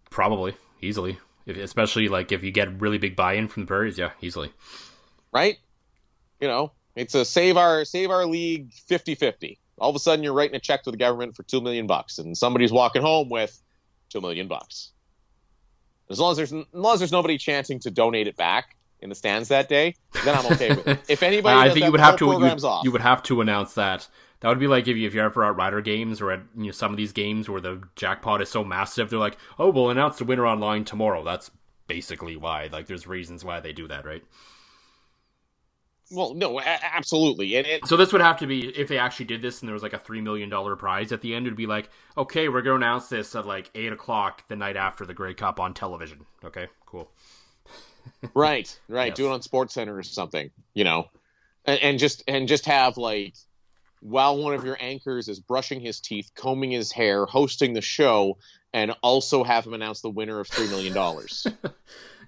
Probably 0.10 0.54
easily, 0.82 1.18
if, 1.48 1.58
especially 1.58 2.10
like 2.10 2.32
if 2.32 2.44
you 2.44 2.52
get 2.52 2.80
really 2.80 2.98
big 2.98 3.16
buy-in 3.16 3.48
from 3.48 3.64
the 3.64 3.68
Prairies. 3.68 3.98
Yeah, 3.98 4.12
easily. 4.22 4.52
Right? 5.34 5.58
You 6.40 6.48
know, 6.48 6.72
it's 6.96 7.16
a 7.16 7.26
save 7.26 7.58
our 7.58 7.86
save 7.86 8.12
our 8.12 8.26
league 8.26 8.72
50-50. 8.90 9.58
All 9.80 9.90
of 9.90 9.96
a 9.96 10.00
sudden, 10.00 10.24
you're 10.24 10.34
writing 10.34 10.56
a 10.56 10.60
check 10.60 10.84
to 10.84 10.92
the 10.92 10.98
government 10.98 11.36
for 11.36 11.44
two 11.44 11.62
million 11.62 11.88
bucks, 11.88 12.18
and 12.18 12.38
somebody's 12.38 12.72
walking 12.72 13.02
home 13.02 13.30
with 13.30 13.60
two 14.10 14.22
million 14.22 14.48
bucks. 14.48 14.92
As 16.10 16.20
long 16.20 16.32
as 16.32 16.38
there's 16.38 16.54
as 16.54 16.66
long 16.74 16.94
as 16.94 17.00
there's 17.00 17.12
nobody 17.12 17.38
chanting 17.38 17.80
to 17.80 17.92
donate 17.92 18.28
it 18.28 18.36
back 18.38 18.76
in 19.00 19.10
the 19.10 19.16
stands 19.16 19.50
that 19.50 19.70
day, 19.70 19.96
then 20.26 20.36
I'm 20.36 20.46
okay 20.54 20.70
with 20.70 20.88
it. 20.88 21.00
If 21.10 21.24
anybody, 21.24 21.70
I 21.70 21.74
think 21.74 21.86
you 21.86 21.92
would 21.92 22.00
have 22.00 22.18
to 22.18 22.26
you, 22.26 22.80
you 22.84 22.92
would 22.92 23.02
have 23.02 23.24
to 23.24 23.42
announce 23.42 23.74
that. 23.76 24.08
That 24.42 24.50
would 24.50 24.60
be 24.60 24.68
like 24.68 24.88
if 24.88 24.96
you 24.96 25.08
if 25.08 25.14
you're 25.14 25.26
ever 25.26 25.44
at 25.46 25.56
Rider 25.56 25.82
games 25.82 26.22
or 26.22 26.32
at 26.32 26.42
you 26.56 26.66
know 26.66 26.72
some 26.72 26.92
of 26.92 26.98
these 26.98 27.12
games 27.12 27.50
where 27.50 27.62
the 27.62 27.82
jackpot 27.96 28.42
is 28.42 28.50
so 28.50 28.64
massive, 28.64 29.10
they're 29.10 29.18
like, 29.20 29.38
oh, 29.58 29.70
we'll 29.72 29.90
announce 29.90 30.18
the 30.18 30.26
winner 30.26 30.46
online 30.46 30.86
tomorrow. 30.86 31.24
That's 31.24 31.50
basically 31.88 32.36
why. 32.36 32.70
Like, 32.72 32.86
there's 32.88 33.08
reasons 33.08 33.44
why 33.44 33.60
they 33.62 33.74
do 33.74 33.88
that, 33.88 34.06
right? 34.06 34.24
Well, 36.12 36.36
no, 36.36 36.60
a- 36.60 36.64
absolutely, 36.64 37.56
and 37.56 37.68
it, 37.68 37.86
So 37.86 37.98
this 37.98 38.14
would 38.14 38.22
have 38.22 38.38
to 38.38 38.48
be 38.48 38.70
if 38.70 38.88
they 38.88 38.98
actually 38.98 39.26
did 39.26 39.42
this 39.42 39.60
and 39.62 39.68
there 39.68 39.74
was 39.74 39.84
like 39.84 39.92
a 39.94 39.98
three 40.00 40.22
million 40.22 40.48
dollar 40.50 40.76
prize 40.78 41.12
at 41.12 41.22
the 41.22 41.36
end. 41.36 41.48
It'd 41.48 41.58
be 41.58 41.66
like, 41.66 41.90
okay, 42.18 42.48
we're 42.48 42.62
going 42.62 42.80
to 42.80 42.86
announce 42.86 43.10
this 43.10 43.36
at 43.36 43.46
like 43.46 43.70
eight 43.76 43.92
o'clock 43.92 44.48
the 44.48 44.56
night 44.56 44.78
after 44.78 45.06
the 45.06 45.14
Grey 45.14 45.34
Cup 45.34 45.60
on 45.60 45.74
television. 45.74 46.26
Okay, 46.46 46.68
cool. 46.86 47.12
right, 48.34 48.80
right, 48.88 49.08
Yes. 49.08 49.18
do 49.18 49.28
it 49.28 49.32
on 49.34 49.42
Sports 49.42 49.74
Center 49.74 49.98
or 49.98 50.04
something, 50.04 50.50
you 50.74 50.86
know, 50.86 51.10
and, 51.66 51.82
and 51.82 52.00
just 52.00 52.24
and 52.26 52.48
just 52.48 52.66
have 52.68 52.96
like 52.98 53.34
while 54.02 54.38
one 54.38 54.54
of 54.54 54.64
your 54.64 54.78
anchors 54.80 55.28
is 55.28 55.40
brushing 55.40 55.80
his 55.80 56.00
teeth, 56.00 56.32
combing 56.36 56.72
his 56.72 56.92
hair, 56.92 57.26
hosting 57.26 57.74
the 57.74 57.82
show, 57.82 58.38
and 58.74 58.94
also 59.02 59.44
have 59.44 59.66
him 59.66 59.74
announce 59.74 60.02
the 60.02 60.10
winner 60.10 60.40
of 60.40 60.48
three 60.48 60.68
million 60.68 60.94
dollars. 60.94 61.46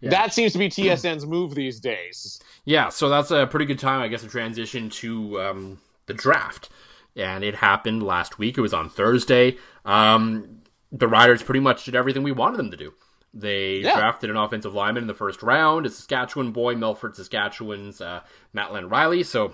That 0.01 0.33
seems 0.33 0.53
to 0.53 0.59
be 0.59 0.69
TSN's 0.69 1.25
move 1.25 1.55
these 1.55 1.81
days. 1.81 2.39
Yeah, 2.63 2.87
so 2.87 3.09
that's 3.09 3.31
a 3.31 3.47
pretty 3.47 3.65
good 3.65 3.79
time, 3.79 4.01
I 4.01 4.07
guess, 4.07 4.21
to 4.21 4.29
transition 4.29 4.89
to 4.91 5.41
um, 5.41 5.81
the 6.05 6.13
draft. 6.13 6.69
And 7.17 7.43
it 7.43 7.55
happened 7.55 8.01
last 8.03 8.39
week. 8.39 8.57
It 8.57 8.61
was 8.61 8.73
on 8.73 8.89
Thursday. 8.89 9.57
Um, 9.83 10.61
the 10.91 11.09
Riders 11.09 11.43
pretty 11.43 11.59
much 11.59 11.83
did 11.83 11.95
everything 11.95 12.23
we 12.23 12.31
wanted 12.31 12.55
them 12.57 12.71
to 12.71 12.77
do. 12.77 12.93
They 13.33 13.79
Yeah. 13.79 13.97
drafted 13.97 14.29
an 14.29 14.37
offensive 14.37 14.73
lineman 14.73 15.03
in 15.03 15.07
the 15.07 15.13
first 15.13 15.43
round, 15.43 15.85
a 15.85 15.89
Saskatchewan 15.89 16.53
boy, 16.53 16.75
Melfort, 16.75 17.17
Saskatchewan's 17.17 17.99
uh, 17.99 18.21
Mattland 18.53 18.89
Riley. 18.89 19.23
So, 19.23 19.53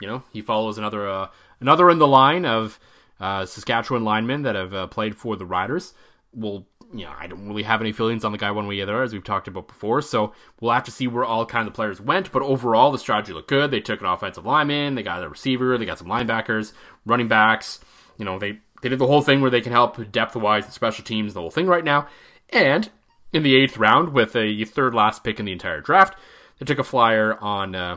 you 0.00 0.08
know, 0.08 0.22
he 0.32 0.40
follows 0.40 0.78
another 0.78 1.06
uh, 1.06 1.28
another 1.60 1.90
in 1.90 1.98
the 1.98 2.06
line 2.06 2.44
of 2.44 2.78
uh, 3.20 3.46
Saskatchewan 3.46 4.04
linemen 4.04 4.42
that 4.42 4.54
have 4.54 4.74
uh, 4.74 4.86
played 4.86 5.16
for 5.16 5.36
the 5.36 5.46
Riders. 5.46 5.94
We'll, 6.32 6.66
you 6.92 7.04
know, 7.04 7.12
I 7.16 7.26
don't 7.26 7.46
really 7.46 7.62
have 7.62 7.80
any 7.80 7.92
feelings 7.92 8.24
on 8.24 8.32
the 8.32 8.38
guy 8.38 8.50
one 8.50 8.66
way 8.66 8.80
or 8.80 8.86
the 8.86 8.92
other, 8.92 9.02
as 9.02 9.12
we've 9.12 9.24
talked 9.24 9.48
about 9.48 9.68
before. 9.68 10.02
So 10.02 10.32
we'll 10.60 10.72
have 10.72 10.84
to 10.84 10.90
see 10.90 11.06
where 11.06 11.24
all 11.24 11.46
kind 11.46 11.66
of 11.66 11.72
the 11.72 11.76
players 11.76 12.00
went. 12.00 12.32
But 12.32 12.42
overall, 12.42 12.90
the 12.90 12.98
strategy 12.98 13.32
looked 13.32 13.48
good. 13.48 13.70
They 13.70 13.80
took 13.80 14.00
an 14.00 14.06
offensive 14.06 14.44
lineman, 14.44 14.94
they 14.94 15.02
got 15.02 15.22
a 15.22 15.28
receiver, 15.28 15.78
they 15.78 15.86
got 15.86 15.98
some 15.98 16.08
linebackers, 16.08 16.72
running 17.06 17.28
backs. 17.28 17.80
You 18.18 18.24
know, 18.24 18.38
they 18.38 18.58
they 18.82 18.90
did 18.90 18.98
the 18.98 19.06
whole 19.06 19.22
thing 19.22 19.40
where 19.40 19.50
they 19.50 19.62
can 19.62 19.72
help 19.72 20.10
depth 20.12 20.36
wise 20.36 20.64
and 20.64 20.72
special 20.74 21.04
teams, 21.04 21.32
the 21.32 21.40
whole 21.40 21.50
thing 21.50 21.66
right 21.66 21.84
now. 21.84 22.06
And 22.50 22.90
in 23.32 23.42
the 23.42 23.56
eighth 23.56 23.78
round, 23.78 24.10
with 24.10 24.36
a 24.36 24.64
third 24.64 24.94
last 24.94 25.24
pick 25.24 25.40
in 25.40 25.46
the 25.46 25.52
entire 25.52 25.80
draft, 25.80 26.18
they 26.58 26.66
took 26.66 26.78
a 26.78 26.84
flyer 26.84 27.38
on 27.40 27.74
uh, 27.74 27.96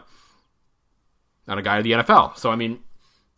on 1.48 1.58
a 1.58 1.62
guy 1.62 1.80
of 1.80 1.84
the 1.84 1.92
NFL. 1.92 2.38
So 2.38 2.52
I 2.52 2.56
mean, 2.56 2.80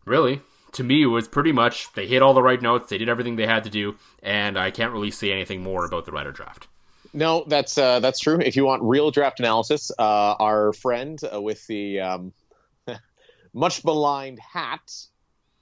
really, 0.04 0.40
to 0.72 0.84
me, 0.84 1.02
it 1.02 1.06
was 1.06 1.28
pretty 1.28 1.52
much 1.52 1.92
they 1.94 2.06
hit 2.06 2.22
all 2.22 2.34
the 2.34 2.42
right 2.42 2.60
notes. 2.60 2.90
They 2.90 2.98
did 2.98 3.08
everything 3.08 3.36
they 3.36 3.46
had 3.46 3.64
to 3.64 3.70
do, 3.70 3.96
and 4.22 4.58
I 4.58 4.70
can't 4.70 4.92
really 4.92 5.10
say 5.10 5.32
anything 5.32 5.62
more 5.62 5.84
about 5.84 6.04
the 6.04 6.12
Rider 6.12 6.32
draft. 6.32 6.68
No, 7.12 7.44
that's 7.46 7.76
uh, 7.76 8.00
that's 8.00 8.20
true. 8.20 8.38
If 8.40 8.56
you 8.56 8.64
want 8.64 8.82
real 8.82 9.10
draft 9.10 9.40
analysis, 9.40 9.90
uh, 9.98 10.34
our 10.38 10.72
friend 10.72 11.18
uh, 11.32 11.40
with 11.40 11.66
the 11.66 12.00
um, 12.00 12.32
much 13.52 13.84
maligned 13.84 14.38
hat, 14.38 14.92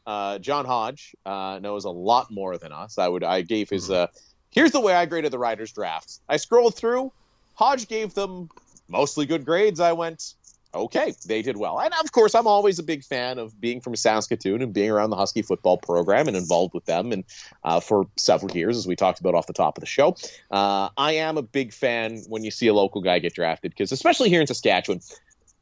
uh, 0.07 0.38
John 0.38 0.66
Hodge, 0.66 1.16
uh, 1.24 1.59
knows 1.62 1.85
a 1.85 1.90
lot 1.90 2.31
more 2.31 2.59
than 2.59 2.72
us. 2.72 2.98
I 2.98 3.09
would 3.09 3.24
I 3.24 3.42
gave 3.42 3.70
his. 3.70 3.90
Uh, 3.90 4.09
here's 4.51 4.72
the 4.72 4.81
way 4.81 4.94
I 4.94 5.07
graded 5.07 5.33
the 5.33 5.38
Riders' 5.38 5.72
drafts. 5.72 6.20
I 6.29 6.37
scrolled 6.37 6.74
through. 6.74 7.12
Hodge 7.55 7.88
gave 7.88 8.14
them 8.14 8.51
mostly 8.88 9.27
good 9.27 9.44
grades. 9.44 9.81
I 9.81 9.92
went, 9.92 10.35
okay, 10.74 11.14
they 11.26 11.42
did 11.42 11.57
well. 11.57 11.81
And 11.81 11.92
of 11.94 12.12
course, 12.12 12.35
I'm 12.35 12.46
always 12.46 12.78
a 12.78 12.83
big 12.83 13.04
fan 13.04 13.38
of 13.38 13.59
being 13.61 13.81
from 13.81 13.96
Saskatoon 13.96 14.62
and 14.62 14.72
being 14.72 14.90
around 14.90 15.11
the 15.11 15.16
Husky 15.16 15.42
football 15.42 15.78
program 15.78 16.28
and 16.28 16.37
involved 16.37 16.74
with 16.74 16.85
them 16.85 17.12
and 17.12 17.24
uh, 17.64 17.81
for 17.81 18.07
several 18.16 18.54
years, 18.57 18.76
as 18.76 18.87
we 18.87 18.96
talked 18.96 19.20
about 19.20 19.35
off 19.35 19.46
the 19.46 19.52
top 19.52 19.76
of 19.76 19.81
the 19.81 19.87
show. 19.87 20.16
Uh, 20.50 20.88
I 20.96 21.12
am 21.12 21.37
a 21.38 21.42
big 21.42 21.72
fan 21.72 22.22
when 22.28 22.44
you 22.44 22.50
see 22.50 22.66
a 22.66 22.74
local 22.74 23.00
guy 23.00 23.18
get 23.18 23.35
drafted 23.35 23.72
because, 23.72 23.92
especially 23.92 24.28
here 24.28 24.40
in 24.40 24.46
Saskatchewan, 24.46 25.00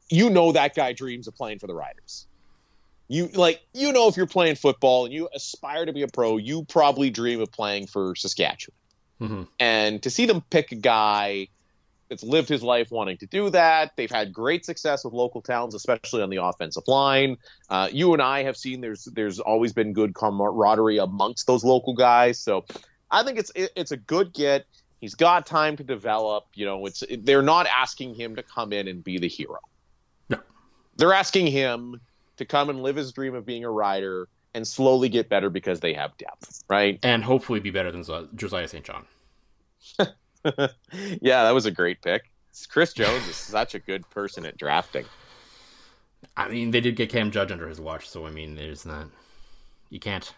you 0.09 0.29
know 0.29 0.51
that 0.51 0.75
guy 0.75 0.93
dreams 0.93 1.27
of 1.27 1.35
playing 1.35 1.59
for 1.59 1.67
the 1.67 1.75
Riders. 1.75 2.27
You 3.09 3.27
like 3.27 3.61
you 3.73 3.93
know 3.93 4.09
if 4.09 4.17
you're 4.17 4.27
playing 4.27 4.55
football 4.55 5.05
and 5.05 5.13
you 5.13 5.29
aspire 5.33 5.85
to 5.85 5.93
be 5.93 6.01
a 6.01 6.09
pro, 6.09 6.37
you 6.37 6.65
probably 6.65 7.09
dream 7.09 7.39
of 7.39 7.51
playing 7.51 7.87
for 7.87 8.15
Saskatchewan. 8.15 8.75
Mhm. 9.21 9.47
And 9.59 10.03
to 10.03 10.09
see 10.09 10.25
them 10.25 10.43
pick 10.49 10.71
a 10.71 10.75
guy 10.75 11.47
that's 12.09 12.23
lived 12.23 12.49
his 12.49 12.63
life 12.63 12.91
wanting 12.91 13.17
to 13.17 13.25
do 13.25 13.49
that, 13.49 13.91
they've 13.95 14.11
had 14.11 14.33
great 14.33 14.65
success 14.65 15.03
with 15.03 15.13
local 15.13 15.41
towns, 15.41 15.75
especially 15.75 16.21
on 16.21 16.29
the 16.29 16.41
offensive 16.41 16.83
line. 16.87 17.37
Uh, 17.69 17.89
you 17.91 18.13
and 18.13 18.21
I 18.21 18.43
have 18.43 18.57
seen 18.57 18.81
there's 18.81 19.05
there's 19.05 19.39
always 19.39 19.73
been 19.73 19.93
good 19.93 20.13
camaraderie 20.13 20.97
amongst 20.97 21.47
those 21.47 21.63
local 21.63 21.93
guys, 21.93 22.39
so 22.39 22.65
I 23.11 23.23
think 23.23 23.39
it's 23.39 23.51
it, 23.55 23.71
it's 23.75 23.91
a 23.91 23.97
good 23.97 24.33
get. 24.33 24.65
He's 24.99 25.15
got 25.15 25.45
time 25.45 25.77
to 25.77 25.83
develop. 25.83 26.45
You 26.53 26.65
know, 26.65 26.85
it's 26.85 27.03
they're 27.19 27.41
not 27.41 27.67
asking 27.67 28.15
him 28.15 28.35
to 28.35 28.43
come 28.43 28.73
in 28.73 28.87
and 28.87 29.03
be 29.03 29.17
the 29.17 29.27
hero. 29.27 29.59
No. 30.29 30.39
They're 30.97 31.13
asking 31.13 31.47
him 31.47 32.01
to 32.37 32.45
come 32.45 32.69
and 32.69 32.81
live 32.81 32.95
his 32.95 33.11
dream 33.11 33.35
of 33.35 33.45
being 33.45 33.63
a 33.63 33.71
rider 33.71 34.27
and 34.53 34.67
slowly 34.67 35.09
get 35.09 35.29
better 35.29 35.49
because 35.49 35.79
they 35.81 35.93
have 35.93 36.17
depth, 36.17 36.63
right? 36.69 36.99
And 37.03 37.23
hopefully 37.23 37.59
be 37.59 37.69
better 37.69 37.91
than 37.91 38.03
Josiah 38.35 38.67
St. 38.67 38.83
John. 38.83 39.05
yeah, 41.21 41.43
that 41.43 41.53
was 41.53 41.65
a 41.65 41.71
great 41.71 42.01
pick. 42.01 42.29
Chris 42.69 42.93
Jones 42.93 43.27
is 43.27 43.35
such 43.35 43.75
a 43.75 43.79
good 43.79 44.09
person 44.09 44.45
at 44.45 44.57
drafting. 44.57 45.05
I 46.35 46.47
mean, 46.49 46.71
they 46.71 46.81
did 46.81 46.95
get 46.95 47.09
Cam 47.09 47.29
Judge 47.31 47.51
under 47.51 47.67
his 47.67 47.79
watch, 47.79 48.09
so 48.09 48.25
I 48.25 48.31
mean, 48.31 48.55
there's 48.55 48.85
not. 48.85 49.07
You 49.89 49.99
can't. 49.99 50.33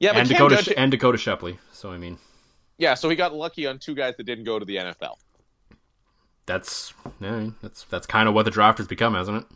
Yeah, 0.00 0.12
but 0.12 0.20
and 0.20 0.28
Dakota 0.28 0.56
Judge- 0.56 0.74
and 0.76 0.90
Dakota 0.90 1.16
Shepley. 1.18 1.58
So 1.72 1.90
I 1.90 1.96
mean, 1.96 2.18
yeah, 2.78 2.94
so 2.94 3.08
he 3.08 3.16
got 3.16 3.34
lucky 3.34 3.66
on 3.66 3.78
two 3.78 3.94
guys 3.94 4.16
that 4.16 4.24
didn't 4.24 4.44
go 4.44 4.58
to 4.58 4.64
the 4.64 4.76
NFL. 4.76 5.16
that's 6.46 6.92
yeah, 7.20 7.50
that's 7.62 7.84
that's 7.84 8.06
kind 8.06 8.28
of 8.28 8.34
what 8.34 8.44
the 8.44 8.50
draft 8.50 8.78
has 8.78 8.86
become, 8.86 9.14
hasn't 9.14 9.38
it? 9.38 9.46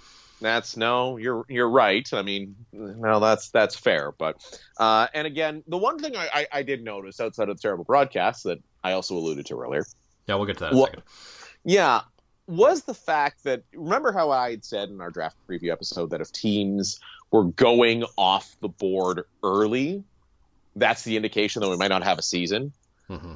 That's 0.41 0.77
no, 0.77 1.17
you're 1.17 1.45
you're 1.49 1.69
right. 1.69 2.09
I 2.13 2.23
mean, 2.23 2.55
no, 2.73 3.21
that's 3.21 3.51
that's 3.51 3.77
fair. 3.77 4.13
But 4.13 4.37
uh, 4.79 5.09
and 5.13 5.27
again, 5.27 5.65
the 5.67 5.77
one 5.79 5.99
thing 5.99 6.17
I, 6.17 6.29
I, 6.33 6.47
I 6.53 6.63
did 6.63 6.83
notice 6.83 7.21
outside 7.21 7.49
of 7.49 7.57
the 7.57 7.61
terrible 7.63 7.85
broadcast 7.85 8.45
that 8.45 8.59
I 8.89 8.93
also 8.95 9.15
alluded 9.17 9.47
to 9.47 9.61
earlier, 9.61 9.85
Yeah, 10.27 10.35
we'll 10.37 10.47
get 10.47 10.57
to 10.59 10.65
that 10.65 10.73
in 10.73 10.77
a 10.79 10.81
Well- 10.81 10.87
second. 10.87 11.03
yeah, 11.65 12.01
was 12.47 12.83
the 12.85 12.95
fact 12.95 13.45
that 13.45 13.63
remember 13.75 14.11
how 14.13 14.31
I 14.31 14.51
had 14.51 14.65
said 14.65 14.89
in 14.89 15.01
our 15.01 15.11
draft 15.11 15.37
preview 15.49 15.71
episode 15.71 16.11
that 16.11 16.21
if 16.21 16.33
teams 16.33 16.99
were 17.31 17.45
going 17.45 18.05
off 18.17 18.57
the 18.61 18.69
board 18.69 19.25
early, 19.43 20.03
that's 20.77 21.03
the 21.05 21.17
indication 21.17 21.61
that 21.61 21.69
we 21.69 21.77
might 21.77 21.89
not 21.89 22.03
have 22.05 22.19
a 22.19 22.23
season. 22.23 22.73
hmm 23.07 23.35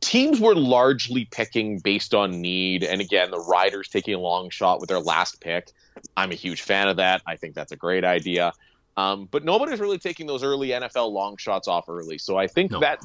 teams 0.00 0.40
were 0.40 0.56
largely 0.56 1.24
picking 1.26 1.78
based 1.78 2.14
on 2.14 2.40
need 2.40 2.82
and 2.82 3.00
again 3.00 3.30
the 3.30 3.38
riders 3.38 3.88
taking 3.88 4.12
a 4.14 4.18
long 4.18 4.50
shot 4.50 4.80
with 4.80 4.88
their 4.88 4.98
last 4.98 5.40
pick 5.40 5.70
i'm 6.16 6.32
a 6.32 6.34
huge 6.34 6.62
fan 6.62 6.88
of 6.88 6.96
that 6.96 7.22
i 7.28 7.36
think 7.36 7.54
that's 7.54 7.70
a 7.70 7.76
great 7.76 8.04
idea 8.04 8.52
um, 8.96 9.26
but 9.30 9.44
nobody's 9.44 9.78
really 9.78 9.98
taking 9.98 10.26
those 10.26 10.42
early 10.42 10.70
nfl 10.70 11.12
long 11.12 11.36
shots 11.36 11.68
off 11.68 11.88
early 11.88 12.18
so 12.18 12.36
i 12.36 12.48
think 12.48 12.72
No. 12.72 12.80
that 12.80 12.98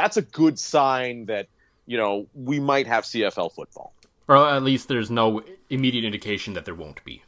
that's 0.00 0.16
a 0.16 0.22
good 0.22 0.58
sign 0.58 1.26
that 1.26 1.46
you 1.86 1.96
know 1.96 2.26
we 2.34 2.58
might 2.60 2.86
have 2.86 3.04
cfl 3.04 3.50
football 3.58 3.92
Or 4.28 4.36
at 4.36 4.62
least 4.62 4.88
there's 4.88 5.10
no 5.10 5.42
immediate 5.70 6.04
indication 6.04 6.54
that 6.54 6.64
there 6.66 6.74
won't 6.84 7.02
be. 7.04 7.22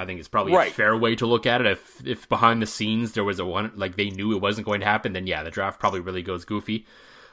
I 0.00 0.06
think 0.06 0.18
it's 0.20 0.28
probably 0.36 0.54
Right. 0.54 0.70
a 0.70 0.74
fair 0.74 0.96
way 0.96 1.14
to 1.16 1.26
look 1.26 1.46
at 1.46 1.60
it. 1.60 1.66
If 1.66 1.82
if 2.14 2.20
behind 2.28 2.62
the 2.62 2.66
scenes 2.76 3.12
there 3.12 3.24
was 3.30 3.38
a 3.38 3.44
one 3.44 3.72
like 3.82 3.96
they 3.96 4.10
knew 4.18 4.28
it 4.36 4.40
wasn't 4.40 4.66
going 4.70 4.80
to 4.80 4.86
happen, 4.86 5.12
then 5.12 5.26
yeah, 5.26 5.42
the 5.42 5.50
draft 5.50 5.78
probably 5.80 6.00
really 6.00 6.22
goes 6.22 6.44
goofy. 6.44 6.78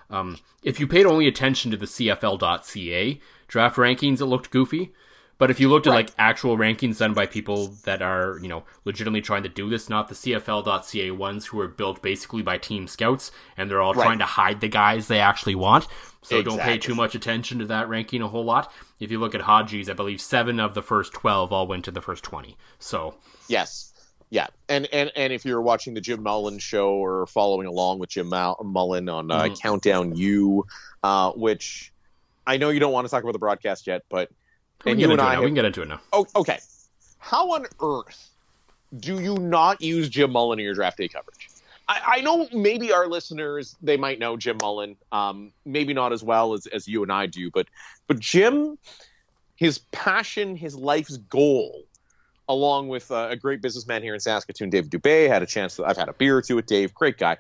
Um, 0.10 0.38
if 0.64 0.80
you 0.80 0.88
paid 0.88 1.06
only 1.06 1.28
attention 1.28 1.70
to 1.72 1.78
the 1.78 1.86
CFL.ca 1.96 3.20
draft 3.48 3.76
rankings, 3.78 4.20
it 4.22 4.26
looked 4.26 4.50
goofy. 4.52 4.92
But 5.40 5.50
if 5.50 5.60
you 5.60 5.70
looked 5.70 5.88
at 5.88 5.92
Right. 5.92 6.06
like 6.08 6.14
actual 6.20 6.58
rankings 6.58 7.00
done 7.00 7.14
by 7.14 7.26
people 7.26 7.68
that 7.86 8.02
are, 8.02 8.38
you 8.42 8.48
know, 8.50 8.64
legitimately 8.86 9.22
trying 9.22 9.44
to 9.44 9.50
do 9.50 9.70
this, 9.70 9.90
not 9.90 10.10
the 10.10 10.14
CFL.ca 10.16 11.12
ones 11.12 11.48
who 11.48 11.60
are 11.62 11.68
built 11.68 12.02
basically 12.04 12.42
by 12.44 12.58
team 12.60 12.88
scouts 12.88 13.32
and 13.58 13.70
they're 13.72 13.82
all 13.82 13.94
Right. 13.94 14.04
trying 14.06 14.20
to 14.20 14.26
hide 14.26 14.60
the 14.60 14.68
guys 14.68 15.08
they 15.08 15.20
actually 15.22 15.56
want. 15.56 15.88
So 16.22 16.42
don't 16.44 16.60
pay 16.60 16.78
too 16.78 16.94
much 16.94 17.16
attention 17.16 17.58
to 17.60 17.66
that 17.68 17.88
ranking 17.88 18.22
a 18.22 18.28
whole 18.28 18.44
lot. 18.44 18.70
If 19.00 19.10
you 19.12 19.20
look 19.20 19.34
at 19.34 19.42
Hodges, 19.42 19.90
I 19.90 19.94
believe 19.94 20.20
seven 20.20 20.60
of 20.60 20.74
the 20.74 20.82
first 20.82 21.14
12 21.14 21.54
all 21.54 21.66
went 21.66 21.86
to 21.86 21.92
the 21.92 22.02
first 22.02 22.24
20. 22.24 22.58
So, 22.78 23.16
Yes. 23.48 23.94
Yeah. 24.32 24.48
And, 24.68 24.88
and 24.94 25.12
and 25.16 25.34
if 25.34 25.44
you're 25.46 25.62
watching 25.62 25.94
the 25.96 26.02
Jim 26.02 26.22
Mullin 26.22 26.60
show 26.60 26.92
or 26.92 27.26
following 27.26 27.66
along 27.66 27.98
with 28.00 28.10
Jim 28.10 28.28
Mullin 28.30 29.10
on 29.10 29.32
uh, 29.32 29.44
Mhm. 29.46 29.60
Countdown 29.62 30.16
U, 30.18 30.66
uh, 31.02 31.32
which 31.32 31.92
I 32.46 32.58
know 32.58 32.70
you 32.70 32.80
don't 32.80 32.92
want 32.92 33.08
to 33.08 33.12
talk 33.12 33.24
about 33.24 33.32
the 33.34 33.40
broadcast 33.40 33.88
yet, 33.88 34.04
but 34.10 34.30
we 34.86 34.92
and 34.92 35.00
can, 35.00 35.00
you 35.00 35.08
get 35.08 35.20
and 35.20 35.20
into 35.20 35.24
it 35.24 35.28
I 35.28 35.36
now. 35.36 35.42
we 35.42 35.48
can 35.48 35.56
get 35.56 35.66
into 35.66 35.82
it 35.82 35.88
now. 35.88 36.02
Oh, 36.14 36.28
okay. 36.36 36.60
How 37.20 37.52
on 37.52 37.66
earth 37.82 38.30
do 38.98 39.22
you 39.22 39.36
not 39.36 39.82
use 39.82 40.10
Jim 40.10 40.32
Mullin 40.32 40.60
in 40.60 40.66
your 40.66 40.74
draft 40.74 40.98
day 40.98 41.08
coverage? 41.08 41.50
I, 41.88 42.02
I 42.06 42.22
know 42.22 42.48
maybe 42.54 42.94
our 42.94 43.08
listeners 43.08 43.76
they 43.82 43.98
might 43.98 44.20
know 44.20 44.38
Jim 44.38 44.58
Mullin, 44.62 44.96
um, 45.12 45.52
maybe 45.66 45.94
not 45.94 46.14
as 46.14 46.24
well 46.24 46.54
as, 46.54 46.66
as 46.68 46.88
you 46.88 47.04
and 47.04 47.12
I 47.12 47.26
do, 47.26 47.52
but 47.52 47.68
but 48.08 48.20
Jim, 48.20 48.78
his 49.56 49.80
passion, 49.92 50.56
his 50.56 50.76
life's 50.76 51.18
goal, 51.18 51.84
along 52.48 52.88
with 52.88 53.12
uh, 53.12 53.28
a 53.30 53.36
great 53.36 53.62
businessman 53.62 54.02
here 54.02 54.14
in 54.14 54.20
Saskatoon, 54.20 54.70
David 54.70 54.92
Dubé, 54.92 55.28
had 55.28 55.44
a 55.44 55.48
chance. 55.48 55.76
To, 55.76 55.86
I've 55.86 55.98
had 55.98 56.10
a 56.10 56.14
beer 56.14 56.38
or 56.38 56.42
two 56.42 56.56
with 56.56 56.66
Dave, 56.68 56.94
great 56.94 57.18
guy, 57.18 57.38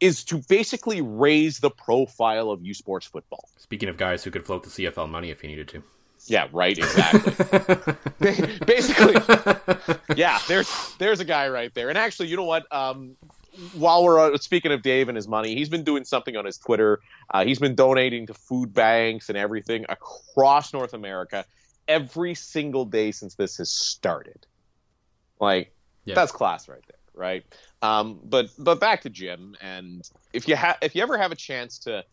is 0.00 0.24
to 0.24 0.42
basically 0.48 1.00
raise 1.00 1.58
the 1.60 1.70
profile 1.70 2.50
of 2.50 2.62
U 2.64 2.74
Sports 2.74 3.06
football. 3.06 3.48
Speaking 3.56 3.88
of 3.88 3.96
guys 3.96 4.24
who 4.24 4.30
could 4.30 4.44
float 4.44 4.62
the 4.64 4.70
CFL 4.70 5.08
money 5.08 5.30
if 5.30 5.40
he 5.40 5.48
needed 5.48 5.68
to. 5.68 5.82
Yeah, 6.28 6.48
right, 6.52 6.76
exactly. 6.76 7.32
Basically 8.66 9.14
yeah 10.16 10.38
there's 10.48 10.94
there's 10.98 11.20
a 11.20 11.24
guy 11.24 11.48
right 11.48 11.72
there. 11.74 11.88
And 11.88 11.98
actually 11.98 12.28
you 12.28 12.36
know 12.36 12.44
what? 12.44 12.66
Um 12.74 13.16
while 13.74 14.04
we're 14.04 14.34
uh, 14.34 14.36
speaking 14.36 14.70
of 14.72 14.82
dave 14.82 15.08
and 15.08 15.16
his 15.16 15.26
money 15.26 15.54
he's 15.54 15.70
been 15.70 15.82
doing 15.84 16.04
something 16.04 16.36
on 16.36 16.44
his 16.44 16.58
twitter. 16.58 17.00
Uh, 17.32 17.44
he's 17.44 17.58
been 17.58 17.74
donating 17.74 18.26
to 18.26 18.34
food 18.34 18.74
banks 18.74 19.28
and 19.28 19.38
everything 19.38 19.86
across 19.88 20.72
north 20.72 20.92
america 20.94 21.44
every 21.88 22.34
single 22.34 22.84
day 22.84 23.12
since 23.12 23.34
this 23.36 23.56
has 23.58 23.70
started. 23.70 24.46
Like 25.40 25.72
Yeah. 26.04 26.14
that's 26.14 26.32
class 26.32 26.68
right 26.68 26.82
there 26.86 26.96
right? 27.14 27.44
Um 27.80 28.20
but 28.24 28.50
but 28.58 28.78
back 28.80 29.02
to 29.02 29.10
jim. 29.10 29.56
And 29.60 30.02
if 30.34 30.48
you 30.48 30.56
have 30.56 30.76
if 30.82 30.94
you 30.94 31.02
ever 31.02 31.16
have 31.16 31.32
a 31.32 31.36
chance 31.36 31.78
to 31.80 32.04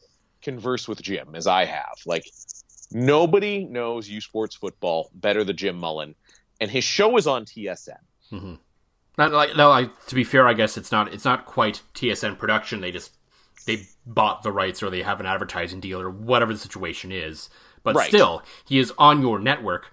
converse 0.41 0.89
with 0.89 1.01
jim 1.01 1.35
as 1.35 1.47
i 1.47 1.63
have 1.63 1.95
like 2.05 2.25
nobody 2.93 3.65
knows 3.65 4.09
u 4.09 4.21
sports 4.21 4.55
football 4.55 5.09
better 5.13 5.43
than 5.43 5.55
jim 5.57 5.77
mullin 5.77 6.15
and 6.61 6.69
his 6.71 6.83
show 6.83 7.17
is 7.17 7.27
on 7.27 7.45
tsn 7.45 7.97
hmm 8.29 8.55
Not 9.17 9.31
like 9.31 9.55
no. 9.55 9.71
I, 9.71 9.89
to 10.07 10.15
be 10.15 10.23
fair, 10.23 10.47
I 10.47 10.53
guess 10.53 10.75
it's 10.75 10.91
not. 10.91 11.13
It's 11.13 11.25
not 11.25 11.45
quite 11.45 11.81
TSN 11.93 12.39
production. 12.39 12.81
They 12.81 12.91
just 12.91 13.11
they 13.67 13.85
bought 14.07 14.41
the 14.41 14.51
rights 14.51 14.81
or 14.81 14.89
they 14.89 15.03
have 15.03 15.19
an 15.19 15.27
advertising 15.27 15.79
deal 15.79 16.01
or 16.01 16.09
whatever 16.09 16.51
the 16.51 16.57
situation 16.59 17.11
is. 17.11 17.49
But 17.83 17.95
Right. 17.95 18.07
still, 18.07 18.41
he 18.65 18.79
is 18.79 18.91
on 18.97 19.21
your 19.21 19.37
network. 19.39 19.91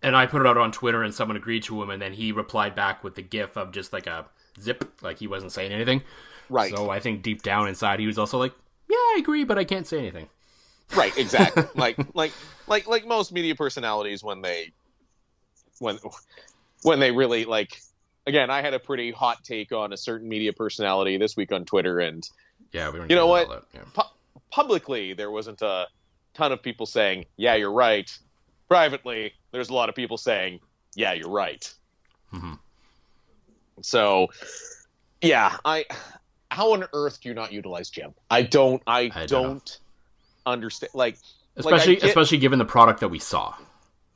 And 0.00 0.14
I 0.14 0.26
put 0.26 0.42
it 0.42 0.46
out 0.46 0.58
on 0.58 0.70
Twitter, 0.70 1.02
and 1.02 1.12
someone 1.14 1.36
agreed 1.36 1.62
to 1.64 1.82
him, 1.82 1.90
and 1.90 2.00
then 2.00 2.12
he 2.12 2.30
replied 2.30 2.74
back 2.74 3.02
with 3.02 3.14
the 3.16 3.22
GIF 3.22 3.56
of 3.56 3.72
just 3.72 3.92
like 3.92 4.06
a 4.06 4.26
zip, 4.60 4.92
like 5.02 5.18
he 5.18 5.26
wasn't 5.26 5.50
saying 5.52 5.72
anything. 5.72 6.02
Right. 6.48 6.70
So 6.72 6.90
I 6.90 7.00
think 7.00 7.22
deep 7.22 7.42
down 7.42 7.66
inside, 7.68 7.98
he 8.00 8.06
was 8.06 8.18
also 8.18 8.38
like, 8.38 8.52
"Yeah, 8.88 8.96
I 8.96 9.16
agree, 9.18 9.44
but 9.44 9.58
I 9.58 9.64
can't 9.64 9.86
say 9.86 9.98
anything." 9.98 10.28
Right, 10.94 11.16
exactly. 11.16 11.64
like 11.74 11.96
like 12.14 12.32
like 12.66 12.86
like 12.86 13.06
most 13.06 13.32
media 13.32 13.54
personalities 13.54 14.22
when 14.22 14.42
they 14.42 14.72
when 15.78 15.98
when 16.82 17.00
they 17.00 17.10
really 17.10 17.44
like 17.44 17.80
again, 18.26 18.50
I 18.50 18.62
had 18.62 18.74
a 18.74 18.78
pretty 18.78 19.10
hot 19.10 19.44
take 19.44 19.72
on 19.72 19.92
a 19.92 19.96
certain 19.96 20.28
media 20.28 20.52
personality 20.52 21.16
this 21.16 21.36
week 21.36 21.52
on 21.52 21.64
Twitter 21.64 22.00
and 22.00 22.28
Yeah, 22.72 22.90
we. 22.90 23.00
You 23.00 23.16
know 23.16 23.26
what? 23.26 23.48
that, 23.48 23.62
yeah. 23.74 23.80
pu- 23.92 24.10
publicly 24.50 25.14
there 25.14 25.30
wasn't 25.30 25.62
a 25.62 25.86
ton 26.34 26.52
of 26.52 26.62
people 26.62 26.86
saying, 26.86 27.26
"Yeah, 27.36 27.54
you're 27.54 27.72
right." 27.72 28.10
Privately, 28.68 29.32
there's 29.52 29.68
a 29.68 29.74
lot 29.74 29.88
of 29.88 29.94
people 29.94 30.16
saying, 30.16 30.60
"Yeah, 30.94 31.12
you're 31.12 31.30
right." 31.30 31.72
Mhm. 32.32 32.58
So, 33.82 34.28
yeah, 35.20 35.56
I 35.64 35.84
how 36.50 36.72
on 36.72 36.84
earth 36.92 37.20
do 37.20 37.28
you 37.28 37.34
not 37.34 37.52
utilize 37.52 37.90
Jim? 37.90 38.14
I 38.30 38.42
don't 38.42 38.82
I, 38.86 39.10
I 39.14 39.26
don't 39.26 39.28
don't, 39.28 39.78
understand 40.46 40.90
like 40.94 41.16
especially 41.56 41.96
get- 41.96 42.04
especially 42.04 42.38
given 42.38 42.58
the 42.58 42.64
product 42.64 43.00
that 43.00 43.08
we 43.08 43.18
saw. 43.18 43.54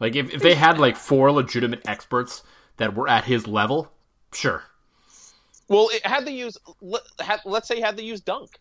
Like 0.01 0.15
if, 0.15 0.33
if 0.33 0.43
they 0.43 0.55
had 0.55 0.79
like 0.79 0.97
four 0.97 1.33
legitimate 1.33 1.83
experts 1.87 2.43
that 2.77 2.95
were 2.95 3.09
at 3.09 3.25
his 3.25 3.47
level, 3.49 3.91
sure. 4.33 4.63
Well, 5.69 5.89
it 5.93 6.07
had 6.07 6.25
to 6.27 6.33
use. 6.33 6.57
Let, 6.81 7.03
had, 7.21 7.41
let's 7.45 7.69
say 7.69 7.81
had 7.81 7.97
to 7.97 8.03
use 8.03 8.21
Dunk. 8.21 8.59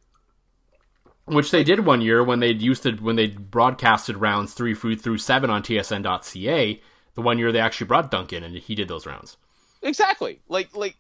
Which 1.26 1.52
they 1.52 1.64
did 1.64 1.86
one 1.86 2.02
year 2.02 2.24
when 2.24 2.40
they 2.40 2.52
used 2.52 2.84
to 2.84 2.94
when 2.94 3.18
they 3.18 3.28
broadcasted 3.28 4.18
rounds 4.18 4.54
three 4.54 4.74
through 4.74 4.96
through 4.98 5.18
seven 5.18 5.50
on 5.50 5.62
TSN.ca. 5.62 6.82
The 7.16 7.22
one 7.22 7.38
year 7.38 7.52
they 7.52 7.60
actually 7.60 7.88
brought 7.88 8.12
Dunk 8.12 8.32
in 8.32 8.44
and 8.44 8.56
he 8.56 8.76
did 8.76 8.88
those 8.88 9.06
rounds. 9.06 9.38
Exactly. 9.82 10.40
Like 10.48 10.76
like 10.76 10.96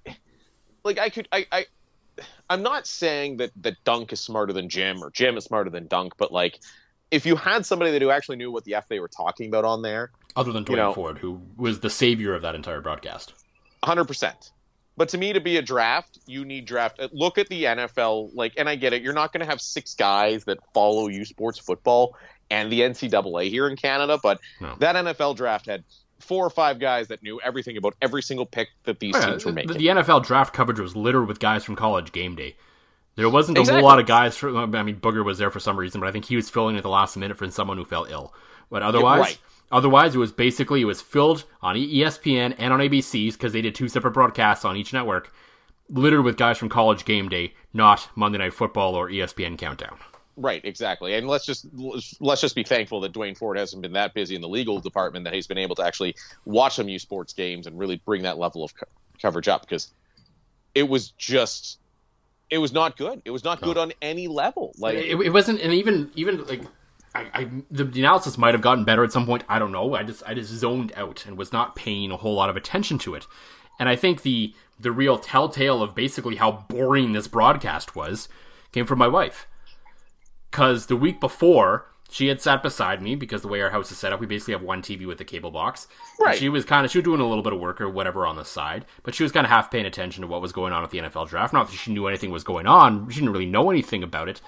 like 0.83 0.99
I 0.99 1.09
could 1.09 1.27
I 1.31 1.45
I 1.51 1.65
I'm 2.49 2.63
not 2.63 2.87
saying 2.87 3.37
that 3.37 3.51
that 3.61 3.75
Dunk 3.83 4.13
is 4.13 4.19
smarter 4.19 4.53
than 4.53 4.69
Jim 4.69 5.03
or 5.03 5.09
Jim 5.11 5.37
is 5.37 5.43
smarter 5.45 5.69
than 5.69 5.87
Dunk, 5.87 6.13
but 6.17 6.31
like 6.31 6.59
if 7.11 7.25
you 7.25 7.35
had 7.35 7.65
somebody 7.65 7.91
that 7.91 8.01
who 8.01 8.09
actually 8.09 8.35
knew 8.37 8.51
what 8.51 8.63
the 8.65 8.75
f 8.75 8.87
they 8.89 8.99
were 8.99 9.07
talking 9.07 9.47
about 9.47 9.63
on 9.65 9.81
there, 9.81 10.11
Other 10.35 10.51
than 10.51 10.63
Duane 10.63 10.77
You 10.79 10.83
know- 10.85 10.93
Forde, 10.93 11.17
who 11.19 11.41
was 11.55 11.79
the 11.79 11.89
savior 11.89 12.33
of 12.33 12.41
that 12.41 12.55
entire 12.55 12.81
broadcast. 12.81 13.33
hundred 13.83 14.05
percent. 14.05 14.51
But 14.97 15.09
to 15.09 15.17
me, 15.19 15.31
to 15.33 15.39
be 15.39 15.57
a 15.57 15.61
draft, 15.61 16.17
you 16.25 16.43
need 16.43 16.65
draft. 16.65 16.99
Look 17.13 17.37
at 17.37 17.47
the 17.49 17.65
NFL, 17.65 18.31
like, 18.33 18.53
and 18.57 18.67
I 18.67 18.75
get 18.75 18.93
it. 18.93 19.03
You're 19.03 19.13
not 19.13 19.31
going 19.31 19.41
to 19.41 19.45
have 19.45 19.61
six 19.61 19.93
guys 19.93 20.43
that 20.45 20.57
follow 20.73 21.07
you 21.07 21.23
sports 21.23 21.59
football 21.59 22.15
and 22.49 22.71
the 22.71 22.81
NCAA 22.81 23.49
here 23.51 23.67
in 23.67 23.75
Canada, 23.75 24.17
but 24.23 24.39
No. 24.59 24.75
that 24.79 24.95
NFL 24.95 25.35
draft 25.35 25.67
had 25.67 25.83
four 26.19 26.45
or 26.45 26.49
five 26.49 26.79
guys 26.79 27.07
that 27.09 27.21
knew 27.23 27.39
everything 27.41 27.77
about 27.77 27.95
every 28.01 28.21
single 28.21 28.45
pick 28.45 28.69
that 28.83 28.99
these 28.99 29.15
Oh, 29.15 29.19
Yeah, 29.19 29.25
teams 29.27 29.45
were 29.45 29.51
making. 29.51 29.77
the 29.77 29.87
NFL 29.87 30.25
draft 30.25 30.53
coverage 30.53 30.79
was 30.79 30.95
littered 30.95 31.27
with 31.27 31.39
guys 31.39 31.63
from 31.63 31.75
college 31.75 32.11
game 32.11 32.35
day. 32.35 32.55
There 33.15 33.29
wasn't 33.29 33.57
a 33.57 33.61
Exactly. 33.61 33.81
whole 33.81 33.89
lot 33.89 33.99
of 33.99 34.05
guys. 34.05 34.37
For, 34.37 34.55
I 34.55 34.65
mean, 34.83 34.97
Booger 34.99 35.25
was 35.25 35.37
there 35.39 35.49
for 35.49 35.59
some 35.59 35.77
reason, 35.77 35.99
but 35.99 36.07
I 36.07 36.11
think 36.11 36.25
he 36.25 36.35
was 36.35 36.49
filling 36.49 36.77
at 36.77 36.83
the 36.83 36.89
last 36.89 37.17
minute 37.17 37.37
for 37.37 37.49
someone 37.49 37.77
who 37.77 37.85
fell 37.85 38.05
ill. 38.09 38.33
But 38.69 38.83
otherwise, 38.83 39.19
right. 39.21 39.37
otherwise 39.71 40.13
it 40.13 40.19
was 40.19 40.31
basically 40.31 40.81
it 40.81 40.85
was 40.85 41.01
filled 41.01 41.45
on 41.61 41.75
ESPN 41.75 42.53
and 42.59 42.73
on 42.73 42.79
ABC's 42.79 43.35
because 43.35 43.53
they 43.53 43.61
did 43.61 43.73
two 43.73 43.87
separate 43.87 44.11
broadcasts 44.11 44.65
on 44.65 44.75
each 44.77 44.93
network, 44.93 45.33
littered 45.89 46.23
with 46.25 46.37
guys 46.37 46.57
from 46.57 46.69
college 46.69 47.05
game 47.05 47.27
day, 47.29 47.53
not 47.73 48.09
Monday 48.15 48.37
Night 48.37 48.53
Football 48.53 48.93
or 48.93 49.09
ESPN 49.09 49.57
Countdown. 49.57 49.97
Right, 50.39 50.63
exactly. 50.63 51.15
And 51.15 51.27
let's 51.27 51.45
just 51.45 51.65
let's 52.19 52.41
just 52.41 52.55
be 52.55 52.63
thankful 52.63 53.01
that 53.01 53.11
Duane 53.11 53.33
Forde 53.33 53.57
hasn't 53.57 53.81
been 53.81 53.93
that 53.93 54.13
busy 54.13 54.35
in 54.35 54.41
the 54.41 54.47
legal 54.47 54.79
department 54.79 55.25
that 55.25 55.33
he's 55.33 55.47
been 55.47 55.57
able 55.57 55.75
to 55.75 55.83
actually 55.83 56.15
watch 56.45 56.75
some 56.75 56.87
U 56.87 56.99
Sports 56.99 57.33
games 57.33 57.65
and 57.65 57.77
really 57.77 57.99
bring 58.05 58.21
that 58.21 58.37
level 58.37 58.63
of 58.63 58.75
co- 58.75 58.85
coverage 59.19 59.47
up 59.47 59.61
because 59.61 59.91
it 60.75 60.87
was 60.87 61.09
just 61.11 61.79
it 62.51 62.59
was 62.59 62.71
not 62.71 62.97
good. 62.97 63.21
It 63.25 63.31
was 63.31 63.43
not 63.43 63.61
good 63.61 63.77
on 63.77 63.91
any 63.99 64.27
level. 64.27 64.73
Like 64.77 64.95
It, 64.95 65.19
it 65.19 65.33
wasn't, 65.33 65.59
and 65.59 65.73
even 65.73 66.11
even 66.15 66.45
like. 66.45 66.61
I, 67.15 67.25
I, 67.33 67.49
the, 67.71 67.85
the 67.85 68.01
analysis 68.01 68.37
might 68.37 68.53
have 68.53 68.61
gotten 68.61 68.83
better 68.83 69.03
at 69.03 69.11
some 69.11 69.25
point. 69.25 69.43
I 69.49 69.57
don't 69.57 69.71
know. 69.71 69.95
I 69.95 70.03
just 70.03 70.21
I 70.27 70.35
just 70.35 70.51
zoned 70.51 70.93
out 70.95 71.25
and 71.25 71.35
was 71.35 71.51
not 71.51 71.75
paying 71.75 72.11
a 72.11 72.17
whole 72.17 72.35
lot 72.35 72.49
of 72.49 72.55
attention 72.55 72.99
to 72.99 73.15
it. 73.15 73.25
And 73.79 73.89
I 73.89 73.95
think 73.95 74.21
the 74.21 74.53
the 74.79 74.91
real 74.91 75.17
telltale 75.17 75.81
of 75.81 75.95
basically 75.95 76.35
how 76.35 76.65
boring 76.69 77.13
this 77.13 77.27
broadcast 77.27 77.95
was 77.95 78.29
came 78.71 78.85
from 78.85 78.99
my 78.99 79.07
wife. 79.07 79.47
Because 80.57 80.87
the 80.87 80.95
week 80.95 81.19
before, 81.19 81.85
she 82.09 82.29
had 82.29 82.41
sat 82.41 82.63
beside 82.63 82.99
me 82.99 83.13
because 83.13 83.43
the 83.43 83.47
way 83.47 83.61
our 83.61 83.69
house 83.69 83.91
is 83.91 83.99
set 83.99 84.11
up, 84.11 84.19
we 84.19 84.25
basically 84.25 84.55
have 84.55 84.63
one 84.63 84.81
TV 84.81 85.05
with 85.05 85.21
a 85.21 85.23
cable 85.23 85.51
box. 85.51 85.87
And 86.17 86.25
Right. 86.25 86.35
She 86.35 86.49
was 86.49 86.65
kind 86.65 86.83
of 86.83 86.91
she 86.91 86.97
was 86.97 87.05
doing 87.05 87.21
a 87.21 87.27
little 87.27 87.43
bit 87.43 87.53
of 87.53 87.59
work 87.59 87.79
or 87.79 87.87
whatever 87.87 88.25
on 88.25 88.37
the 88.37 88.43
side, 88.43 88.83
but 89.03 89.13
she 89.13 89.21
was 89.21 89.31
kind 89.31 89.45
of 89.45 89.51
half 89.51 89.69
paying 89.69 89.85
attention 89.85 90.23
to 90.23 90.27
what 90.27 90.41
was 90.41 90.51
going 90.51 90.73
on 90.73 90.81
with 90.81 90.89
the 90.89 90.97
NFL 90.97 91.29
draft. 91.29 91.53
Not 91.53 91.69
that 91.69 91.75
she 91.75 91.93
knew 91.93 92.07
anything 92.07 92.31
was 92.31 92.43
going 92.43 92.65
on; 92.65 93.07
she 93.11 93.19
didn't 93.19 93.33
really 93.33 93.45
know 93.45 93.69
anything 93.69 94.01
about 94.01 94.29
it 94.29 94.41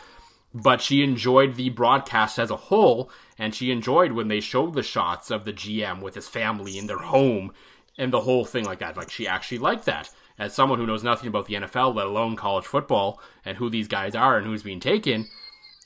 but 0.52 0.82
she 0.82 1.04
enjoyed 1.04 1.54
the 1.54 1.70
broadcast 1.70 2.40
as 2.40 2.50
a 2.50 2.56
whole, 2.56 3.12
and 3.38 3.54
she 3.54 3.70
enjoyed 3.70 4.14
when 4.14 4.30
they 4.30 4.40
showed 4.40 4.74
the 4.74 4.82
shots 4.82 5.30
of 5.30 5.46
the 5.46 5.54
GM 5.54 6.02
with 6.02 6.16
his 6.16 6.28
family 6.28 6.76
in 6.76 6.88
their 6.88 6.98
home 6.98 7.54
and 8.00 8.12
the 8.12 8.22
whole 8.22 8.46
thing 8.46 8.66
like 8.66 8.80
that. 8.80 8.98
Like 8.98 9.12
she 9.12 9.28
actually 9.28 9.60
liked 9.60 9.86
that. 9.86 10.10
As 10.40 10.56
someone 10.56 10.80
who 10.80 10.88
knows 10.88 11.04
nothing 11.04 11.28
about 11.28 11.48
the 11.48 11.56
NFL, 11.56 11.94
let 11.94 12.08
alone 12.08 12.36
college 12.36 12.66
football, 12.66 13.22
and 13.46 13.58
who 13.58 13.70
these 13.70 13.90
guys 13.90 14.16
are 14.16 14.38
and 14.38 14.48
who's 14.48 14.64
being 14.64 14.80
taken, 14.80 15.28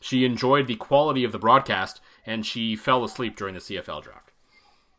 she 0.03 0.25
enjoyed 0.25 0.67
the 0.67 0.75
quality 0.75 1.23
of 1.23 1.31
the 1.31 1.39
broadcast, 1.39 2.01
and 2.25 2.45
she 2.45 2.75
fell 2.75 3.05
asleep 3.05 3.37
during 3.37 3.53
the 3.53 3.61
CFL 3.61 4.03
draft. 4.03 4.33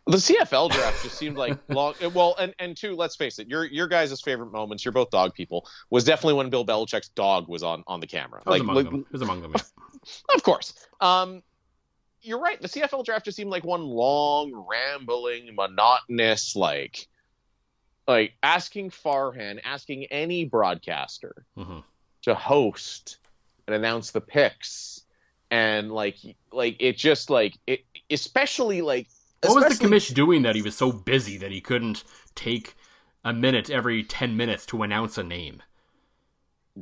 the 0.06 0.16
CFL 0.16 0.70
draft 0.70 1.02
just 1.02 1.18
seemed 1.18 1.36
like 1.36 1.58
long. 1.68 1.92
Well, 2.14 2.34
and 2.38 2.54
and 2.58 2.74
two, 2.74 2.96
let's 2.96 3.14
face 3.14 3.38
it, 3.38 3.46
your 3.46 3.66
your 3.66 3.86
guys' 3.86 4.18
favorite 4.22 4.50
moments. 4.50 4.82
You're 4.82 4.92
both 4.92 5.10
dog 5.10 5.34
people. 5.34 5.68
Was 5.90 6.04
definitely 6.04 6.34
when 6.34 6.48
Bill 6.48 6.64
Belichick's 6.64 7.08
dog 7.08 7.48
was 7.48 7.62
on 7.62 7.84
on 7.86 8.00
the 8.00 8.06
camera. 8.06 8.40
Like, 8.46 8.62
among 8.62 8.76
like 8.76 8.86
them. 8.86 9.00
It 9.00 9.12
was 9.12 9.20
among 9.20 9.42
them. 9.42 9.52
Yeah. 9.54 10.34
of 10.34 10.42
course. 10.42 10.72
Um, 11.02 11.42
you're 12.22 12.40
right. 12.40 12.58
The 12.58 12.68
CFL 12.68 13.04
draft 13.04 13.26
just 13.26 13.36
seemed 13.36 13.50
like 13.50 13.64
one 13.64 13.82
long, 13.82 14.66
rambling, 14.66 15.54
monotonous, 15.54 16.56
like, 16.56 17.08
like 18.08 18.32
asking 18.42 18.88
Farhan, 18.88 19.60
asking 19.62 20.06
any 20.06 20.46
broadcaster 20.46 21.44
mm-hmm. 21.58 21.80
to 22.22 22.34
host 22.34 23.18
and 23.66 23.76
announce 23.76 24.10
the 24.10 24.20
picks, 24.20 25.02
and 25.50 25.90
like, 25.92 26.16
like 26.52 26.76
it 26.80 26.96
just 26.96 27.30
like 27.30 27.56
it, 27.66 27.84
especially 28.10 28.82
like. 28.82 29.08
What 29.42 29.68
was 29.68 29.78
the 29.78 29.84
commish 29.84 30.14
doing 30.14 30.42
that 30.42 30.54
he 30.54 30.62
was 30.62 30.74
so 30.74 30.90
busy 30.90 31.36
that 31.36 31.50
he 31.50 31.60
couldn't 31.60 32.02
take 32.34 32.76
a 33.24 33.32
minute 33.32 33.68
every 33.68 34.02
ten 34.02 34.36
minutes 34.36 34.64
to 34.66 34.82
announce 34.82 35.18
a 35.18 35.22
name? 35.22 35.62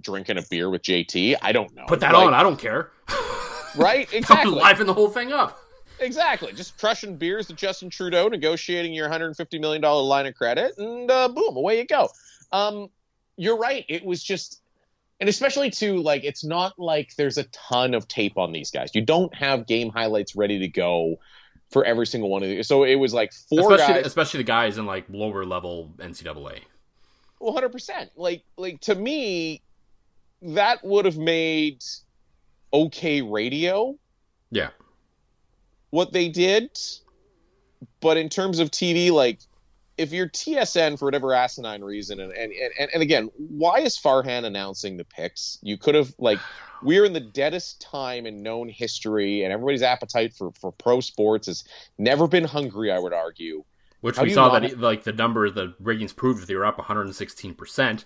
Drinking 0.00 0.38
a 0.38 0.42
beer 0.48 0.70
with 0.70 0.82
JT, 0.82 1.36
I 1.42 1.52
don't 1.52 1.74
know. 1.74 1.84
Put 1.86 2.00
that 2.00 2.14
like, 2.14 2.26
on. 2.26 2.34
I 2.34 2.42
don't 2.42 2.58
care. 2.58 2.90
right? 3.76 4.08
Exactly. 4.12 4.52
Liven 4.52 4.86
the 4.86 4.94
whole 4.94 5.10
thing 5.10 5.32
up. 5.32 5.58
Exactly. 6.02 6.52
Just 6.52 6.78
crushing 6.78 7.16
beers 7.16 7.48
with 7.48 7.56
Justin 7.56 7.88
Trudeau, 7.88 8.28
negotiating 8.28 8.92
your 8.92 9.08
$150 9.08 9.60
million 9.60 9.82
line 9.82 10.26
of 10.26 10.34
credit, 10.34 10.74
and 10.78 11.10
uh, 11.10 11.28
boom, 11.28 11.56
away 11.56 11.78
you 11.78 11.86
go. 11.86 12.08
Um, 12.50 12.88
you're 13.36 13.56
right. 13.56 13.84
It 13.88 14.04
was 14.04 14.22
just, 14.22 14.61
and 15.22 15.28
especially 15.28 15.70
too, 15.70 16.02
like, 16.02 16.24
it's 16.24 16.42
not 16.42 16.76
like 16.80 17.14
there's 17.14 17.38
a 17.38 17.44
ton 17.44 17.94
of 17.94 18.08
tape 18.08 18.36
on 18.36 18.50
these 18.50 18.72
guys. 18.72 18.90
You 18.92 19.02
don't 19.02 19.32
have 19.36 19.68
game 19.68 19.88
highlights 19.88 20.34
ready 20.34 20.58
to 20.58 20.66
go 20.66 21.20
for 21.70 21.84
every 21.84 22.08
single 22.08 22.28
one 22.28 22.42
of 22.42 22.48
these. 22.48 22.66
So 22.66 22.82
it 22.82 22.96
was 22.96 23.14
like 23.14 23.32
four 23.32 23.60
especially 23.60 23.94
guys. 23.94 24.02
The, 24.02 24.06
especially 24.08 24.38
the 24.38 24.44
guys 24.44 24.78
in 24.78 24.86
like 24.86 25.04
lower 25.08 25.44
level 25.44 25.94
NCAA. 25.98 26.62
100%. 27.40 28.10
Like, 28.16 28.42
like 28.56 28.80
to 28.80 28.96
me, 28.96 29.62
that 30.42 30.84
would 30.84 31.04
have 31.04 31.18
made 31.18 31.84
okay 32.72 33.22
radio. 33.22 33.96
Yeah. 34.50 34.70
What 35.90 36.12
they 36.12 36.30
did, 36.30 36.76
but 38.00 38.16
in 38.16 38.28
terms 38.28 38.58
of 38.58 38.72
TV, 38.72 39.12
like 39.12 39.38
if 39.98 40.12
you're 40.12 40.28
TSN 40.28 40.98
for 40.98 41.04
whatever 41.04 41.34
asinine 41.34 41.82
reason, 41.82 42.20
and 42.20 42.32
and, 42.32 42.52
and, 42.78 42.90
and 42.92 43.02
again, 43.02 43.30
why 43.36 43.80
is 43.80 43.98
Farhan 43.98 44.44
announcing 44.44 44.96
the 44.96 45.04
picks? 45.04 45.58
You 45.62 45.76
could 45.76 45.94
have 45.94 46.14
like 46.18 46.38
we're 46.82 47.04
in 47.04 47.12
the 47.12 47.20
deadest 47.20 47.80
time 47.80 48.26
in 48.26 48.42
known 48.42 48.68
history, 48.68 49.44
and 49.44 49.52
everybody's 49.52 49.82
appetite 49.82 50.34
for 50.34 50.52
for 50.52 50.72
pro 50.72 51.00
sports 51.00 51.46
has 51.46 51.64
never 51.98 52.26
been 52.26 52.44
hungry. 52.44 52.90
I 52.90 52.98
would 52.98 53.12
argue. 53.12 53.64
Which 54.00 54.16
How 54.16 54.24
we 54.24 54.30
saw 54.30 54.58
that 54.58 54.80
like 54.80 55.04
the 55.04 55.12
number 55.12 55.48
the 55.50 55.74
ratings 55.78 56.12
proved 56.12 56.46
they 56.46 56.56
were 56.56 56.66
up 56.66 56.78
116 56.78 57.54
percent. 57.54 58.04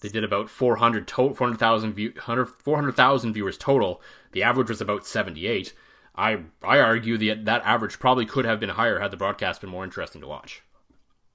They 0.00 0.08
did 0.08 0.24
about 0.24 0.48
400 0.48 1.06
to- 1.08 1.34
400,000 1.34 1.92
view- 1.92 2.14
400,000 2.14 3.34
viewers 3.34 3.58
total. 3.58 4.00
The 4.32 4.42
average 4.42 4.70
was 4.70 4.80
about 4.80 5.06
78. 5.06 5.74
I 6.16 6.44
I 6.62 6.80
argue 6.80 7.16
that 7.18 7.44
that 7.44 7.62
average 7.64 7.98
probably 7.98 8.26
could 8.26 8.44
have 8.44 8.60
been 8.60 8.70
higher 8.70 9.00
had 9.00 9.10
the 9.10 9.16
broadcast 9.16 9.60
been 9.60 9.70
more 9.70 9.84
interesting 9.84 10.20
to 10.22 10.26
watch. 10.26 10.62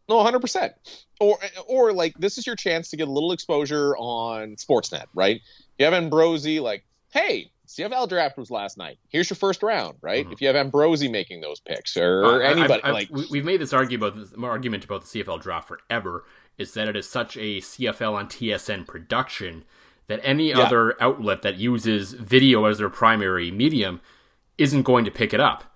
No, 0.08 0.16
100%. 0.16 0.72
Or 1.20 1.38
or 1.68 1.94
like 1.94 2.14
this 2.20 2.38
is 2.38 2.46
your 2.46 2.56
chance 2.56 2.90
to 2.90 2.98
get 2.98 3.08
a 3.08 3.12
little 3.12 3.32
exposure 3.32 3.96
on 3.98 4.56
Sportsnet, 4.56 5.06
right? 5.14 5.42
You 5.80 5.86
have 5.86 5.94
Ambrosie 5.94 6.60
like, 6.60 6.86
"Hey, 7.14 7.52
CFL 7.68 8.08
draft 8.08 8.38
was 8.38 8.52
last 8.52 8.78
night. 8.78 8.98
Here's 9.10 9.30
your 9.30 9.36
first 9.36 9.64
round, 9.64 9.98
right? 10.02 10.24
Mm-hmm. 10.24 10.34
If 10.34 10.42
you 10.42 10.48
have 10.48 10.56
Ambrosie 10.56 11.08
making 11.10 11.42
those 11.42 11.60
picks 11.60 11.98
or 11.98 12.26
uh, 12.26 12.40
anybody 12.40 12.84
I've, 12.84 12.90
I've, 12.90 12.94
like 12.94 13.30
we've 13.30 13.46
made 13.46 13.62
this 13.62 13.74
argument 13.74 14.14
about 14.14 14.30
this 14.32 14.44
argument 14.44 14.86
about 14.86 15.06
the 15.06 15.24
CFL 15.24 15.42
draft 15.42 15.68
forever 15.68 16.26
is 16.58 16.74
that 16.74 16.88
it 16.88 16.96
is 16.96 17.10
such 17.10 17.36
a 17.38 17.60
CFL 17.60 18.14
on 18.14 18.28
TSN 18.28 18.88
production 18.88 19.64
that 20.08 20.20
any 20.24 20.50
yeah. 20.50 20.60
other 20.60 21.02
outlet 21.02 21.42
that 21.42 21.56
uses 21.56 22.14
video 22.14 22.66
as 22.66 22.78
their 22.78 22.90
primary 22.90 23.52
medium 23.52 24.00
isn't 24.58 24.84
going 24.84 25.04
to 25.06 25.12
pick 25.12 25.34
it 25.34 25.40
up. 25.40 25.75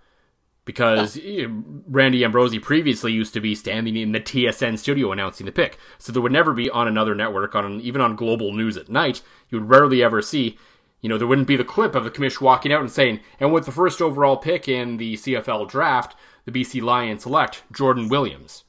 Because 0.69 1.17
yeah. 1.17 1.47
Randy 1.87 2.23
Ambrosie 2.23 2.59
previously 2.59 3.11
used 3.11 3.33
to 3.33 3.41
be 3.41 3.55
standing 3.55 3.95
in 3.95 4.11
the 4.11 4.19
TSN 4.19 4.77
studio 4.77 5.11
announcing 5.11 5.45
the 5.45 5.51
pick. 5.51 5.79
So 5.97 6.11
there 6.11 6.21
would 6.21 6.31
never 6.31 6.53
be 6.53 6.69
on 6.69 6.87
another 6.87 7.15
network, 7.15 7.55
on 7.55 7.81
even 7.81 8.01
on 8.01 8.15
global 8.15 8.53
news 8.53 8.77
at 8.77 8.89
night, 8.89 9.21
you 9.49 9.59
would 9.59 9.69
rarely 9.69 10.03
ever 10.03 10.21
see, 10.21 10.59
you 11.01 11.09
know, 11.09 11.17
there 11.17 11.27
wouldn't 11.27 11.47
be 11.47 11.55
the 11.55 11.63
clip 11.63 11.95
of 11.95 12.03
the 12.03 12.11
commission 12.11 12.45
walking 12.45 12.71
out 12.71 12.81
and 12.81 12.91
saying, 12.91 13.19
and 13.39 13.51
with 13.51 13.65
the 13.65 13.71
first 13.71 14.01
overall 14.01 14.37
pick 14.37 14.67
in 14.67 14.97
the 14.97 15.15
CFL 15.15 15.67
draft, 15.67 16.15
the 16.45 16.51
BC 16.51 16.83
Lions 16.83 17.23
select 17.23 17.63
Jordan 17.71 18.07
Williams. 18.07 18.63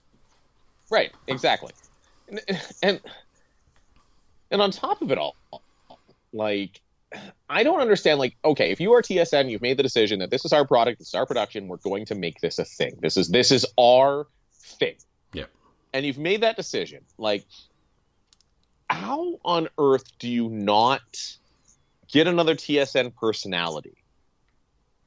Right, 0.91 1.13
exactly 1.27 1.73
and 2.83 3.01
and 4.51 4.63
on 4.63 4.71
top 4.71 5.03
of 5.03 5.11
it 5.11 5.19
all, 5.19 5.37
like 6.33 6.81
I 7.49 7.63
don't 7.63 7.81
understand. 7.81 8.19
Like, 8.19 8.37
okay, 8.45 8.71
if 8.71 8.81
you 8.81 8.93
are 8.93 9.03
TSN, 9.03 9.51
you've 9.51 9.63
made 9.63 9.77
the 9.77 9.83
decision 9.83 10.21
that 10.21 10.31
this 10.31 10.45
is 10.45 10.53
our 10.53 10.67
product, 10.67 10.99
this 10.99 11.09
is 11.09 11.15
our 11.15 11.27
production. 11.27 11.69
We're 11.69 11.79
going 11.79 12.07
to 12.07 12.15
make 12.15 12.41
this 12.41 12.59
a 12.59 12.65
thing. 12.65 12.99
This 13.01 13.17
is 13.17 13.29
this 13.29 13.51
is 13.51 13.67
our 13.79 14.27
thing. 14.53 14.97
Yeah. 15.33 15.45
And 15.93 16.07
you've 16.07 16.19
made 16.19 16.43
that 16.43 16.57
decision. 16.57 17.03
Like, 17.19 17.45
how 18.89 19.41
on 19.45 19.69
earth 19.79 20.05
do 20.19 20.29
you 20.29 20.49
not 20.49 21.03
get 22.13 22.27
another 22.27 22.55
TSN 22.55 23.15
personality 23.17 23.97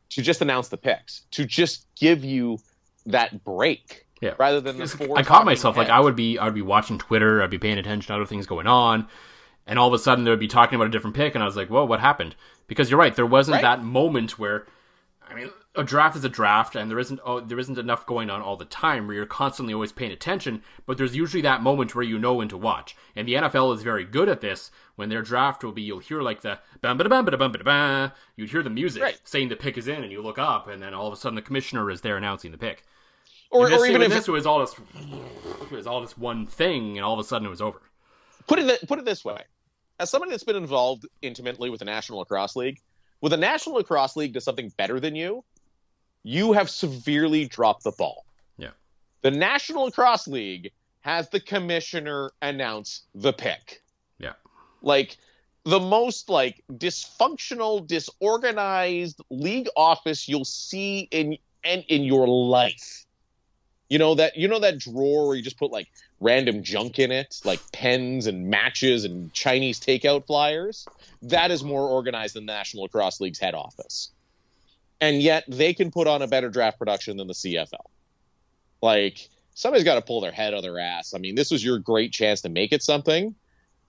to 0.10 0.22
just 0.22 0.41
announce 0.41 0.68
the 0.70 0.78
picks, 0.78 1.22
to 1.32 1.45
just 1.45 1.88
give 1.95 2.26
you 2.26 2.60
that 3.06 3.43
break? 3.43 4.06
Yeah. 4.22 4.34
Rather 4.38 4.62
than 4.62 4.78
the 4.78 4.88
four. 4.88 5.18
I 5.18 5.24
caught 5.24 5.45
myself 5.45 5.76
heads. 5.76 5.89
like 5.89 5.97
I 5.97 5.99
would 5.99 6.16
be 6.16 6.38
I 6.38 6.45
would 6.45 6.56
be 6.56 6.62
watching 6.62 6.97
Twitter, 6.97 7.41
I'd 7.41 7.49
be 7.49 7.60
paying 7.60 7.78
attention 7.78 8.08
to 8.08 8.16
other 8.16 8.26
things 8.26 8.45
going 8.45 8.68
on, 8.68 9.08
and 9.66 9.80
all 9.80 9.88
of 9.88 9.93
a 9.93 9.99
sudden 9.99 10.24
they 10.24 10.32
would 10.32 10.39
be 10.39 10.47
talking 10.47 10.76
about 10.76 10.88
a 10.88 10.91
different 10.91 11.16
pick, 11.16 11.36
and 11.36 11.43
I 11.43 11.47
was 11.47 11.55
like, 11.55 11.70
"Whoa, 11.70 11.86
what 11.86 11.99
happened?" 11.99 12.36
Because 12.68 12.89
you're 12.89 12.99
right, 12.99 13.16
there 13.16 13.26
wasn't 13.26 13.55
right. 13.55 13.61
that 13.61 13.84
moment 13.84 14.39
where, 14.39 14.66
I 15.28 15.34
mean, 15.34 15.49
a 15.76 15.84
draft 15.84 16.16
is 16.16 16.24
a 16.24 16.30
draft, 16.30 16.76
and 16.76 16.89
there 16.89 16.99
isn't 16.99 17.20
oh, 17.26 17.39
there 17.39 17.59
isn't 17.59 17.78
enough 17.78 18.05
going 18.05 18.30
on 18.30 18.41
all 18.41 18.57
the 18.57 18.66
time 18.66 19.07
where 19.07 19.16
you're 19.16 19.26
constantly 19.26 19.74
always 19.74 19.91
paying 19.91 20.11
attention. 20.11 20.61
But 20.86 20.97
there's 20.97 21.16
usually 21.16 21.41
that 21.41 21.61
moment 21.61 21.95
where 21.95 22.03
you 22.03 22.20
know 22.20 22.36
when 22.36 22.49
to 22.49 22.57
watch, 22.57 22.95
and 23.16 23.28
the 23.28 23.34
NFL 23.34 23.76
is 23.76 23.84
very 23.84 24.05
good 24.05 24.30
at 24.30 24.41
this. 24.41 24.72
When 24.95 25.09
their 25.09 25.22
draft 25.22 25.64
will 25.64 25.72
be, 25.72 25.82
you'll 25.82 25.99
hear 25.99 26.22
like 26.22 26.41
the 26.41 26.59
bam 26.82 26.97
ba 26.97 27.09
bam 27.09 27.26
ba 27.26 27.38
bam 27.38 27.51
ba 27.51 28.14
You'd 28.36 28.51
hear 28.51 28.64
the 28.64 28.70
music 28.70 29.01
right. 29.01 29.20
saying 29.24 29.49
the 29.49 29.55
pick 29.55 29.78
is 29.78 29.88
in, 29.88 30.03
and 30.03 30.11
you 30.11 30.22
look 30.22 30.38
up, 30.38 30.68
and 30.68 30.82
then 30.82 30.93
all 30.93 31.07
of 31.07 31.14
a 31.14 31.18
sudden 31.18 31.36
the 31.36 31.41
commissioner 31.41 31.89
is 31.89 32.01
there 32.01 32.18
announcing 32.18 32.51
the 32.51 32.57
pick 32.57 32.84
or, 33.53 33.72
or 33.72 33.86
even 33.86 34.01
if 34.01 34.11
this 34.11 34.28
was 34.28 34.45
all 34.45 34.59
this, 34.59 34.76
it 35.61 35.72
was 35.72 35.88
all 35.88 36.01
this 36.01 36.18
one 36.18 36.47
thing, 36.47 36.97
and 36.97 37.05
all 37.05 37.14
of 37.14 37.20
a 37.20 37.24
sudden 37.24 37.45
it 37.45 37.49
was 37.49 37.61
over. 37.61 37.80
Put 38.47 38.59
it 38.59 38.88
put 38.88 38.99
it 38.99 39.05
this 39.05 39.24
way: 39.24 39.43
as 40.04 40.10
somebody 40.10 40.32
that's 40.32 40.43
been 40.43 40.58
involved 40.58 41.08
intimately 41.22 41.70
with 41.70 41.80
the 41.80 41.86
National 41.86 42.20
Lacrosse 42.20 42.58
League, 42.58 42.82
with 43.22 43.32
the 43.32 43.38
National 43.38 43.76
Lacrosse 43.76 44.18
League 44.18 44.34
does 44.34 44.43
something 44.43 44.72
better 44.78 44.99
than 44.99 45.16
you, 45.16 45.45
you 46.24 46.51
have 46.51 46.70
severely 46.70 47.45
dropped 47.45 47.86
the 47.86 47.91
ball. 47.91 48.26
Yeah. 48.58 48.72
The 49.22 49.32
National 49.32 49.86
Lacrosse 49.86 50.28
League 50.28 50.72
has 51.01 51.30
the 51.30 51.39
commissioner 51.39 52.32
announce 52.41 53.04
the 53.16 53.32
pick. 53.32 53.82
Yeah. 54.20 54.34
Like 54.82 55.18
the 55.64 55.80
most 55.80 56.28
like 56.28 56.62
dysfunctional, 56.74 57.88
disorganized 57.88 59.22
league 59.30 59.70
office 59.78 60.28
you'll 60.28 60.43
see 60.43 61.08
in 61.12 61.38
and 61.64 61.86
in 61.88 62.04
your 62.04 62.28
life. 62.28 63.06
You 63.88 63.99
know 63.99 64.16
that 64.16 64.36
you 64.36 64.49
know 64.49 64.60
that 64.60 64.80
drawer 64.80 65.28
where 65.28 65.38
you 65.38 65.43
just 65.43 65.58
put 65.58 65.72
like 65.72 65.88
random 66.24 66.63
junk 66.63 66.99
in 66.99 67.11
it, 67.11 67.41
like 67.43 67.59
pens 67.71 68.28
and 68.28 68.47
matches 68.47 69.05
and 69.05 69.34
Chinese 69.34 69.80
takeout 69.80 70.26
flyers. 70.26 70.88
That 71.21 71.51
is 71.51 71.63
more 71.63 71.88
organized 71.88 72.36
than 72.36 72.45
the 72.45 72.53
National 72.53 72.84
Lacrosse 72.84 73.21
League's 73.21 73.39
head 73.39 73.55
office. 73.55 74.11
And 75.01 75.21
yet 75.21 75.43
they 75.47 75.74
can 75.74 75.91
put 75.91 76.07
on 76.07 76.21
a 76.21 76.28
better 76.28 76.49
draft 76.49 76.80
production 76.80 77.17
than 77.17 77.28
the 77.28 77.34
CFL. 77.34 77.86
Like 78.82 79.28
somebody's 79.53 79.84
got 79.84 79.95
to 79.95 80.01
pull 80.01 80.21
their 80.21 80.32
head 80.32 80.53
out 80.53 80.57
of 80.57 80.63
their 80.63 80.80
ass. 80.80 81.13
I 81.13 81.17
mean, 81.17 81.36
this 81.36 81.51
was 81.51 81.63
your 81.63 81.80
great 81.80 82.11
chance 82.11 82.41
to 82.41 82.49
make 82.49 82.71
it 82.71 82.82
something 82.82 83.36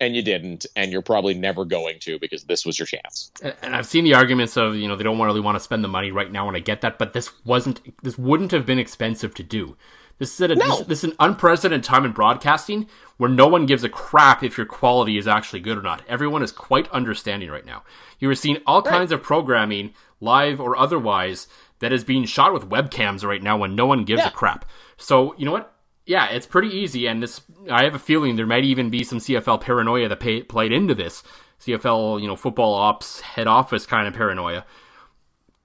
and 0.01 0.14
you 0.14 0.22
didn't, 0.22 0.66
and 0.76 0.93
you're 0.93 1.03
probably 1.03 1.35
never 1.35 1.64
going 1.64 1.99
to 2.01 2.18
because 2.18 2.45
this 2.45 2.66
was 2.66 2.78
your 2.78 2.87
chance. 2.87 3.30
And 3.62 3.74
I've 3.74 3.87
seen 3.87 4.05
the 4.05 4.14
arguments 4.14 4.57
of 4.57 4.76
you 4.76 4.89
know 4.89 4.97
they 4.97 5.05
don't 5.05 5.20
really 5.20 5.41
want 5.41 5.57
to 5.57 5.61
spend 5.61 5.85
the 5.85 5.89
money 5.89 6.11
right 6.11 6.30
now, 6.30 6.49
and 6.49 6.57
I 6.57 6.61
get 6.61 6.80
that, 6.80 6.99
but 6.99 7.12
this 7.12 7.30
wasn't 7.45 7.80
this 8.03 8.18
wouldn't 8.18 8.51
have 8.51 8.66
been 8.66 8.78
expensive 8.78 9.35
to 9.35 9.43
do. 9.43 9.76
This 10.19 10.35
is, 10.35 10.41
a, 10.41 10.55
no. 10.55 10.79
this, 10.79 10.87
this, 10.87 11.05
is 11.05 11.11
an 11.11 11.17
unprecedented 11.19 11.83
time 11.83 12.05
in 12.05 12.12
broadcasting 12.12 12.87
where 13.17 13.31
no 13.31 13.49
one 13.49 13.67
gives 13.67 13.83
a 13.83 13.89
crap 13.89 14.45
if 14.45 14.57
your 14.57 14.67
quality 14.67 15.19
is 15.19 15.27
actually 15.27 15.61
good 15.61 15.77
or 15.77 15.83
not. 15.83 16.03
Everyone 16.09 16.43
is 16.43 16.53
quite 16.53 16.89
understanding 16.91 17.51
right 17.51 17.67
now. 17.67 17.83
You 18.21 18.31
are 18.31 18.35
seeing 18.35 18.59
all 18.67 18.83
right. 18.83 18.91
kinds 18.91 19.12
of 19.12 19.23
programming, 19.23 19.93
live 20.21 20.61
or 20.61 20.77
otherwise, 20.77 21.49
that 21.81 21.93
is 21.93 22.05
being 22.05 22.25
shot 22.25 22.53
with 22.53 22.69
webcams 22.69 23.25
right 23.25 23.43
now 23.43 23.57
when 23.57 23.75
no 23.75 23.87
one 23.87 24.05
gives 24.05 24.23
yeah. 24.23 24.29
a 24.29 24.31
crap. 24.31 24.65
So 24.97 25.35
you 25.37 25.45
know 25.45 25.53
what? 25.53 25.75
yeah, 26.07 26.29
it's 26.29 26.47
pretty 26.47 26.69
easy, 26.69 27.07
and 27.07 27.23
this 27.23 27.41
I 27.71 27.85
have 27.85 27.95
a 27.95 27.99
feeling 27.99 28.37
there 28.37 28.47
might 28.47 28.65
even 28.65 28.91
be 28.91 29.05
some 29.05 29.19
CFL 29.19 29.61
paranoia 29.61 30.09
that 30.09 30.21
pay, 30.21 30.43
played 30.43 30.73
into 30.73 30.95
this 30.95 31.23
CFL, 31.61 32.21
you 32.21 32.27
know, 32.27 32.37
football 32.37 32.75
ops 32.75 33.21
head 33.21 33.47
office 33.47 33.87
kind 33.87 34.07
of 34.07 34.15
paranoia. 34.15 34.67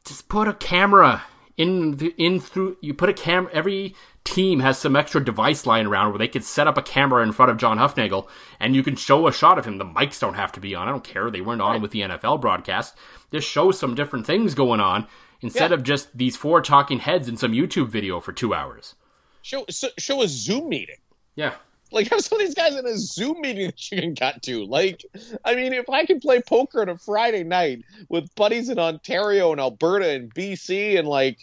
Just 0.05 0.29
put 0.29 0.47
a 0.47 0.53
camera 0.53 1.23
in 1.59 1.97
the, 1.97 2.15
in 2.17 2.39
through. 2.39 2.77
You 2.81 2.95
put 2.95 3.09
a 3.09 3.13
camera. 3.13 3.51
Every 3.53 3.93
team 4.23 4.61
has 4.61 4.79
some 4.79 4.95
extra 4.95 5.23
device 5.23 5.65
lying 5.65 5.85
around 5.85 6.09
where 6.09 6.17
they 6.17 6.27
could 6.27 6.43
set 6.43 6.67
up 6.67 6.77
a 6.77 6.81
camera 6.81 7.21
in 7.21 7.33
front 7.33 7.51
of 7.51 7.57
John 7.57 7.77
Hufnagel 7.77 8.27
and 8.59 8.75
you 8.75 8.81
can 8.81 8.95
show 8.95 9.27
a 9.27 9.33
shot 9.33 9.59
of 9.59 9.65
him. 9.65 9.77
The 9.77 9.85
mics 9.85 10.19
don't 10.19 10.35
have 10.35 10.53
to 10.53 10.59
be 10.59 10.73
on. 10.73 10.87
I 10.87 10.91
don't 10.91 11.03
care. 11.03 11.29
They 11.29 11.41
weren't 11.41 11.61
on 11.61 11.73
right. 11.73 11.81
with 11.81 11.91
the 11.91 12.01
NFL 12.01 12.39
broadcast. 12.39 12.95
Just 13.31 13.47
show 13.47 13.71
some 13.71 13.93
different 13.93 14.25
things 14.25 14.55
going 14.55 14.79
on 14.79 15.05
instead 15.41 15.71
yeah. 15.71 15.75
of 15.75 15.83
just 15.83 16.17
these 16.17 16.37
four 16.37 16.61
talking 16.61 16.99
heads 16.99 17.27
in 17.27 17.35
some 17.35 17.51
YouTube 17.51 17.89
video 17.89 18.21
for 18.21 18.31
two 18.31 18.53
hours. 18.53 18.95
Show 19.41 19.65
show 19.69 20.21
a 20.21 20.27
Zoom 20.27 20.69
meeting. 20.69 20.97
Yeah. 21.35 21.55
Like 21.91 22.09
have 22.09 22.21
some 22.21 22.39
of 22.39 22.45
these 22.45 22.55
guys 22.55 22.75
in 22.75 22.85
a 22.85 22.97
Zoom 22.97 23.41
meeting 23.41 23.67
that 23.67 23.91
you 23.91 24.01
can 24.01 24.15
cut 24.15 24.41
to. 24.43 24.65
Like, 24.65 25.03
I 25.45 25.55
mean, 25.55 25.73
if 25.73 25.89
I 25.89 26.05
can 26.05 26.19
play 26.19 26.41
poker 26.41 26.81
on 26.81 26.89
a 26.89 26.97
Friday 26.97 27.43
night 27.43 27.83
with 28.09 28.33
buddies 28.35 28.69
in 28.69 28.79
Ontario 28.79 29.51
and 29.51 29.59
Alberta 29.59 30.09
and 30.09 30.33
BC 30.33 30.97
and 30.97 31.07
like 31.07 31.39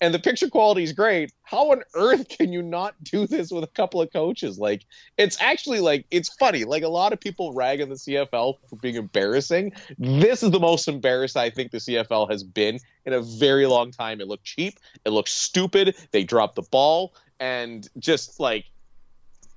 and 0.00 0.14
the 0.14 0.18
picture 0.18 0.48
quality 0.48 0.82
is 0.82 0.92
great. 0.92 1.32
How 1.42 1.72
on 1.72 1.82
earth 1.94 2.28
can 2.28 2.52
you 2.52 2.62
not 2.62 2.94
do 3.02 3.26
this 3.26 3.50
with 3.50 3.64
a 3.64 3.68
couple 3.68 4.00
of 4.00 4.12
coaches? 4.12 4.58
Like, 4.58 4.84
it's 5.16 5.40
actually 5.40 5.80
like 5.80 6.06
it's 6.10 6.32
funny. 6.34 6.64
Like 6.64 6.82
a 6.82 6.88
lot 6.88 7.12
of 7.12 7.20
people 7.20 7.52
rag 7.52 7.80
on 7.80 7.88
the 7.88 7.96
CFL 7.96 8.54
for 8.68 8.76
being 8.76 8.96
embarrassing. 8.96 9.72
This 9.98 10.42
is 10.42 10.50
the 10.50 10.60
most 10.60 10.88
embarrassed 10.88 11.36
I 11.36 11.50
think 11.50 11.72
the 11.72 11.78
CFL 11.78 12.30
has 12.30 12.42
been 12.44 12.78
in 13.04 13.12
a 13.12 13.20
very 13.20 13.66
long 13.66 13.90
time. 13.90 14.20
It 14.20 14.28
looked 14.28 14.44
cheap. 14.44 14.78
It 15.04 15.10
looked 15.10 15.30
stupid. 15.30 15.96
They 16.12 16.24
dropped 16.24 16.56
the 16.56 16.62
ball 16.62 17.14
and 17.40 17.88
just 17.98 18.40
like. 18.40 18.66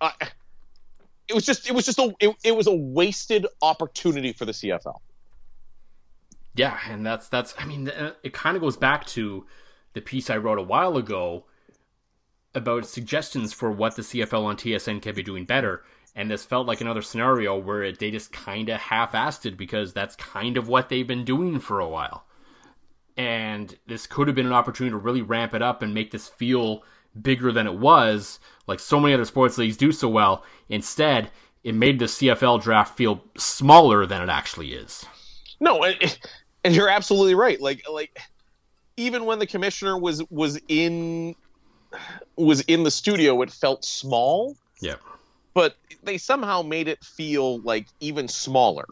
Uh, 0.02 0.12
it 1.28 1.34
was 1.34 1.46
just 1.46 1.70
it 1.70 1.74
was 1.74 1.86
just 1.86 2.00
a 2.00 2.14
it, 2.20 2.36
it 2.44 2.56
was 2.56 2.68
a 2.68 2.74
wasted 2.74 3.48
opportunity 3.62 4.34
for 4.34 4.46
the 4.46 4.52
CFL. 4.52 5.00
Yeah, 6.56 6.78
and 6.90 7.06
that's 7.06 7.30
that's 7.30 7.56
I 7.58 7.66
mean 7.66 7.90
it 8.24 8.34
kind 8.34 8.58
of 8.58 8.62
goes 8.62 8.76
back 8.76 9.06
to 9.08 9.46
the 9.94 10.02
piece 10.02 10.30
I 10.30 10.38
wrote 10.38 10.58
a 10.58 10.64
while 10.64 10.98
ago 10.98 11.46
about 12.54 12.86
suggestions 12.86 13.54
for 13.54 13.72
what 13.72 13.96
the 13.96 14.02
CFL 14.02 14.44
on 14.44 14.58
TSN 14.58 15.02
can 15.02 15.16
be 15.16 15.24
doing 15.24 15.46
better. 15.46 15.84
And 16.14 16.30
this 16.30 16.44
felt 16.44 16.68
like 16.68 16.82
another 16.82 17.02
scenario 17.02 17.58
where 17.58 17.84
it, 17.84 18.00
they 18.00 18.12
just 18.12 18.34
kind 18.34 18.68
of 18.68 18.82
half 18.82 19.14
assed 19.14 19.46
it 19.46 19.56
because 19.56 19.94
that's 19.94 20.18
kind 20.18 20.58
of 20.58 20.68
what 20.68 20.90
they've 20.90 21.08
been 21.08 21.24
doing 21.24 21.60
for 21.60 21.80
a 21.80 21.88
while. 21.88 22.26
And 23.16 23.78
this 23.88 24.08
could 24.08 24.28
have 24.28 24.36
been 24.36 24.46
an 24.48 24.54
opportunity 24.54 24.92
to 24.92 24.98
really 24.98 25.22
ramp 25.22 25.54
it 25.54 25.62
up 25.62 25.82
and 25.82 25.94
make 25.94 26.12
this 26.12 26.28
feel 26.28 26.84
bigger 27.20 27.52
than 27.52 27.68
it 27.68 27.76
was, 27.76 28.40
like 28.68 28.80
so 28.80 29.00
many 29.00 29.14
other 29.14 29.26
sports 29.26 29.58
leagues 29.58 29.78
do 29.78 29.92
so 29.92 30.08
well. 30.08 30.44
Instead, 30.70 31.32
it 31.64 31.76
made 31.76 32.00
the 32.00 32.06
CFL 32.06 32.62
draft 32.62 32.98
feel 32.98 33.24
smaller 33.38 34.06
than 34.06 34.22
it 34.22 34.30
actually 34.30 34.74
is. 34.74 35.06
No, 35.60 35.84
and 35.84 36.76
you're 36.76 36.90
absolutely 36.90 37.36
right. 37.36 37.60
Like, 37.62 37.84
like 37.90 38.18
even 38.98 39.26
when 39.26 39.40
the 39.40 39.48
commissioner 39.48 39.98
was 39.98 40.24
was 40.30 40.60
in 40.68 41.36
was 42.36 42.62
in 42.62 42.84
the 42.84 42.92
studio, 42.92 43.42
it 43.42 43.52
felt 43.52 43.86
small. 43.86 44.56
Yeah. 44.82 44.96
But 45.54 45.76
they 46.04 46.18
somehow 46.18 46.62
made 46.62 46.88
it 46.88 47.04
feel 47.04 47.60
like 47.62 47.88
even 48.00 48.28
smaller. 48.28 48.86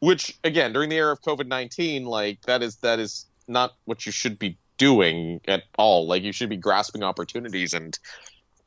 Which 0.00 0.36
again, 0.44 0.72
during 0.72 0.90
the 0.90 0.96
era 0.96 1.12
of 1.12 1.22
COVID 1.22 1.46
nineteen, 1.46 2.04
like 2.04 2.42
that 2.42 2.62
is 2.62 2.76
that 2.76 2.98
is 2.98 3.26
not 3.48 3.74
what 3.84 4.04
you 4.06 4.12
should 4.12 4.38
be 4.38 4.56
doing 4.78 5.40
at 5.46 5.64
all. 5.78 6.06
Like 6.06 6.22
you 6.22 6.32
should 6.32 6.50
be 6.50 6.56
grasping 6.56 7.02
opportunities, 7.02 7.74
and 7.74 7.98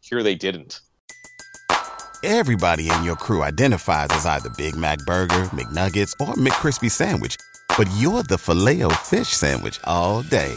here 0.02 0.24
they 0.24 0.36
didn't. 0.36 0.82
Everybody 2.24 2.90
in 2.90 3.04
your 3.04 3.16
crew 3.16 3.44
identifies 3.44 4.08
as 4.10 4.26
either 4.26 4.50
Big 4.58 4.76
Mac 4.76 4.98
Burger, 5.00 5.44
McNuggets, 5.54 6.14
or 6.20 6.34
McCrispy 6.34 6.90
Sandwich 6.90 7.38
but 7.78 7.90
you're 7.98 8.24
the 8.24 8.38
filet 8.38 8.82
fish 9.04 9.28
sandwich 9.28 9.80
all 9.84 10.22
day. 10.24 10.54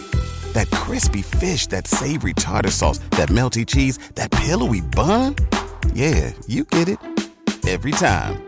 That 0.52 0.70
crispy 0.70 1.22
fish, 1.22 1.66
that 1.68 1.86
savory 1.86 2.32
tartar 2.32 2.70
sauce, 2.70 2.98
that 3.10 3.28
melty 3.28 3.66
cheese, 3.66 3.98
that 4.14 4.30
pillowy 4.30 4.80
bun. 4.80 5.36
Yeah, 5.92 6.32
you 6.46 6.64
get 6.64 6.88
it 6.88 6.98
every 7.66 7.90
time. 7.92 8.47